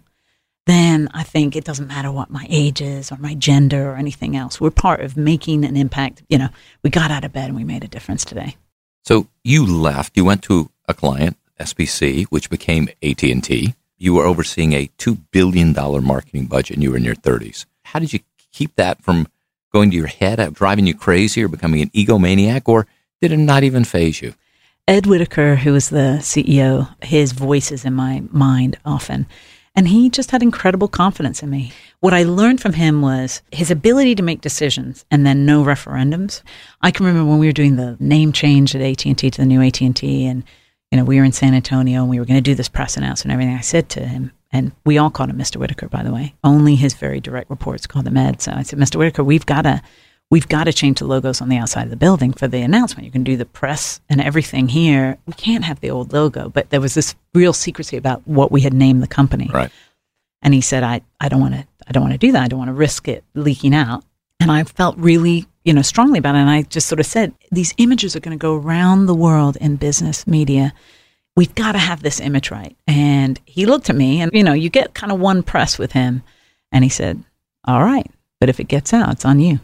then 0.66 1.08
I 1.12 1.22
think 1.24 1.56
it 1.56 1.64
doesn't 1.64 1.88
matter 1.88 2.12
what 2.12 2.30
my 2.30 2.46
age 2.48 2.80
is 2.80 3.10
or 3.10 3.16
my 3.16 3.34
gender 3.34 3.90
or 3.90 3.96
anything 3.96 4.36
else. 4.36 4.60
We're 4.60 4.70
part 4.70 5.00
of 5.00 5.16
making 5.16 5.64
an 5.64 5.76
impact. 5.76 6.22
You 6.28 6.38
know, 6.38 6.48
we 6.82 6.90
got 6.90 7.10
out 7.10 7.24
of 7.24 7.32
bed 7.32 7.46
and 7.46 7.56
we 7.56 7.64
made 7.64 7.82
a 7.82 7.88
difference 7.88 8.24
today. 8.24 8.56
So 9.04 9.26
you 9.42 9.66
left. 9.66 10.16
You 10.16 10.24
went 10.24 10.42
to 10.44 10.70
a 10.86 10.94
client, 10.94 11.36
SBC, 11.58 12.26
which 12.26 12.50
became 12.50 12.88
AT 13.02 13.22
and 13.22 13.42
T. 13.42 13.74
You 13.98 14.14
were 14.14 14.24
overseeing 14.24 14.72
a 14.72 14.90
two 14.98 15.16
billion 15.30 15.72
dollar 15.72 16.00
marketing 16.00 16.46
budget, 16.46 16.76
and 16.76 16.82
you 16.82 16.90
were 16.90 16.96
in 16.96 17.04
your 17.04 17.14
thirties. 17.14 17.66
How 17.84 17.98
did 17.98 18.12
you 18.12 18.20
keep 18.52 18.74
that 18.76 19.02
from 19.02 19.28
going 19.72 19.90
to 19.90 19.96
your 19.96 20.06
head, 20.06 20.54
driving 20.54 20.86
you 20.86 20.94
crazy, 20.94 21.42
or 21.42 21.48
becoming 21.48 21.82
an 21.82 21.90
egomaniac, 21.90 22.62
or 22.66 22.86
did 23.20 23.32
it 23.32 23.38
not 23.38 23.62
even 23.64 23.84
faze 23.84 24.20
you? 24.20 24.34
Ed 24.88 25.06
Whitacre, 25.06 25.56
who 25.56 25.72
was 25.72 25.90
the 25.90 26.18
CEO, 26.20 26.92
his 27.02 27.32
voice 27.32 27.70
is 27.70 27.84
in 27.84 27.94
my 27.94 28.22
mind 28.30 28.76
often. 28.84 29.26
And 29.74 29.88
he 29.88 30.10
just 30.10 30.30
had 30.30 30.42
incredible 30.42 30.88
confidence 30.88 31.42
in 31.42 31.48
me. 31.48 31.72
What 32.00 32.12
I 32.12 32.24
learned 32.24 32.60
from 32.60 32.74
him 32.74 33.00
was 33.00 33.40
his 33.50 33.70
ability 33.70 34.14
to 34.16 34.22
make 34.22 34.42
decisions 34.42 35.06
and 35.10 35.24
then 35.24 35.46
no 35.46 35.64
referendums. 35.64 36.42
I 36.82 36.90
can 36.90 37.06
remember 37.06 37.30
when 37.30 37.38
we 37.38 37.46
were 37.46 37.52
doing 37.52 37.76
the 37.76 37.96
name 37.98 38.32
change 38.32 38.74
at 38.74 38.82
AT&T 38.82 39.14
to 39.14 39.40
the 39.40 39.46
new 39.46 39.62
AT&T 39.62 40.26
and 40.26 40.44
you 40.92 40.98
know, 40.98 41.04
we 41.04 41.16
were 41.18 41.24
in 41.24 41.32
San 41.32 41.54
Antonio 41.54 42.02
and 42.02 42.10
we 42.10 42.18
were 42.18 42.26
going 42.26 42.36
to 42.36 42.42
do 42.42 42.54
this 42.54 42.68
press 42.68 42.98
announcement 42.98 43.32
and 43.32 43.40
everything. 43.40 43.56
I 43.56 43.62
said 43.62 43.88
to 43.90 44.06
him, 44.06 44.30
and 44.52 44.72
we 44.84 44.98
all 44.98 45.08
called 45.08 45.30
him 45.30 45.38
Mr. 45.38 45.56
Whitacre, 45.56 45.88
by 45.88 46.02
the 46.02 46.12
way. 46.12 46.34
Only 46.44 46.74
his 46.74 46.92
very 46.92 47.18
direct 47.18 47.48
reports 47.48 47.86
called 47.86 48.06
him 48.06 48.18
Ed. 48.18 48.42
So 48.42 48.52
I 48.52 48.62
said, 48.62 48.78
Mr. 48.78 48.96
Whitacre, 48.96 49.24
we've 49.24 49.46
got 49.46 49.62
to 49.62 49.80
we've 50.32 50.48
got 50.48 50.64
to 50.64 50.72
change 50.72 50.98
the 50.98 51.04
logos 51.04 51.42
on 51.42 51.50
the 51.50 51.58
outside 51.58 51.82
of 51.84 51.90
the 51.90 51.96
building 51.96 52.32
for 52.32 52.48
the 52.48 52.62
announcement. 52.62 53.04
You 53.04 53.12
can 53.12 53.22
do 53.22 53.36
the 53.36 53.44
press 53.44 54.00
and 54.08 54.18
everything 54.18 54.66
here. 54.66 55.18
We 55.26 55.34
can't 55.34 55.62
have 55.62 55.80
the 55.80 55.90
old 55.90 56.14
logo, 56.14 56.48
but 56.48 56.70
there 56.70 56.80
was 56.80 56.94
this 56.94 57.14
real 57.34 57.52
secrecy 57.52 57.98
about 57.98 58.26
what 58.26 58.50
we 58.50 58.62
had 58.62 58.72
named 58.72 59.02
the 59.02 59.06
company. 59.06 59.50
Right. 59.52 59.70
And 60.40 60.54
he 60.54 60.62
said, 60.62 60.84
I, 60.84 61.02
I 61.20 61.28
don't 61.28 61.42
want 61.42 61.52
to, 61.52 61.66
I 61.86 61.92
don't 61.92 62.02
want 62.02 62.14
to 62.14 62.18
do 62.18 62.32
that. 62.32 62.42
I 62.44 62.48
don't 62.48 62.58
want 62.58 62.70
to 62.70 62.74
risk 62.74 63.08
it 63.08 63.24
leaking 63.34 63.74
out. 63.74 64.04
And 64.40 64.50
I 64.50 64.64
felt 64.64 64.96
really, 64.96 65.46
you 65.64 65.74
know, 65.74 65.82
strongly 65.82 66.18
about 66.18 66.34
it. 66.34 66.38
And 66.38 66.48
I 66.48 66.62
just 66.62 66.88
sort 66.88 66.98
of 66.98 67.04
said, 67.04 67.34
these 67.50 67.74
images 67.76 68.16
are 68.16 68.20
going 68.20 68.36
to 68.36 68.40
go 68.40 68.56
around 68.56 69.04
the 69.04 69.14
world 69.14 69.58
in 69.60 69.76
business 69.76 70.26
media. 70.26 70.72
We've 71.36 71.54
got 71.54 71.72
to 71.72 71.78
have 71.78 72.02
this 72.02 72.20
image 72.20 72.50
right. 72.50 72.74
And 72.86 73.38
he 73.44 73.66
looked 73.66 73.90
at 73.90 73.96
me 73.96 74.22
and, 74.22 74.32
you 74.32 74.42
know, 74.42 74.54
you 74.54 74.70
get 74.70 74.94
kind 74.94 75.12
of 75.12 75.20
one 75.20 75.42
press 75.42 75.78
with 75.78 75.92
him. 75.92 76.22
And 76.72 76.84
he 76.84 76.90
said, 76.90 77.22
all 77.66 77.84
right, 77.84 78.10
but 78.40 78.48
if 78.48 78.60
it 78.60 78.68
gets 78.68 78.94
out, 78.94 79.12
it's 79.12 79.26
on 79.26 79.38
you. 79.38 79.60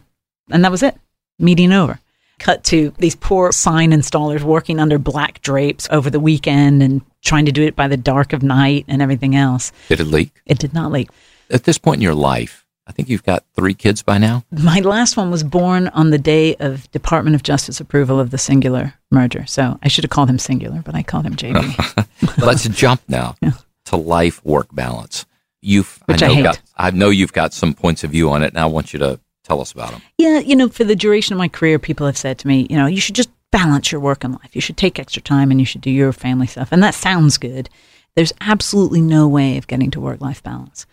And 0.50 0.64
that 0.64 0.70
was 0.70 0.82
it. 0.82 0.96
Meeting 1.38 1.72
over. 1.72 2.00
Cut 2.38 2.62
to 2.64 2.92
these 2.98 3.16
poor 3.16 3.50
sign 3.52 3.90
installers 3.90 4.42
working 4.42 4.78
under 4.78 4.98
black 4.98 5.40
drapes 5.42 5.88
over 5.90 6.08
the 6.08 6.20
weekend 6.20 6.82
and 6.82 7.02
trying 7.22 7.46
to 7.46 7.52
do 7.52 7.62
it 7.62 7.74
by 7.74 7.88
the 7.88 7.96
dark 7.96 8.32
of 8.32 8.42
night 8.42 8.84
and 8.88 9.02
everything 9.02 9.34
else. 9.34 9.72
Did 9.88 10.00
it 10.00 10.06
leak? 10.06 10.40
It 10.46 10.58
did 10.58 10.72
not 10.72 10.92
leak. 10.92 11.08
At 11.50 11.64
this 11.64 11.78
point 11.78 11.96
in 11.96 12.02
your 12.02 12.14
life, 12.14 12.64
I 12.86 12.92
think 12.92 13.08
you've 13.08 13.24
got 13.24 13.44
three 13.54 13.74
kids 13.74 14.02
by 14.02 14.16
now. 14.18 14.44
My 14.50 14.80
last 14.80 15.16
one 15.16 15.30
was 15.30 15.44
born 15.44 15.88
on 15.88 16.10
the 16.10 16.18
day 16.18 16.54
of 16.56 16.90
Department 16.90 17.34
of 17.34 17.42
Justice 17.42 17.80
approval 17.80 18.18
of 18.18 18.30
the 18.30 18.38
Cingular 18.38 18.94
merger. 19.10 19.44
So 19.46 19.78
I 19.82 19.88
should 19.88 20.04
have 20.04 20.10
called 20.10 20.30
him 20.30 20.38
Cingular, 20.38 20.82
but 20.82 20.94
I 20.94 21.02
called 21.02 21.26
him 21.26 21.36
JB. 21.36 22.06
Let's 22.38 22.66
jump 22.68 23.02
now 23.06 23.36
yeah. 23.42 23.52
to 23.86 23.96
life 23.96 24.42
work 24.44 24.68
balance. 24.72 25.26
You've 25.60 26.00
Which 26.06 26.22
I 26.22 26.28
know 26.28 26.32
I 26.32 26.36
hate. 26.36 26.42
got 26.44 26.60
I 26.76 26.90
know 26.92 27.10
you've 27.10 27.32
got 27.32 27.52
some 27.52 27.74
points 27.74 28.04
of 28.04 28.12
view 28.12 28.30
on 28.30 28.42
it, 28.42 28.48
and 28.48 28.58
I 28.58 28.66
want 28.66 28.92
you 28.92 29.00
to 29.00 29.20
Tell 29.48 29.60
us 29.60 29.72
about 29.72 29.92
them. 29.92 30.02
Yeah, 30.18 30.38
you 30.40 30.54
know, 30.54 30.68
for 30.68 30.84
the 30.84 30.94
duration 30.94 31.32
of 31.32 31.38
my 31.38 31.48
career, 31.48 31.78
people 31.78 32.06
have 32.06 32.18
said 32.18 32.38
to 32.38 32.46
me, 32.46 32.66
you 32.68 32.76
know, 32.76 32.86
you 32.86 33.00
should 33.00 33.14
just 33.14 33.30
balance 33.50 33.90
your 33.90 34.00
work 34.00 34.22
and 34.22 34.34
life. 34.34 34.54
You 34.54 34.60
should 34.60 34.76
take 34.76 34.98
extra 34.98 35.22
time 35.22 35.50
and 35.50 35.58
you 35.58 35.66
should 35.66 35.80
do 35.80 35.90
your 35.90 36.12
family 36.12 36.46
stuff. 36.46 36.68
And 36.70 36.82
that 36.82 36.94
sounds 36.94 37.38
good. 37.38 37.70
There's 38.14 38.32
absolutely 38.42 39.00
no 39.00 39.26
way 39.26 39.56
of 39.56 39.66
getting 39.66 39.90
to 39.92 40.00
work 40.00 40.20
life 40.20 40.42
balance. 40.42 40.86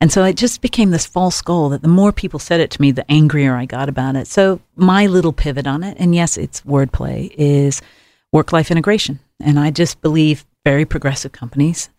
And 0.00 0.10
so 0.10 0.24
it 0.24 0.36
just 0.36 0.62
became 0.62 0.90
this 0.90 1.06
false 1.06 1.42
goal 1.42 1.68
that 1.70 1.82
the 1.82 1.88
more 1.88 2.12
people 2.12 2.38
said 2.38 2.60
it 2.60 2.70
to 2.70 2.80
me, 2.80 2.92
the 2.92 3.10
angrier 3.10 3.56
I 3.56 3.66
got 3.66 3.88
about 3.88 4.16
it. 4.16 4.26
So 4.26 4.60
my 4.76 5.06
little 5.06 5.32
pivot 5.32 5.66
on 5.66 5.82
it, 5.82 5.96
and 5.98 6.14
yes, 6.14 6.36
it's 6.36 6.60
wordplay, 6.62 7.34
is 7.36 7.82
work 8.32 8.52
life 8.52 8.70
integration. 8.70 9.18
And 9.40 9.58
I 9.58 9.70
just 9.70 10.00
believe 10.00 10.46
very 10.64 10.84
progressive 10.84 11.32
companies 11.32 11.90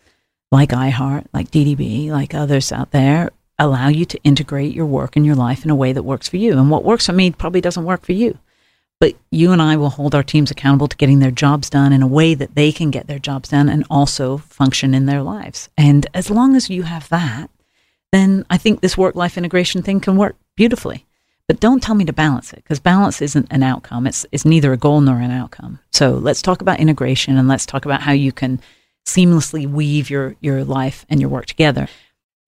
like 0.52 0.70
iHeart, 0.70 1.26
like 1.34 1.52
DDB, 1.52 2.10
like 2.10 2.34
others 2.34 2.72
out 2.72 2.92
there 2.92 3.30
allow 3.60 3.90
you 3.90 4.06
to 4.06 4.20
integrate 4.24 4.74
your 4.74 4.86
work 4.86 5.16
and 5.16 5.26
your 5.26 5.36
life 5.36 5.64
in 5.64 5.70
a 5.70 5.76
way 5.76 5.94
that 5.94 6.04
works 6.04 6.28
for 6.28 6.38
you. 6.38 6.54
And 6.54 6.72
what 6.72 6.84
works 6.84 7.06
for 7.06 7.14
me 7.14 7.32
probably 7.32 7.62
doesn't 7.62 7.84
work 7.84 8.06
for 8.06 8.14
you. 8.14 8.38
But 9.00 9.16
you 9.32 9.52
and 9.52 9.62
I 9.62 9.78
will 9.78 9.92
hold 9.92 10.14
our 10.14 10.24
teams 10.24 10.52
accountable 10.52 10.88
to 10.88 10.98
getting 10.98 11.20
their 11.20 11.32
jobs 11.32 11.70
done 11.70 11.94
in 11.94 12.02
a 12.02 12.08
way 12.08 12.34
that 12.34 12.56
they 12.56 12.72
can 12.72 12.90
get 12.90 13.08
their 13.08 13.20
jobs 13.20 13.50
done 13.50 13.70
and 13.70 13.86
also 13.90 14.38
function 14.38 14.94
in 14.94 15.06
their 15.06 15.22
lives. 15.22 15.70
And 15.78 16.08
as 16.14 16.30
long 16.30 16.56
as 16.56 16.70
you 16.70 16.84
have 16.84 17.08
that, 17.10 17.50
then 18.12 18.46
I 18.50 18.58
think 18.58 18.82
this 18.82 18.98
work 18.98 19.16
life 19.16 19.38
integration 19.38 19.84
thing 19.84 20.00
can 20.00 20.18
work 20.18 20.36
beautifully. 20.56 21.06
But 21.48 21.60
don't 21.60 21.82
tell 21.82 21.96
me 21.96 22.06
to 22.06 22.14
balance 22.14 22.54
it 22.54 22.58
because 22.58 22.80
balance 22.80 23.22
isn't 23.22 23.48
an 23.50 23.64
outcome. 23.64 24.06
It's, 24.06 24.26
it's 24.32 24.46
neither 24.46 24.74
a 24.74 24.78
goal 24.78 25.02
nor 25.02 25.20
an 25.20 25.32
outcome. 25.32 25.80
So 25.92 26.12
let's 26.12 26.42
talk 26.42 26.62
about 26.62 26.80
integration 26.80 27.38
and 27.38 27.48
let's 27.48 27.66
talk 27.66 27.86
about 27.86 28.02
how 28.02 28.12
you 28.12 28.32
can 28.32 28.62
seamlessly 29.06 29.66
weave 29.66 30.10
your, 30.10 30.36
your 30.42 30.64
life 30.64 31.06
and 31.10 31.20
your 31.20 31.30
work 31.30 31.46
together. 31.46 31.88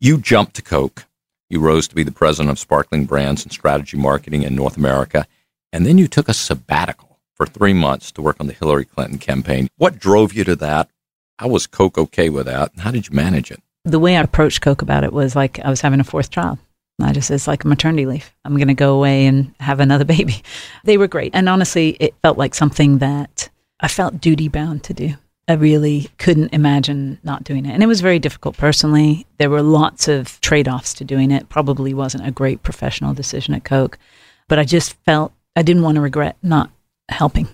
You 0.04 0.18
jumped 0.18 0.56
to 0.56 0.64
Coke. 0.64 1.06
You 1.48 1.60
rose 1.60 1.88
to 1.88 1.96
be 1.96 2.02
the 2.02 2.12
president 2.12 2.50
of 2.50 2.58
sparkling 2.58 3.06
brands 3.06 3.44
and 3.44 3.52
strategy 3.52 3.98
marketing 3.98 4.42
in 4.42 4.56
North 4.56 4.76
America. 4.76 5.28
And 5.72 5.86
then 5.86 6.00
you 6.00 6.08
took 6.08 6.28
a 6.28 6.34
sabbatical 6.34 7.20
for 7.36 7.46
three 7.46 7.74
months 7.74 8.12
to 8.14 8.22
work 8.24 8.38
on 8.40 8.48
the 8.48 8.54
Hillary 8.54 8.86
Clinton 8.86 9.20
campaign. 9.20 9.68
What 9.78 10.00
drove 10.00 10.34
you 10.34 10.44
to 10.46 10.56
that? 10.56 10.90
How 11.38 11.50
was 11.50 11.68
Coke 11.68 12.00
okay 12.00 12.30
with 12.30 12.48
that? 12.48 12.72
How 12.80 12.90
did 12.90 13.08
you 13.08 13.16
manage 13.16 13.52
it? 13.52 13.62
the 13.84 14.00
way 14.00 14.16
I 14.18 14.22
approached 14.22 14.62
Coke 14.62 14.82
about 14.82 15.04
it 15.04 15.14
was 15.14 15.36
like 15.36 15.60
I 15.60 15.70
was 15.70 15.82
having 15.82 16.00
a 16.00 16.04
fourth 16.04 16.30
child. 16.30 16.60
I 17.02 17.14
just, 17.14 17.32
it's 17.32 17.48
like 17.48 17.64
a 17.64 17.68
maternity 17.68 18.06
leave. 18.06 18.32
I'm 18.46 18.56
going 18.56 18.68
to 18.68 18.76
go 18.76 18.96
away 18.96 19.26
and 19.26 19.54
have 19.60 19.80
another 19.80 20.06
baby. 20.18 20.44
They 20.84 20.98
were 20.98 21.08
great. 21.08 21.34
And 21.34 21.50
honestly, 21.50 21.98
it 22.00 22.16
felt 22.22 22.38
like 22.38 22.54
something 22.54 23.00
that 23.00 23.50
I 23.80 23.88
felt 23.88 24.22
duty 24.22 24.48
bound 24.48 24.84
to 24.86 24.94
do. 24.94 25.14
I 25.52 25.56
really 25.56 26.10
couldn't 26.18 26.54
imagine 26.54 27.20
not 27.24 27.44
doing 27.44 27.66
it. 27.66 27.74
And 27.74 27.84
it 27.84 27.88
was 27.88 28.00
very 28.00 28.20
difficult 28.20 28.56
personally. 28.56 29.26
There 29.38 29.50
were 29.50 29.62
lots 29.62 30.08
of 30.08 30.40
trade 30.40 30.70
offs 30.70 30.94
to 30.96 31.04
doing 31.04 31.30
it. 31.30 31.50
Probably 31.50 31.94
wasn't 31.94 32.26
a 32.26 32.32
great 32.32 32.64
professional 32.64 33.14
decision 33.14 33.54
at 33.54 33.66
Coke, 33.66 34.00
but 34.48 34.60
I 34.60 34.64
just 34.64 34.94
felt 35.04 35.34
I 35.56 35.62
didn't 35.62 35.84
want 35.84 35.96
to 35.96 36.02
regret 36.02 36.38
not 36.42 36.72
helping. 37.10 37.50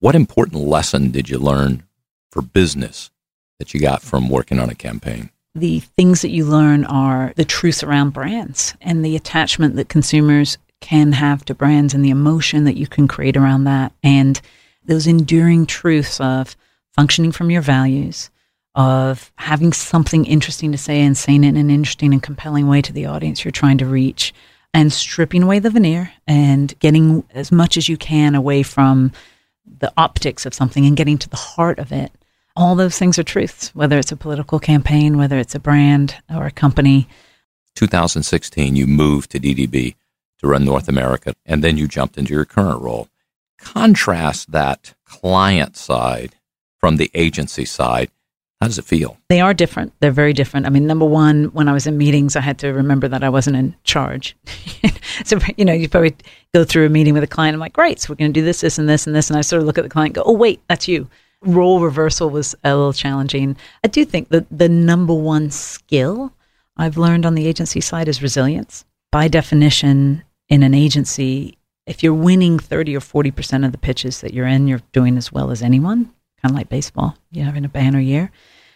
What 0.00 0.14
important 0.14 0.60
lesson 0.62 1.10
did 1.12 1.30
you 1.30 1.38
learn 1.38 1.84
for 2.30 2.42
business 2.42 3.10
that 3.58 3.72
you 3.72 3.80
got 3.80 4.02
from 4.02 4.28
working 4.28 4.60
on 4.60 4.68
a 4.68 4.74
campaign? 4.74 5.30
the 5.54 5.80
things 5.80 6.22
that 6.22 6.30
you 6.30 6.44
learn 6.44 6.84
are 6.84 7.32
the 7.36 7.44
truth 7.44 7.84
around 7.84 8.10
brands 8.10 8.74
and 8.80 9.04
the 9.04 9.14
attachment 9.14 9.76
that 9.76 9.88
consumers 9.88 10.58
can 10.80 11.12
have 11.12 11.44
to 11.44 11.54
brands 11.54 11.94
and 11.94 12.04
the 12.04 12.10
emotion 12.10 12.64
that 12.64 12.76
you 12.76 12.86
can 12.86 13.06
create 13.06 13.36
around 13.36 13.64
that 13.64 13.92
and 14.02 14.40
those 14.84 15.06
enduring 15.06 15.64
truths 15.64 16.20
of 16.20 16.56
functioning 16.94 17.32
from 17.32 17.50
your 17.50 17.62
values 17.62 18.30
of 18.74 19.32
having 19.36 19.72
something 19.72 20.24
interesting 20.24 20.72
to 20.72 20.78
say 20.78 21.00
and 21.00 21.16
saying 21.16 21.44
it 21.44 21.50
in 21.50 21.56
an 21.56 21.70
interesting 21.70 22.12
and 22.12 22.22
compelling 22.22 22.66
way 22.66 22.82
to 22.82 22.92
the 22.92 23.06
audience 23.06 23.44
you're 23.44 23.52
trying 23.52 23.78
to 23.78 23.86
reach 23.86 24.34
and 24.72 24.92
stripping 24.92 25.42
away 25.42 25.60
the 25.60 25.70
veneer 25.70 26.12
and 26.26 26.76
getting 26.80 27.22
as 27.34 27.52
much 27.52 27.76
as 27.76 27.88
you 27.88 27.96
can 27.96 28.34
away 28.34 28.62
from 28.62 29.12
the 29.78 29.92
optics 29.96 30.44
of 30.44 30.54
something 30.54 30.84
and 30.86 30.96
getting 30.96 31.18
to 31.18 31.28
the 31.28 31.36
heart 31.36 31.78
of 31.78 31.92
it 31.92 32.10
all 32.56 32.76
those 32.76 32.98
things 32.98 33.18
are 33.18 33.24
truths, 33.24 33.74
whether 33.74 33.98
it's 33.98 34.12
a 34.12 34.16
political 34.16 34.58
campaign, 34.58 35.18
whether 35.18 35.38
it's 35.38 35.54
a 35.54 35.60
brand 35.60 36.16
or 36.32 36.46
a 36.46 36.50
company. 36.50 37.08
2016, 37.74 38.76
you 38.76 38.86
moved 38.86 39.30
to 39.32 39.40
DDB 39.40 39.96
to 40.38 40.46
run 40.46 40.64
North 40.64 40.88
America, 40.88 41.34
and 41.44 41.64
then 41.64 41.76
you 41.76 41.88
jumped 41.88 42.16
into 42.16 42.32
your 42.32 42.44
current 42.44 42.80
role. 42.80 43.08
Contrast 43.58 44.52
that 44.52 44.94
client 45.04 45.76
side 45.76 46.36
from 46.84 46.98
the 46.98 47.10
agency 47.14 47.64
side. 47.64 48.10
How 48.60 48.66
does 48.66 48.78
it 48.78 48.84
feel? 48.84 49.16
They 49.30 49.40
are 49.40 49.54
different. 49.54 49.94
They're 50.00 50.10
very 50.10 50.34
different. 50.34 50.66
I 50.66 50.68
mean, 50.68 50.86
number 50.86 51.06
one, 51.06 51.44
when 51.54 51.66
I 51.66 51.72
was 51.72 51.86
in 51.86 51.96
meetings, 51.96 52.36
I 52.36 52.42
had 52.42 52.58
to 52.58 52.74
remember 52.74 53.08
that 53.08 53.24
I 53.24 53.30
wasn't 53.30 53.56
in 53.56 53.74
charge. 53.84 54.36
so, 55.24 55.38
you 55.56 55.64
know, 55.64 55.72
you 55.72 55.88
probably 55.88 56.14
go 56.52 56.62
through 56.62 56.84
a 56.84 56.90
meeting 56.90 57.14
with 57.14 57.22
a 57.22 57.26
client. 57.26 57.54
I'm 57.54 57.60
like, 57.60 57.72
great, 57.72 58.00
so 58.00 58.10
we're 58.10 58.16
going 58.16 58.34
to 58.34 58.38
do 58.38 58.44
this, 58.44 58.60
this, 58.60 58.76
and 58.76 58.86
this, 58.86 59.06
and 59.06 59.16
this. 59.16 59.30
And 59.30 59.38
I 59.38 59.40
sort 59.40 59.62
of 59.62 59.66
look 59.66 59.78
at 59.78 59.84
the 59.84 59.88
client 59.88 60.14
go, 60.14 60.24
oh, 60.26 60.34
wait, 60.34 60.60
that's 60.68 60.86
you 60.86 61.08
role 61.40 61.80
reversal 61.80 62.28
was 62.28 62.54
a 62.64 62.76
little 62.76 62.92
challenging. 62.92 63.56
I 63.82 63.88
do 63.88 64.04
think 64.04 64.28
that 64.28 64.46
the 64.50 64.68
number 64.68 65.14
one 65.14 65.50
skill 65.50 66.34
I've 66.76 66.98
learned 66.98 67.24
on 67.24 67.34
the 67.34 67.46
agency 67.46 67.80
side 67.80 68.08
is 68.08 68.20
resilience. 68.20 68.84
By 69.10 69.28
definition, 69.28 70.22
in 70.50 70.62
an 70.62 70.74
agency, 70.74 71.56
if 71.86 72.02
you're 72.02 72.12
winning 72.12 72.58
30 72.58 72.94
or 72.94 73.00
40% 73.00 73.64
of 73.64 73.72
the 73.72 73.78
pitches 73.78 74.20
that 74.20 74.34
you're 74.34 74.46
in, 74.46 74.68
you're 74.68 74.82
doing 74.92 75.16
as 75.16 75.32
well 75.32 75.50
as 75.50 75.62
anyone, 75.62 76.12
kind 76.44 76.52
of 76.52 76.58
like 76.58 76.68
baseball. 76.68 77.16
You're 77.30 77.46
having 77.46 77.64
a 77.64 77.70
banner 77.70 77.98
year, 77.98 78.30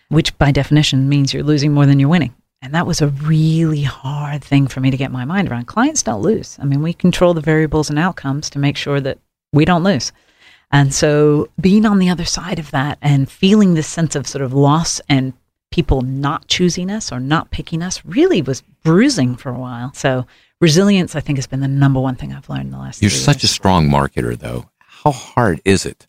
which 0.09 0.37
by 0.39 0.53
definition 0.53 1.07
means 1.07 1.35
you're 1.35 1.43
losing 1.43 1.75
more 1.75 1.85
than 1.85 1.99
you're 1.99 2.09
winning. 2.09 2.35
And 2.63 2.75
that 2.75 2.87
was 2.87 3.03
a 3.03 3.09
really 3.09 3.83
hard 3.83 4.43
thing 4.43 4.69
for 4.69 4.81
me 4.81 4.91
to 4.91 4.97
get 4.97 5.13
my 5.13 5.27
mind 5.27 5.51
around. 5.51 5.67
Clients 5.67 6.03
don't 6.03 6.23
lose. 6.23 6.57
I 6.59 6.65
mean, 6.65 6.81
we 6.83 6.95
control 6.95 7.35
the 7.35 7.43
variables 7.43 7.91
and 7.91 7.99
outcomes 7.99 8.49
to 8.51 8.59
make 8.59 8.79
sure 8.79 9.01
that 9.01 9.19
we 9.53 9.67
don't 9.67 9.85
lose. 9.85 10.13
And 10.73 10.95
so 10.95 11.51
being 11.61 11.85
on 11.85 11.99
the 11.99 12.09
other 12.09 12.25
side 12.25 12.59
of 12.59 12.71
that 12.71 12.97
and 13.03 13.31
feeling 13.31 13.75
this 13.75 13.87
sense 13.87 14.17
of 14.17 14.27
sort 14.27 14.43
of 14.43 14.55
loss 14.55 15.03
and 15.07 15.35
people 15.71 16.01
not 16.01 16.49
choosing 16.49 16.91
us 16.91 17.13
or 17.13 17.21
not 17.21 17.51
picking 17.51 17.83
us 17.83 18.03
really 18.07 18.41
was 18.41 18.63
bruising 18.83 19.37
for 19.37 19.51
a 19.51 19.59
while. 19.59 19.93
So 19.93 20.27
resilience, 20.59 21.15
I 21.15 21.21
think, 21.21 21.37
has 21.37 21.47
been 21.47 21.61
the 21.61 21.69
number 21.69 22.01
one 22.01 22.17
thing 22.17 22.33
I've 22.33 22.49
learned 22.49 22.65
in 22.65 22.71
the 22.71 22.79
last. 22.79 23.03
Year. 23.03 23.11
You're 23.11 23.19
such 23.19 23.43
years. 23.43 23.51
a 23.51 23.55
strong 23.55 23.91
marketer, 23.91 24.39
though. 24.39 24.71
How 24.79 25.13
hard 25.13 25.61
is 25.67 25.85
it 25.85 26.09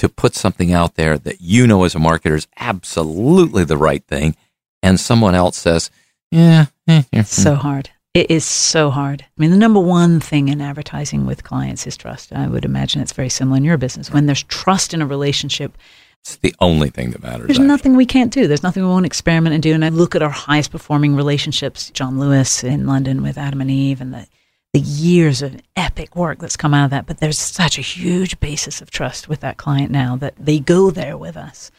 to 0.00 0.08
put 0.08 0.34
something 0.34 0.72
out 0.72 0.94
there 0.94 1.18
that 1.18 1.42
you 1.42 1.66
know 1.66 1.84
as 1.84 1.94
a 1.94 1.98
marketer 1.98 2.34
is 2.34 2.48
absolutely 2.56 3.64
the 3.64 3.76
right 3.76 4.02
thing, 4.06 4.34
and 4.82 4.98
someone 4.98 5.34
else 5.34 5.58
says, 5.58 5.90
"Yeah, 6.30 6.66
eh, 6.88 7.02
yeah, 7.12 7.22
so 7.22 7.54
hard." 7.54 7.90
It 8.14 8.30
is 8.30 8.46
so 8.46 8.88
hard. 8.90 9.22
I 9.22 9.40
mean, 9.40 9.50
the 9.50 9.58
number 9.58 9.78
one 9.78 10.18
thing 10.18 10.48
in 10.48 10.62
advertising 10.62 11.26
with 11.26 11.44
clients 11.44 11.86
is 11.86 11.98
trust. 11.98 12.32
I 12.32 12.48
would 12.48 12.64
imagine 12.64 13.02
it's 13.02 13.12
very 13.12 13.28
similar 13.28 13.58
in 13.58 13.64
your 13.64 13.76
business. 13.76 14.10
When 14.10 14.24
there's 14.24 14.42
trust 14.44 14.94
in 14.94 15.02
a 15.02 15.06
relationship, 15.06 15.76
it's 16.22 16.36
the 16.36 16.54
only 16.60 16.88
thing 16.88 17.10
that 17.10 17.22
matters. 17.22 17.46
There's 17.46 17.58
actually. 17.58 17.66
nothing 17.66 17.94
we 17.94 18.06
can't 18.06 18.32
do. 18.32 18.46
There's 18.46 18.62
nothing 18.62 18.82
we 18.82 18.88
won't 18.88 19.04
experiment 19.04 19.52
and 19.52 19.62
do. 19.62 19.74
And 19.74 19.84
I 19.84 19.90
look 19.90 20.14
at 20.14 20.22
our 20.22 20.30
highest 20.30 20.70
performing 20.70 21.14
relationships, 21.14 21.90
John 21.90 22.18
Lewis 22.18 22.64
in 22.64 22.86
London 22.86 23.22
with 23.22 23.36
Adam 23.36 23.60
and 23.60 23.70
Eve, 23.70 24.00
and 24.00 24.14
the, 24.14 24.26
the 24.72 24.80
years 24.80 25.42
of 25.42 25.60
epic 25.76 26.14
work 26.14 26.38
that's 26.38 26.56
come 26.56 26.74
out 26.74 26.84
of 26.84 26.90
that. 26.90 27.06
But 27.06 27.18
there's 27.18 27.38
such 27.38 27.78
a 27.78 27.82
huge 27.82 28.38
basis 28.40 28.80
of 28.80 28.90
trust 28.90 29.28
with 29.28 29.40
that 29.40 29.56
client 29.56 29.90
now 29.90 30.16
that 30.16 30.34
they 30.38 30.58
go 30.58 30.90
there 30.90 31.16
with 31.16 31.36
us 31.36 31.70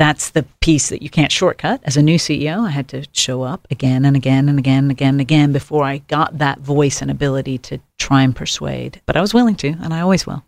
that's 0.00 0.30
the 0.30 0.46
piece 0.60 0.88
that 0.88 1.02
you 1.02 1.10
can't 1.10 1.30
shortcut. 1.30 1.82
As 1.84 1.98
a 1.98 2.02
new 2.02 2.16
CEO, 2.16 2.66
I 2.66 2.70
had 2.70 2.88
to 2.88 3.06
show 3.12 3.42
up 3.42 3.68
again 3.70 4.06
and 4.06 4.16
again 4.16 4.48
and 4.48 4.58
again 4.58 4.84
and 4.84 4.90
again 4.90 5.14
and 5.14 5.20
again 5.20 5.52
before 5.52 5.84
I 5.84 5.98
got 5.98 6.38
that 6.38 6.60
voice 6.60 7.02
and 7.02 7.10
ability 7.10 7.58
to 7.58 7.80
try 7.98 8.22
and 8.22 8.34
persuade. 8.34 9.02
But 9.04 9.18
I 9.18 9.20
was 9.20 9.34
willing 9.34 9.56
to, 9.56 9.68
and 9.68 9.92
I 9.92 10.00
always 10.00 10.26
will. 10.26 10.42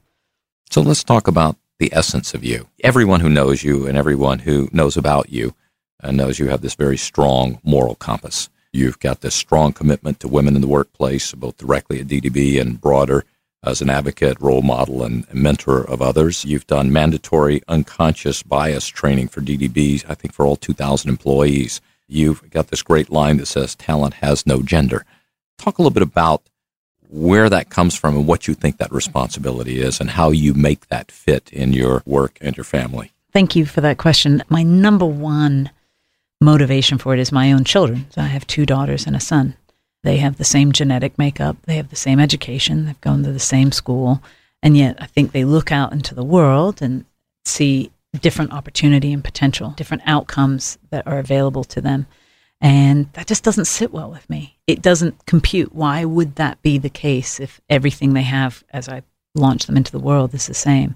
So 0.71 0.81
let's 0.81 1.05
talk 1.05 1.29
about 1.29 1.59
the 1.79 1.93
essence 1.93 2.33
of 2.33 2.43
you. 2.43 2.67
Everyone 2.83 3.21
who 3.21 3.29
knows 3.29 3.63
you 3.63 3.87
and 3.87 3.99
everyone 3.99 4.39
who 4.39 4.71
knows 4.73 4.97
about 4.97 5.29
you 5.29 5.55
uh, 6.03 6.13
knows 6.13 6.39
you 6.39 6.49
have 6.49 6.63
this 6.63 6.75
very 6.75 6.97
strong 6.97 7.61
moral 7.63 7.97
compass. 7.97 8.49
You've 8.73 8.99
got 9.01 9.21
this 9.21 9.35
strong 9.35 9.73
commitment 9.73 10.19
to 10.21 10.29
women 10.29 10.55
in 10.55 10.63
the 10.63 10.67
workplace, 10.69 11.33
both 11.33 11.59
directly 11.59 12.01
at 12.01 12.07
DDB 12.07 12.59
and 12.59 12.81
broader 12.81 13.25
as 13.63 13.83
an 13.83 13.91
advocate, 13.91 14.41
role 14.41 14.63
model, 14.63 15.05
and 15.05 15.33
mentor 15.33 15.85
of 15.85 16.01
others. 16.01 16.45
You've 16.45 16.67
done 16.67 16.93
mandatory 16.93 17.63
unconscious 17.69 18.43
bias 18.43 18.89
training 18.89 19.29
for 19.29 19.43
DDBs, 19.43 20.05
I 20.09 20.15
think 20.15 20.33
for 20.33 20.47
all 20.47 20.57
2,000 20.57 21.09
employees. 21.11 21.81
You've 22.09 22.49
got 22.51 22.69
this 22.69 22.83
great 22.83 23.11
line 23.11 23.37
that 23.37 23.47
says 23.47 23.75
talent 23.75 24.15
has 24.15 24.47
no 24.47 24.63
gender. 24.63 25.05
Talk 25.59 25.79
a 25.79 25.83
little 25.83 25.93
bit 25.93 26.03
about 26.03 26.43
where 27.09 27.51
that 27.51 27.69
comes 27.69 27.95
from 27.95 28.17
and 28.17 28.27
what 28.27 28.49
you 28.49 28.55
think 28.55 28.79
that 28.79 28.91
responsibility 28.91 29.81
is 29.81 30.01
and 30.01 30.11
how 30.11 30.31
you 30.31 30.55
make 30.55 30.89
that 30.89 31.13
fit 31.13 31.53
in 31.53 31.75
your 31.75 32.03
work 32.07 32.39
and 32.41 32.57
your 32.57 32.65
family. 32.65 33.13
Thank 33.33 33.55
you 33.55 33.67
for 33.67 33.83
that 33.83 33.99
question. 33.99 34.43
My 34.49 34.63
number 34.63 35.05
one 35.07 35.71
motivation 36.43 36.99
for 36.99 37.15
it 37.15 37.21
is 37.21 37.33
my 37.33 37.53
own 37.53 37.65
children. 37.65 38.07
I 38.17 38.27
have 38.27 38.47
two 38.47 38.67
daughters 38.67 39.07
and 39.07 39.17
a 39.17 39.21
son. 39.21 39.57
They 40.03 40.17
have 40.19 40.37
the 40.37 40.45
same 40.45 40.73
genetic 40.73 41.17
makeup, 41.17 41.57
they 41.65 41.77
have 41.77 41.91
the 41.91 41.97
same 41.97 42.19
education, 42.19 42.87
they've 42.87 43.01
gone 43.01 43.23
to 43.23 43.33
the 43.33 43.39
same 43.39 43.71
school, 43.71 44.21
and 44.63 44.77
yet 44.77 44.97
I 45.01 45.07
think 45.07 45.31
they 45.31 45.45
look 45.45 45.71
out 45.71 45.93
into 45.93 46.15
the 46.15 46.25
world 46.25 46.83
and 46.83 47.05
see 47.45 47.93
different 48.21 48.53
opportunity 48.53 49.13
and 49.13 49.25
potential, 49.25 49.71
different 49.77 50.03
outcomes 50.07 50.79
that 50.91 51.07
are 51.07 51.19
available 51.19 51.65
to 51.65 51.81
them. 51.81 52.07
And 52.61 53.13
that 53.15 53.27
just 53.27 53.43
doesn't 53.43 53.65
sit 53.65 53.93
well 53.93 54.11
with 54.11 54.29
me. 54.31 54.59
It 54.67 54.83
doesn't 54.83 55.27
compute. 55.27 55.75
Why 55.75 56.05
would 56.05 56.37
that 56.37 56.63
be 56.63 56.79
the 56.79 56.91
case 56.91 57.41
if 57.41 57.61
everything 57.69 58.13
they 58.13 58.23
have 58.23 58.63
as 58.71 58.89
I 58.89 59.03
launch 59.35 59.67
them 59.67 59.77
into 59.77 59.93
the 59.93 59.99
world 59.99 60.35
is 60.35 60.47
the 60.47 60.55
same? 60.55 60.95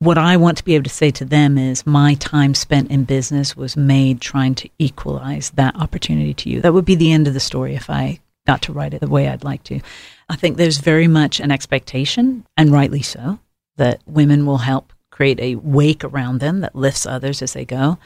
What 0.00 0.16
I 0.16 0.36
want 0.36 0.56
to 0.58 0.64
be 0.64 0.76
able 0.76 0.84
to 0.84 0.90
say 0.90 1.10
to 1.10 1.24
them 1.24 1.58
is 1.58 1.84
my 1.84 2.14
time 2.14 2.54
spent 2.54 2.88
in 2.88 3.02
business 3.02 3.56
was 3.56 3.76
made 3.76 4.20
trying 4.20 4.54
to 4.56 4.70
equalize 4.78 5.50
that 5.50 5.74
opportunity 5.74 6.32
to 6.34 6.48
you. 6.48 6.60
That 6.60 6.72
would 6.72 6.84
be 6.84 6.94
the 6.94 7.10
end 7.10 7.26
of 7.26 7.34
the 7.34 7.40
story 7.40 7.74
if 7.74 7.90
I 7.90 8.20
got 8.46 8.62
to 8.62 8.72
write 8.72 8.94
it 8.94 9.00
the 9.00 9.08
way 9.08 9.26
I'd 9.28 9.42
like 9.42 9.64
to. 9.64 9.80
I 10.28 10.36
think 10.36 10.56
there's 10.56 10.78
very 10.78 11.08
much 11.08 11.40
an 11.40 11.50
expectation, 11.50 12.46
and 12.56 12.70
rightly 12.70 13.02
so, 13.02 13.40
that 13.76 14.00
women 14.06 14.46
will 14.46 14.58
help 14.58 14.92
create 15.10 15.40
a 15.40 15.56
wake 15.56 16.04
around 16.04 16.38
them 16.38 16.60
that 16.60 16.76
lifts 16.76 17.04
others 17.04 17.42
as 17.42 17.54
they 17.54 17.64
go. 17.64 17.98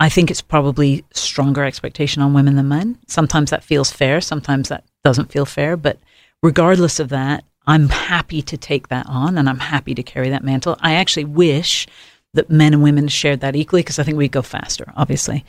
I 0.00 0.08
think 0.08 0.32
it's 0.32 0.42
probably 0.42 1.04
stronger 1.12 1.64
expectation 1.64 2.22
on 2.22 2.34
women 2.34 2.56
than 2.56 2.68
men. 2.68 2.98
Sometimes 3.06 3.50
that 3.50 3.62
feels 3.62 3.92
fair, 3.92 4.20
sometimes 4.20 4.68
that 4.68 4.82
doesn't 5.04 5.30
feel 5.30 5.46
fair, 5.46 5.76
but 5.76 6.00
regardless 6.42 6.98
of 6.98 7.10
that, 7.10 7.44
I'm 7.66 7.88
happy 7.88 8.42
to 8.42 8.56
take 8.56 8.88
that 8.88 9.06
on 9.08 9.38
and 9.38 9.48
I'm 9.48 9.58
happy 9.58 9.94
to 9.94 10.02
carry 10.02 10.30
that 10.30 10.44
mantle. 10.44 10.76
I 10.80 10.94
actually 10.94 11.24
wish 11.24 11.86
that 12.34 12.50
men 12.50 12.74
and 12.74 12.82
women 12.82 13.08
shared 13.08 13.40
that 13.40 13.56
equally 13.56 13.82
because 13.82 13.98
I 13.98 14.02
think 14.02 14.16
we'd 14.16 14.32
go 14.32 14.42
faster, 14.42 14.92
obviously. 14.96 15.44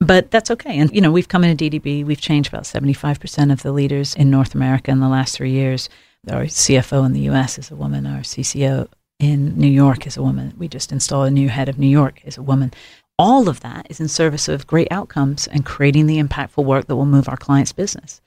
But 0.00 0.30
that's 0.30 0.50
okay. 0.52 0.78
And, 0.78 0.94
you 0.94 1.00
know, 1.00 1.10
we've 1.10 1.28
come 1.28 1.42
into 1.42 1.70
DDB, 1.70 2.04
we've 2.04 2.20
changed 2.20 2.52
about 2.52 2.64
75% 2.64 3.52
of 3.52 3.62
the 3.62 3.72
leaders 3.72 4.14
in 4.14 4.30
North 4.30 4.54
America 4.54 4.90
in 4.92 5.00
the 5.00 5.08
last 5.08 5.36
three 5.36 5.50
years. 5.50 5.88
Our 6.30 6.44
CFO 6.44 7.04
in 7.06 7.12
the 7.12 7.28
US 7.30 7.58
is 7.58 7.70
a 7.70 7.76
woman, 7.76 8.06
our 8.06 8.20
CCO 8.20 8.88
in 9.18 9.58
New 9.58 9.68
York 9.68 10.06
is 10.06 10.16
a 10.16 10.22
woman. 10.22 10.54
We 10.56 10.68
just 10.68 10.92
installed 10.92 11.28
a 11.28 11.32
new 11.32 11.48
head 11.48 11.68
of 11.68 11.78
New 11.78 11.88
York 11.88 12.20
is 12.24 12.36
a 12.36 12.42
woman. 12.42 12.72
All 13.18 13.48
of 13.48 13.60
that 13.60 13.86
is 13.90 13.98
in 13.98 14.06
service 14.06 14.46
of 14.46 14.68
great 14.68 14.88
outcomes 14.92 15.48
and 15.48 15.66
creating 15.66 16.06
the 16.06 16.22
impactful 16.22 16.64
work 16.64 16.86
that 16.86 16.94
will 16.94 17.06
move 17.06 17.28
our 17.28 17.36
clients' 17.36 17.72
business. 17.72 18.20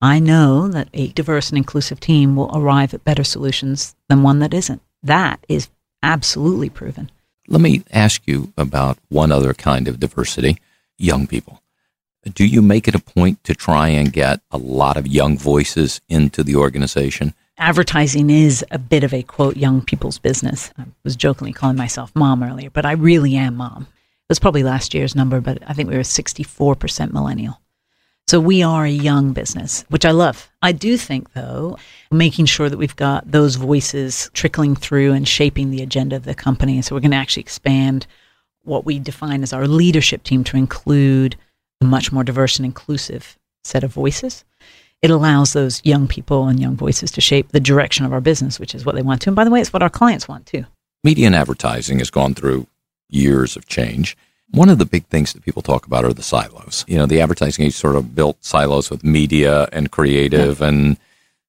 I 0.00 0.20
know 0.20 0.68
that 0.68 0.88
a 0.94 1.08
diverse 1.08 1.48
and 1.48 1.58
inclusive 1.58 1.98
team 1.98 2.36
will 2.36 2.50
arrive 2.56 2.94
at 2.94 3.04
better 3.04 3.24
solutions 3.24 3.96
than 4.08 4.22
one 4.22 4.38
that 4.38 4.54
isn't. 4.54 4.80
That 5.02 5.44
is 5.48 5.68
absolutely 6.02 6.70
proven. 6.70 7.10
Let 7.48 7.60
me 7.60 7.82
ask 7.92 8.22
you 8.26 8.52
about 8.56 8.98
one 9.08 9.32
other 9.32 9.54
kind 9.54 9.88
of 9.88 9.98
diversity 9.98 10.58
young 10.98 11.26
people. 11.26 11.62
Do 12.34 12.44
you 12.44 12.62
make 12.62 12.86
it 12.86 12.94
a 12.94 13.00
point 13.00 13.42
to 13.44 13.54
try 13.54 13.88
and 13.88 14.12
get 14.12 14.40
a 14.50 14.58
lot 14.58 14.96
of 14.96 15.06
young 15.06 15.38
voices 15.38 16.00
into 16.08 16.44
the 16.44 16.56
organization? 16.56 17.34
Advertising 17.56 18.30
is 18.30 18.64
a 18.70 18.78
bit 18.78 19.02
of 19.02 19.12
a 19.12 19.22
quote 19.22 19.56
young 19.56 19.80
people's 19.80 20.18
business. 20.18 20.72
I 20.78 20.84
was 21.02 21.16
jokingly 21.16 21.52
calling 21.52 21.76
myself 21.76 22.12
mom 22.14 22.42
earlier, 22.42 22.70
but 22.70 22.86
I 22.86 22.92
really 22.92 23.34
am 23.34 23.56
mom. 23.56 23.88
It 23.90 24.28
was 24.28 24.38
probably 24.38 24.62
last 24.62 24.94
year's 24.94 25.16
number, 25.16 25.40
but 25.40 25.58
I 25.66 25.72
think 25.72 25.88
we 25.88 25.96
were 25.96 26.02
64% 26.02 27.12
millennial. 27.12 27.60
So 28.28 28.38
we 28.38 28.62
are 28.62 28.84
a 28.84 28.90
young 28.90 29.32
business, 29.32 29.86
which 29.88 30.04
I 30.04 30.10
love. 30.10 30.50
I 30.60 30.72
do 30.72 30.98
think, 30.98 31.32
though, 31.32 31.78
making 32.10 32.44
sure 32.44 32.68
that 32.68 32.76
we've 32.76 32.94
got 32.94 33.30
those 33.30 33.54
voices 33.54 34.30
trickling 34.34 34.76
through 34.76 35.14
and 35.14 35.26
shaping 35.26 35.70
the 35.70 35.80
agenda 35.80 36.14
of 36.16 36.26
the 36.26 36.34
company. 36.34 36.82
So 36.82 36.94
we're 36.94 37.00
going 37.00 37.12
to 37.12 37.16
actually 37.16 37.40
expand 37.40 38.06
what 38.64 38.84
we 38.84 38.98
define 38.98 39.42
as 39.42 39.54
our 39.54 39.66
leadership 39.66 40.24
team 40.24 40.44
to 40.44 40.58
include 40.58 41.36
a 41.80 41.86
much 41.86 42.12
more 42.12 42.22
diverse 42.22 42.58
and 42.58 42.66
inclusive 42.66 43.38
set 43.64 43.82
of 43.82 43.94
voices. 43.94 44.44
It 45.00 45.10
allows 45.10 45.54
those 45.54 45.80
young 45.82 46.06
people 46.06 46.48
and 46.48 46.60
young 46.60 46.76
voices 46.76 47.10
to 47.12 47.22
shape 47.22 47.52
the 47.52 47.60
direction 47.60 48.04
of 48.04 48.12
our 48.12 48.20
business, 48.20 48.60
which 48.60 48.74
is 48.74 48.84
what 48.84 48.94
they 48.94 49.00
want 49.00 49.22
to. 49.22 49.30
And 49.30 49.36
by 49.36 49.44
the 49.44 49.50
way, 49.50 49.62
it's 49.62 49.72
what 49.72 49.82
our 49.82 49.88
clients 49.88 50.28
want 50.28 50.44
too. 50.44 50.66
Media 51.02 51.28
and 51.28 51.34
advertising 51.34 51.98
has 52.00 52.10
gone 52.10 52.34
through 52.34 52.66
years 53.08 53.56
of 53.56 53.68
change. 53.68 54.18
One 54.50 54.68
of 54.68 54.78
the 54.78 54.86
big 54.86 55.06
things 55.06 55.32
that 55.32 55.44
people 55.44 55.62
talk 55.62 55.86
about 55.86 56.04
are 56.04 56.12
the 56.12 56.22
silos. 56.22 56.84
You 56.88 56.96
know, 56.96 57.06
the 57.06 57.20
advertising 57.20 57.66
age 57.66 57.74
sort 57.74 57.96
of 57.96 58.14
built 58.14 58.42
silos 58.42 58.90
with 58.90 59.04
media 59.04 59.68
and 59.72 59.90
creative, 59.90 60.60
yeah. 60.60 60.68
and 60.68 60.96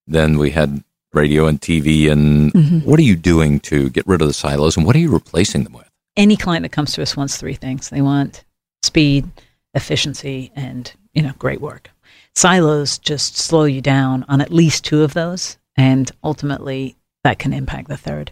then 0.06 0.38
we 0.38 0.52
had 0.52 0.84
radio 1.14 1.48
and 1.48 1.62
TV. 1.62 2.12
And 2.12 2.52
mm-hmm. 2.54 2.80
what 2.80 3.00
are 3.00 3.04
you 3.04 3.16
doing 3.16 3.60
to 3.62 3.90
get 3.90 4.06
rid 4.06 4.22
of 4.22 4.28
the 4.28 4.34
silos, 4.34 4.76
and 4.76 4.86
what 4.86 4.96
are 4.96 5.00
you 5.00 5.12
replacing 5.12 5.64
them 5.64 5.74
with? 5.74 5.90
Any 6.18 6.36
client 6.36 6.64
that 6.64 6.72
comes 6.72 6.92
to 6.94 7.02
us 7.02 7.16
wants 7.16 7.38
three 7.38 7.54
things: 7.54 7.90
they 7.90 8.02
want 8.02 8.44
speed, 8.84 9.30
efficiency, 9.74 10.52
and 10.56 10.92
you 11.14 11.22
know, 11.22 11.34
great 11.40 11.62
work. 11.62 11.90
Silos 12.36 12.98
just 12.98 13.38
slow 13.38 13.64
you 13.64 13.82
down 13.82 14.26
on 14.28 14.42
at 14.42 14.52
least 14.52 14.86
two 14.86 15.04
of 15.04 15.14
those, 15.14 15.58
and 15.76 16.12
ultimately 16.24 16.98
that 17.24 17.40
can 17.40 17.54
impact 17.54 17.88
the 17.88 17.98
third. 17.98 18.32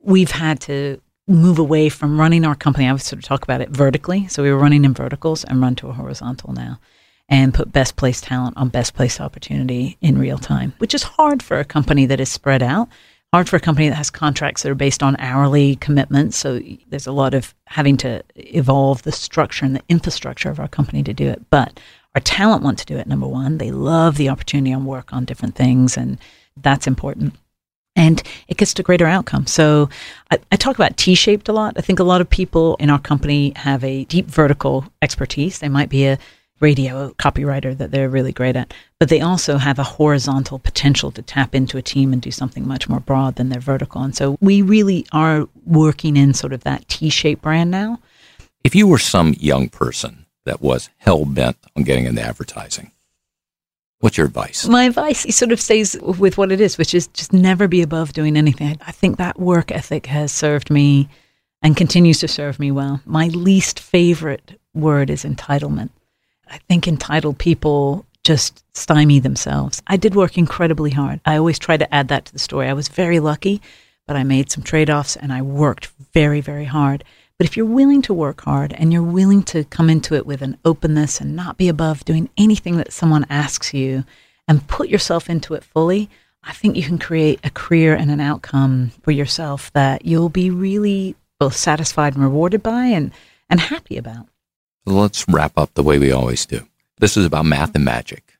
We've 0.00 0.30
had 0.30 0.60
to 0.62 1.00
move 1.28 1.58
away 1.58 1.88
from 1.88 2.20
running 2.20 2.44
our 2.44 2.54
company. 2.54 2.88
I 2.88 2.92
would 2.92 3.02
sort 3.02 3.18
of 3.18 3.24
talk 3.24 3.42
about 3.42 3.60
it 3.60 3.70
vertically. 3.70 4.28
So 4.28 4.42
we 4.42 4.50
were 4.50 4.58
running 4.58 4.84
in 4.84 4.94
verticals 4.94 5.44
and 5.44 5.60
run 5.60 5.74
to 5.76 5.88
a 5.88 5.92
horizontal 5.92 6.52
now 6.52 6.78
and 7.28 7.52
put 7.52 7.72
best 7.72 7.96
place 7.96 8.20
talent 8.20 8.56
on 8.56 8.68
best 8.68 8.94
place 8.94 9.20
opportunity 9.20 9.98
in 10.00 10.18
real 10.18 10.38
time, 10.38 10.74
which 10.78 10.94
is 10.94 11.02
hard 11.02 11.42
for 11.42 11.58
a 11.58 11.64
company 11.64 12.06
that 12.06 12.20
is 12.20 12.30
spread 12.30 12.62
out, 12.62 12.88
hard 13.32 13.48
for 13.48 13.56
a 13.56 13.60
company 13.60 13.88
that 13.88 13.96
has 13.96 14.10
contracts 14.10 14.62
that 14.62 14.70
are 14.70 14.76
based 14.76 15.02
on 15.02 15.16
hourly 15.18 15.74
commitments. 15.76 16.36
So 16.36 16.60
there's 16.88 17.08
a 17.08 17.12
lot 17.12 17.34
of 17.34 17.54
having 17.66 17.96
to 17.98 18.22
evolve 18.36 19.02
the 19.02 19.10
structure 19.10 19.64
and 19.64 19.74
the 19.74 19.82
infrastructure 19.88 20.50
of 20.50 20.60
our 20.60 20.68
company 20.68 21.02
to 21.02 21.12
do 21.12 21.28
it. 21.28 21.42
But 21.50 21.80
our 22.14 22.20
talent 22.20 22.62
want 22.62 22.78
to 22.78 22.86
do 22.86 22.96
it, 22.96 23.08
number 23.08 23.26
one. 23.26 23.58
They 23.58 23.72
love 23.72 24.16
the 24.16 24.28
opportunity 24.28 24.70
and 24.70 24.86
work 24.86 25.12
on 25.12 25.24
different 25.24 25.56
things, 25.56 25.96
and 25.96 26.18
that's 26.56 26.86
important 26.86 27.34
and 27.96 28.22
it 28.46 28.58
gets 28.58 28.74
to 28.74 28.82
greater 28.82 29.06
outcome. 29.06 29.46
So 29.46 29.88
I, 30.30 30.38
I 30.52 30.56
talk 30.56 30.76
about 30.76 30.96
T 30.96 31.14
shaped 31.14 31.48
a 31.48 31.52
lot. 31.52 31.74
I 31.76 31.80
think 31.80 31.98
a 31.98 32.04
lot 32.04 32.20
of 32.20 32.30
people 32.30 32.76
in 32.76 32.90
our 32.90 33.00
company 33.00 33.52
have 33.56 33.82
a 33.82 34.04
deep 34.04 34.26
vertical 34.26 34.84
expertise. 35.02 35.58
They 35.58 35.68
might 35.68 35.88
be 35.88 36.06
a 36.06 36.18
radio 36.60 37.10
copywriter 37.14 37.76
that 37.76 37.90
they're 37.90 38.08
really 38.08 38.32
great 38.32 38.56
at, 38.56 38.72
but 38.98 39.08
they 39.08 39.20
also 39.20 39.58
have 39.58 39.78
a 39.78 39.82
horizontal 39.82 40.58
potential 40.58 41.10
to 41.10 41.20
tap 41.20 41.54
into 41.54 41.76
a 41.76 41.82
team 41.82 42.12
and 42.12 42.22
do 42.22 42.30
something 42.30 42.66
much 42.66 42.88
more 42.88 43.00
broad 43.00 43.36
than 43.36 43.50
their 43.50 43.60
vertical. 43.60 44.02
And 44.02 44.16
so 44.16 44.38
we 44.40 44.62
really 44.62 45.06
are 45.12 45.48
working 45.66 46.16
in 46.16 46.32
sort 46.32 46.52
of 46.52 46.64
that 46.64 46.88
T 46.88 47.10
shaped 47.10 47.42
brand 47.42 47.70
now. 47.70 47.98
If 48.64 48.74
you 48.74 48.86
were 48.86 48.98
some 48.98 49.34
young 49.38 49.68
person 49.68 50.26
that 50.44 50.60
was 50.62 50.88
hell 50.98 51.24
bent 51.24 51.58
on 51.76 51.82
getting 51.82 52.06
into 52.06 52.22
advertising, 52.22 52.90
What's 54.00 54.18
your 54.18 54.26
advice? 54.26 54.66
My 54.66 54.84
advice 54.84 55.34
sort 55.34 55.52
of 55.52 55.60
stays 55.60 55.96
with 56.00 56.36
what 56.36 56.52
it 56.52 56.60
is, 56.60 56.76
which 56.76 56.94
is 56.94 57.06
just 57.08 57.32
never 57.32 57.66
be 57.66 57.80
above 57.82 58.12
doing 58.12 58.36
anything. 58.36 58.78
I 58.86 58.92
think 58.92 59.16
that 59.16 59.38
work 59.38 59.72
ethic 59.72 60.06
has 60.06 60.32
served 60.32 60.70
me 60.70 61.08
and 61.62 61.76
continues 61.76 62.20
to 62.20 62.28
serve 62.28 62.58
me 62.58 62.70
well. 62.70 63.00
My 63.06 63.28
least 63.28 63.80
favorite 63.80 64.60
word 64.74 65.08
is 65.08 65.24
entitlement. 65.24 65.90
I 66.48 66.58
think 66.58 66.86
entitled 66.86 67.38
people 67.38 68.04
just 68.22 68.64
stymie 68.76 69.20
themselves. 69.20 69.82
I 69.86 69.96
did 69.96 70.14
work 70.14 70.36
incredibly 70.36 70.90
hard. 70.90 71.20
I 71.24 71.36
always 71.36 71.58
try 71.58 71.76
to 71.76 71.94
add 71.94 72.08
that 72.08 72.26
to 72.26 72.32
the 72.32 72.38
story. 72.38 72.68
I 72.68 72.74
was 72.74 72.88
very 72.88 73.18
lucky, 73.18 73.62
but 74.06 74.16
I 74.16 74.24
made 74.24 74.50
some 74.50 74.62
trade 74.62 74.90
offs 74.90 75.16
and 75.16 75.32
I 75.32 75.42
worked 75.42 75.86
very, 76.12 76.40
very 76.40 76.64
hard. 76.64 77.02
But 77.38 77.46
if 77.46 77.56
you're 77.56 77.66
willing 77.66 78.00
to 78.02 78.14
work 78.14 78.42
hard 78.42 78.72
and 78.72 78.92
you're 78.92 79.02
willing 79.02 79.42
to 79.44 79.64
come 79.64 79.90
into 79.90 80.14
it 80.14 80.26
with 80.26 80.40
an 80.40 80.56
openness 80.64 81.20
and 81.20 81.36
not 81.36 81.58
be 81.58 81.68
above 81.68 82.04
doing 82.04 82.30
anything 82.38 82.78
that 82.78 82.92
someone 82.92 83.26
asks 83.28 83.74
you 83.74 84.04
and 84.48 84.66
put 84.68 84.88
yourself 84.88 85.28
into 85.28 85.52
it 85.52 85.62
fully, 85.62 86.08
I 86.42 86.52
think 86.52 86.76
you 86.76 86.82
can 86.82 86.98
create 86.98 87.40
a 87.44 87.50
career 87.50 87.94
and 87.94 88.10
an 88.10 88.20
outcome 88.20 88.92
for 89.02 89.10
yourself 89.10 89.70
that 89.74 90.06
you'll 90.06 90.30
be 90.30 90.48
really 90.48 91.14
both 91.38 91.56
satisfied 91.56 92.14
and 92.14 92.22
rewarded 92.22 92.62
by 92.62 92.86
and, 92.86 93.12
and 93.50 93.60
happy 93.60 93.98
about. 93.98 94.28
Let's 94.86 95.28
wrap 95.28 95.58
up 95.58 95.74
the 95.74 95.82
way 95.82 95.98
we 95.98 96.12
always 96.12 96.46
do. 96.46 96.66
This 96.98 97.16
is 97.18 97.26
about 97.26 97.44
math 97.44 97.74
and 97.74 97.84
magic. 97.84 98.38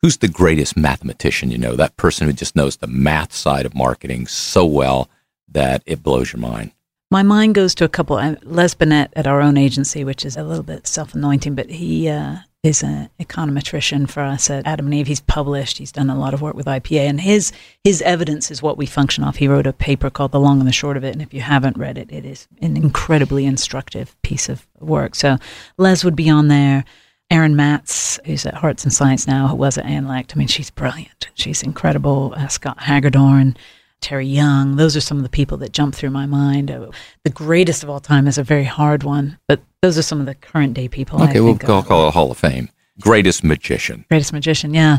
Who's 0.00 0.16
the 0.16 0.28
greatest 0.28 0.78
mathematician 0.78 1.50
you 1.50 1.58
know? 1.58 1.76
That 1.76 1.98
person 1.98 2.26
who 2.26 2.32
just 2.32 2.56
knows 2.56 2.76
the 2.76 2.86
math 2.86 3.34
side 3.34 3.66
of 3.66 3.74
marketing 3.74 4.28
so 4.28 4.64
well 4.64 5.10
that 5.48 5.82
it 5.84 6.02
blows 6.02 6.32
your 6.32 6.40
mind. 6.40 6.72
My 7.12 7.24
mind 7.24 7.56
goes 7.56 7.74
to 7.76 7.84
a 7.84 7.88
couple. 7.88 8.16
Uh, 8.16 8.36
Les 8.44 8.72
Binet 8.74 9.12
at 9.16 9.26
our 9.26 9.40
own 9.40 9.56
agency, 9.56 10.04
which 10.04 10.24
is 10.24 10.36
a 10.36 10.44
little 10.44 10.62
bit 10.62 10.86
self 10.86 11.12
anointing, 11.12 11.56
but 11.56 11.68
he 11.68 12.08
uh, 12.08 12.36
is 12.62 12.84
an 12.84 13.10
econometrician 13.18 14.08
for 14.08 14.22
us 14.22 14.48
at 14.48 14.64
Adam 14.64 14.86
and 14.86 14.94
Eve. 14.94 15.08
He's 15.08 15.20
published. 15.20 15.78
He's 15.78 15.90
done 15.90 16.08
a 16.08 16.18
lot 16.18 16.34
of 16.34 16.40
work 16.40 16.54
with 16.54 16.66
IPA, 16.66 17.00
and 17.00 17.20
his 17.20 17.52
his 17.82 18.00
evidence 18.02 18.52
is 18.52 18.62
what 18.62 18.78
we 18.78 18.86
function 18.86 19.24
off. 19.24 19.36
He 19.36 19.48
wrote 19.48 19.66
a 19.66 19.72
paper 19.72 20.08
called 20.08 20.30
"The 20.30 20.38
Long 20.38 20.60
and 20.60 20.68
the 20.68 20.72
Short 20.72 20.96
of 20.96 21.02
It," 21.02 21.12
and 21.12 21.20
if 21.22 21.34
you 21.34 21.40
haven't 21.40 21.76
read 21.76 21.98
it, 21.98 22.12
it 22.12 22.24
is 22.24 22.46
an 22.62 22.76
incredibly 22.76 23.44
instructive 23.44 24.14
piece 24.22 24.48
of 24.48 24.64
work. 24.78 25.16
So 25.16 25.36
Les 25.78 26.04
would 26.04 26.16
be 26.16 26.30
on 26.30 26.46
there. 26.46 26.84
Erin 27.32 27.54
Matz, 27.54 28.18
who's 28.24 28.44
at 28.44 28.54
Hearts 28.54 28.82
and 28.82 28.92
Science 28.92 29.26
now, 29.26 29.46
who 29.46 29.54
was 29.54 29.78
at 29.78 29.84
Annalect. 29.84 30.32
I 30.34 30.36
mean, 30.36 30.48
she's 30.48 30.68
brilliant. 30.68 31.28
She's 31.34 31.62
incredible. 31.62 32.34
Uh, 32.36 32.48
Scott 32.48 32.80
Hagedorn. 32.80 33.56
Terry 34.00 34.26
Young. 34.26 34.76
Those 34.76 34.96
are 34.96 35.00
some 35.00 35.16
of 35.16 35.22
the 35.22 35.28
people 35.28 35.56
that 35.58 35.72
jump 35.72 35.94
through 35.94 36.10
my 36.10 36.26
mind. 36.26 36.70
Uh, 36.70 36.90
the 37.24 37.30
greatest 37.30 37.82
of 37.82 37.90
all 37.90 38.00
time 38.00 38.26
is 38.26 38.38
a 38.38 38.42
very 38.42 38.64
hard 38.64 39.02
one, 39.02 39.38
but 39.48 39.60
those 39.82 39.98
are 39.98 40.02
some 40.02 40.20
of 40.20 40.26
the 40.26 40.34
current 40.34 40.74
day 40.74 40.88
people. 40.88 41.22
Okay, 41.22 41.40
we'll 41.40 41.58
call, 41.58 41.82
call 41.82 42.08
it 42.08 42.14
Hall 42.14 42.30
of 42.30 42.38
Fame. 42.38 42.70
Greatest 43.00 43.44
magician. 43.44 44.04
Greatest 44.08 44.32
magician, 44.32 44.74
yeah. 44.74 44.98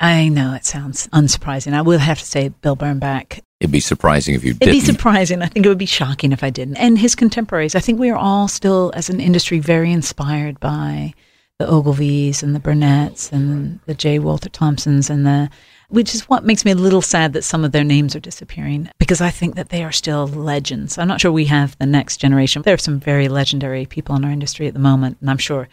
I 0.00 0.28
know 0.28 0.54
it 0.54 0.64
sounds 0.64 1.06
unsurprising. 1.08 1.72
I 1.72 1.82
will 1.82 1.98
have 1.98 2.18
to 2.18 2.24
say 2.24 2.48
Bill 2.48 2.76
Bernbach. 2.76 3.40
It'd 3.60 3.72
be 3.72 3.80
surprising 3.80 4.34
if 4.34 4.44
you 4.44 4.52
didn't. 4.52 4.68
It'd 4.68 4.82
be 4.82 4.86
surprising. 4.86 5.40
I 5.40 5.46
think 5.46 5.64
it 5.64 5.68
would 5.70 5.78
be 5.78 5.86
shocking 5.86 6.32
if 6.32 6.44
I 6.44 6.50
didn't. 6.50 6.76
And 6.76 6.98
his 6.98 7.14
contemporaries. 7.14 7.74
I 7.74 7.80
think 7.80 7.98
we 7.98 8.10
are 8.10 8.16
all 8.16 8.48
still, 8.48 8.92
as 8.94 9.08
an 9.08 9.20
industry, 9.20 9.58
very 9.58 9.90
inspired 9.90 10.60
by 10.60 11.14
the 11.58 11.66
Ogilvies 11.66 12.42
and 12.42 12.54
the 12.54 12.60
Burnett's 12.60 13.32
and 13.32 13.80
the 13.86 13.94
J. 13.94 14.18
Walter 14.18 14.50
Thompsons 14.50 15.08
and 15.08 15.24
the 15.24 15.48
which 15.88 16.14
is 16.14 16.28
what 16.28 16.44
makes 16.44 16.64
me 16.64 16.72
a 16.72 16.76
little 16.76 17.02
sad 17.02 17.32
that 17.32 17.42
some 17.42 17.64
of 17.64 17.72
their 17.72 17.84
names 17.84 18.16
are 18.16 18.20
disappearing 18.20 18.88
because 18.98 19.20
I 19.20 19.30
think 19.30 19.54
that 19.54 19.68
they 19.68 19.84
are 19.84 19.92
still 19.92 20.26
legends. 20.26 20.98
I'm 20.98 21.08
not 21.08 21.20
sure 21.20 21.32
we 21.32 21.46
have 21.46 21.78
the 21.78 21.86
next 21.86 22.18
generation. 22.18 22.62
There 22.62 22.74
are 22.74 22.78
some 22.78 23.00
very 23.00 23.28
legendary 23.28 23.86
people 23.86 24.16
in 24.16 24.24
our 24.24 24.30
industry 24.30 24.66
at 24.66 24.74
the 24.74 24.80
moment, 24.80 25.18
and 25.20 25.30
I'm 25.30 25.38
sure 25.38 25.68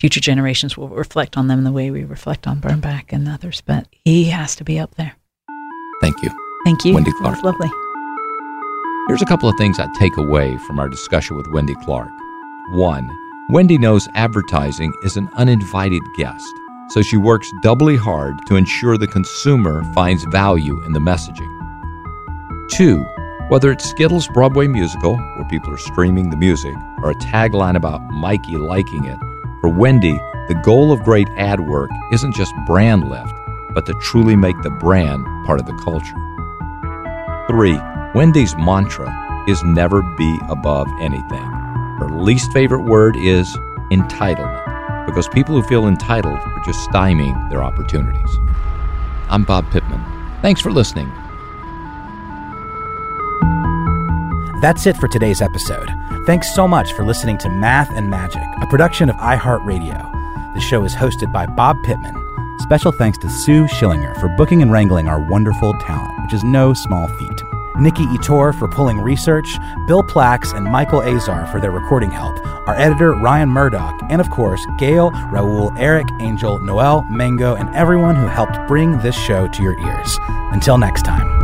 future 0.00 0.20
generations 0.20 0.76
will 0.76 0.88
reflect 0.88 1.36
on 1.36 1.46
them 1.48 1.64
the 1.64 1.72
way 1.72 1.90
we 1.90 2.04
reflect 2.04 2.46
on 2.46 2.60
Bernbach 2.60 3.12
and 3.12 3.28
others, 3.28 3.62
but 3.64 3.86
he 4.04 4.24
has 4.24 4.56
to 4.56 4.64
be 4.64 4.78
up 4.78 4.94
there. 4.96 5.14
Thank 6.00 6.22
you. 6.22 6.30
Thank 6.64 6.84
you. 6.84 6.94
Wendy 6.94 7.12
Clark. 7.12 7.34
That's 7.34 7.44
lovely. 7.44 7.70
Here's 9.08 9.22
a 9.22 9.26
couple 9.26 9.48
of 9.48 9.56
things 9.56 9.78
I 9.78 9.86
take 9.98 10.16
away 10.16 10.56
from 10.66 10.78
our 10.78 10.88
discussion 10.88 11.36
with 11.36 11.46
Wendy 11.48 11.74
Clark. 11.84 12.08
One, 12.70 13.06
Wendy 13.50 13.76
knows 13.76 14.08
advertising 14.14 14.94
is 15.04 15.18
an 15.18 15.28
uninvited 15.34 16.02
guest, 16.16 16.50
so 16.94 17.02
she 17.02 17.16
works 17.16 17.52
doubly 17.60 17.96
hard 17.96 18.38
to 18.46 18.54
ensure 18.54 18.96
the 18.96 19.08
consumer 19.08 19.82
finds 19.94 20.22
value 20.26 20.80
in 20.84 20.92
the 20.92 21.00
messaging. 21.00 21.50
Two, 22.70 23.04
whether 23.48 23.72
it's 23.72 23.90
Skittles' 23.90 24.28
Broadway 24.28 24.68
musical, 24.68 25.16
where 25.16 25.48
people 25.50 25.74
are 25.74 25.76
streaming 25.76 26.30
the 26.30 26.36
music, 26.36 26.76
or 27.02 27.10
a 27.10 27.16
tagline 27.16 27.74
about 27.74 28.00
Mikey 28.10 28.58
liking 28.58 29.06
it, 29.06 29.18
for 29.60 29.70
Wendy, 29.70 30.16
the 30.46 30.60
goal 30.62 30.92
of 30.92 31.02
great 31.02 31.26
ad 31.36 31.66
work 31.66 31.90
isn't 32.12 32.36
just 32.36 32.52
brand 32.64 33.10
lift, 33.10 33.34
but 33.74 33.86
to 33.86 33.94
truly 33.94 34.36
make 34.36 34.62
the 34.62 34.70
brand 34.70 35.24
part 35.46 35.58
of 35.58 35.66
the 35.66 35.74
culture. 35.82 36.14
Three, 37.48 37.76
Wendy's 38.14 38.54
mantra 38.54 39.12
is 39.48 39.64
never 39.64 40.00
be 40.16 40.38
above 40.48 40.86
anything. 41.00 41.50
Her 41.98 42.08
least 42.12 42.52
favorite 42.52 42.84
word 42.84 43.16
is 43.16 43.56
entitlement, 43.90 44.63
because 45.06 45.28
people 45.28 45.54
who 45.54 45.66
feel 45.66 45.86
entitled 45.86 46.38
are 46.38 46.62
just 46.64 46.88
stymieing 46.90 47.50
their 47.50 47.62
opportunities. 47.62 48.38
I'm 49.28 49.44
Bob 49.44 49.70
Pittman. 49.70 50.02
Thanks 50.42 50.60
for 50.60 50.70
listening. 50.70 51.10
That's 54.60 54.86
it 54.86 54.96
for 54.96 55.08
today's 55.08 55.42
episode. 55.42 55.88
Thanks 56.26 56.54
so 56.54 56.66
much 56.66 56.92
for 56.94 57.04
listening 57.04 57.36
to 57.38 57.50
Math 57.50 57.90
and 57.90 58.08
Magic, 58.08 58.42
a 58.60 58.66
production 58.66 59.10
of 59.10 59.16
iHeartRadio. 59.16 60.54
The 60.54 60.60
show 60.60 60.84
is 60.84 60.94
hosted 60.94 61.32
by 61.32 61.46
Bob 61.46 61.76
Pittman. 61.84 62.14
Special 62.60 62.92
thanks 62.92 63.18
to 63.18 63.28
Sue 63.28 63.64
Schillinger 63.64 64.18
for 64.20 64.28
booking 64.28 64.62
and 64.62 64.72
wrangling 64.72 65.08
our 65.08 65.20
wonderful 65.20 65.74
talent, 65.80 66.22
which 66.22 66.32
is 66.32 66.44
no 66.44 66.72
small 66.72 67.08
feat. 67.08 67.53
Nikki 67.76 68.04
Etor 68.06 68.56
for 68.58 68.68
pulling 68.68 69.00
research, 69.00 69.58
Bill 69.86 70.02
Plax 70.02 70.54
and 70.54 70.64
Michael 70.64 71.02
Azar 71.02 71.46
for 71.46 71.60
their 71.60 71.72
recording 71.72 72.10
help, 72.10 72.44
our 72.68 72.74
editor 72.76 73.12
Ryan 73.12 73.48
Murdoch, 73.48 74.00
and 74.08 74.20
of 74.20 74.30
course, 74.30 74.64
Gail, 74.78 75.10
Raul, 75.10 75.76
Eric, 75.78 76.06
Angel, 76.20 76.58
Noel, 76.60 77.02
Mango, 77.10 77.54
and 77.54 77.74
everyone 77.74 78.14
who 78.16 78.26
helped 78.26 78.58
bring 78.68 78.98
this 78.98 79.16
show 79.16 79.48
to 79.48 79.62
your 79.62 79.78
ears. 79.78 80.18
Until 80.52 80.78
next 80.78 81.02
time. 81.02 81.43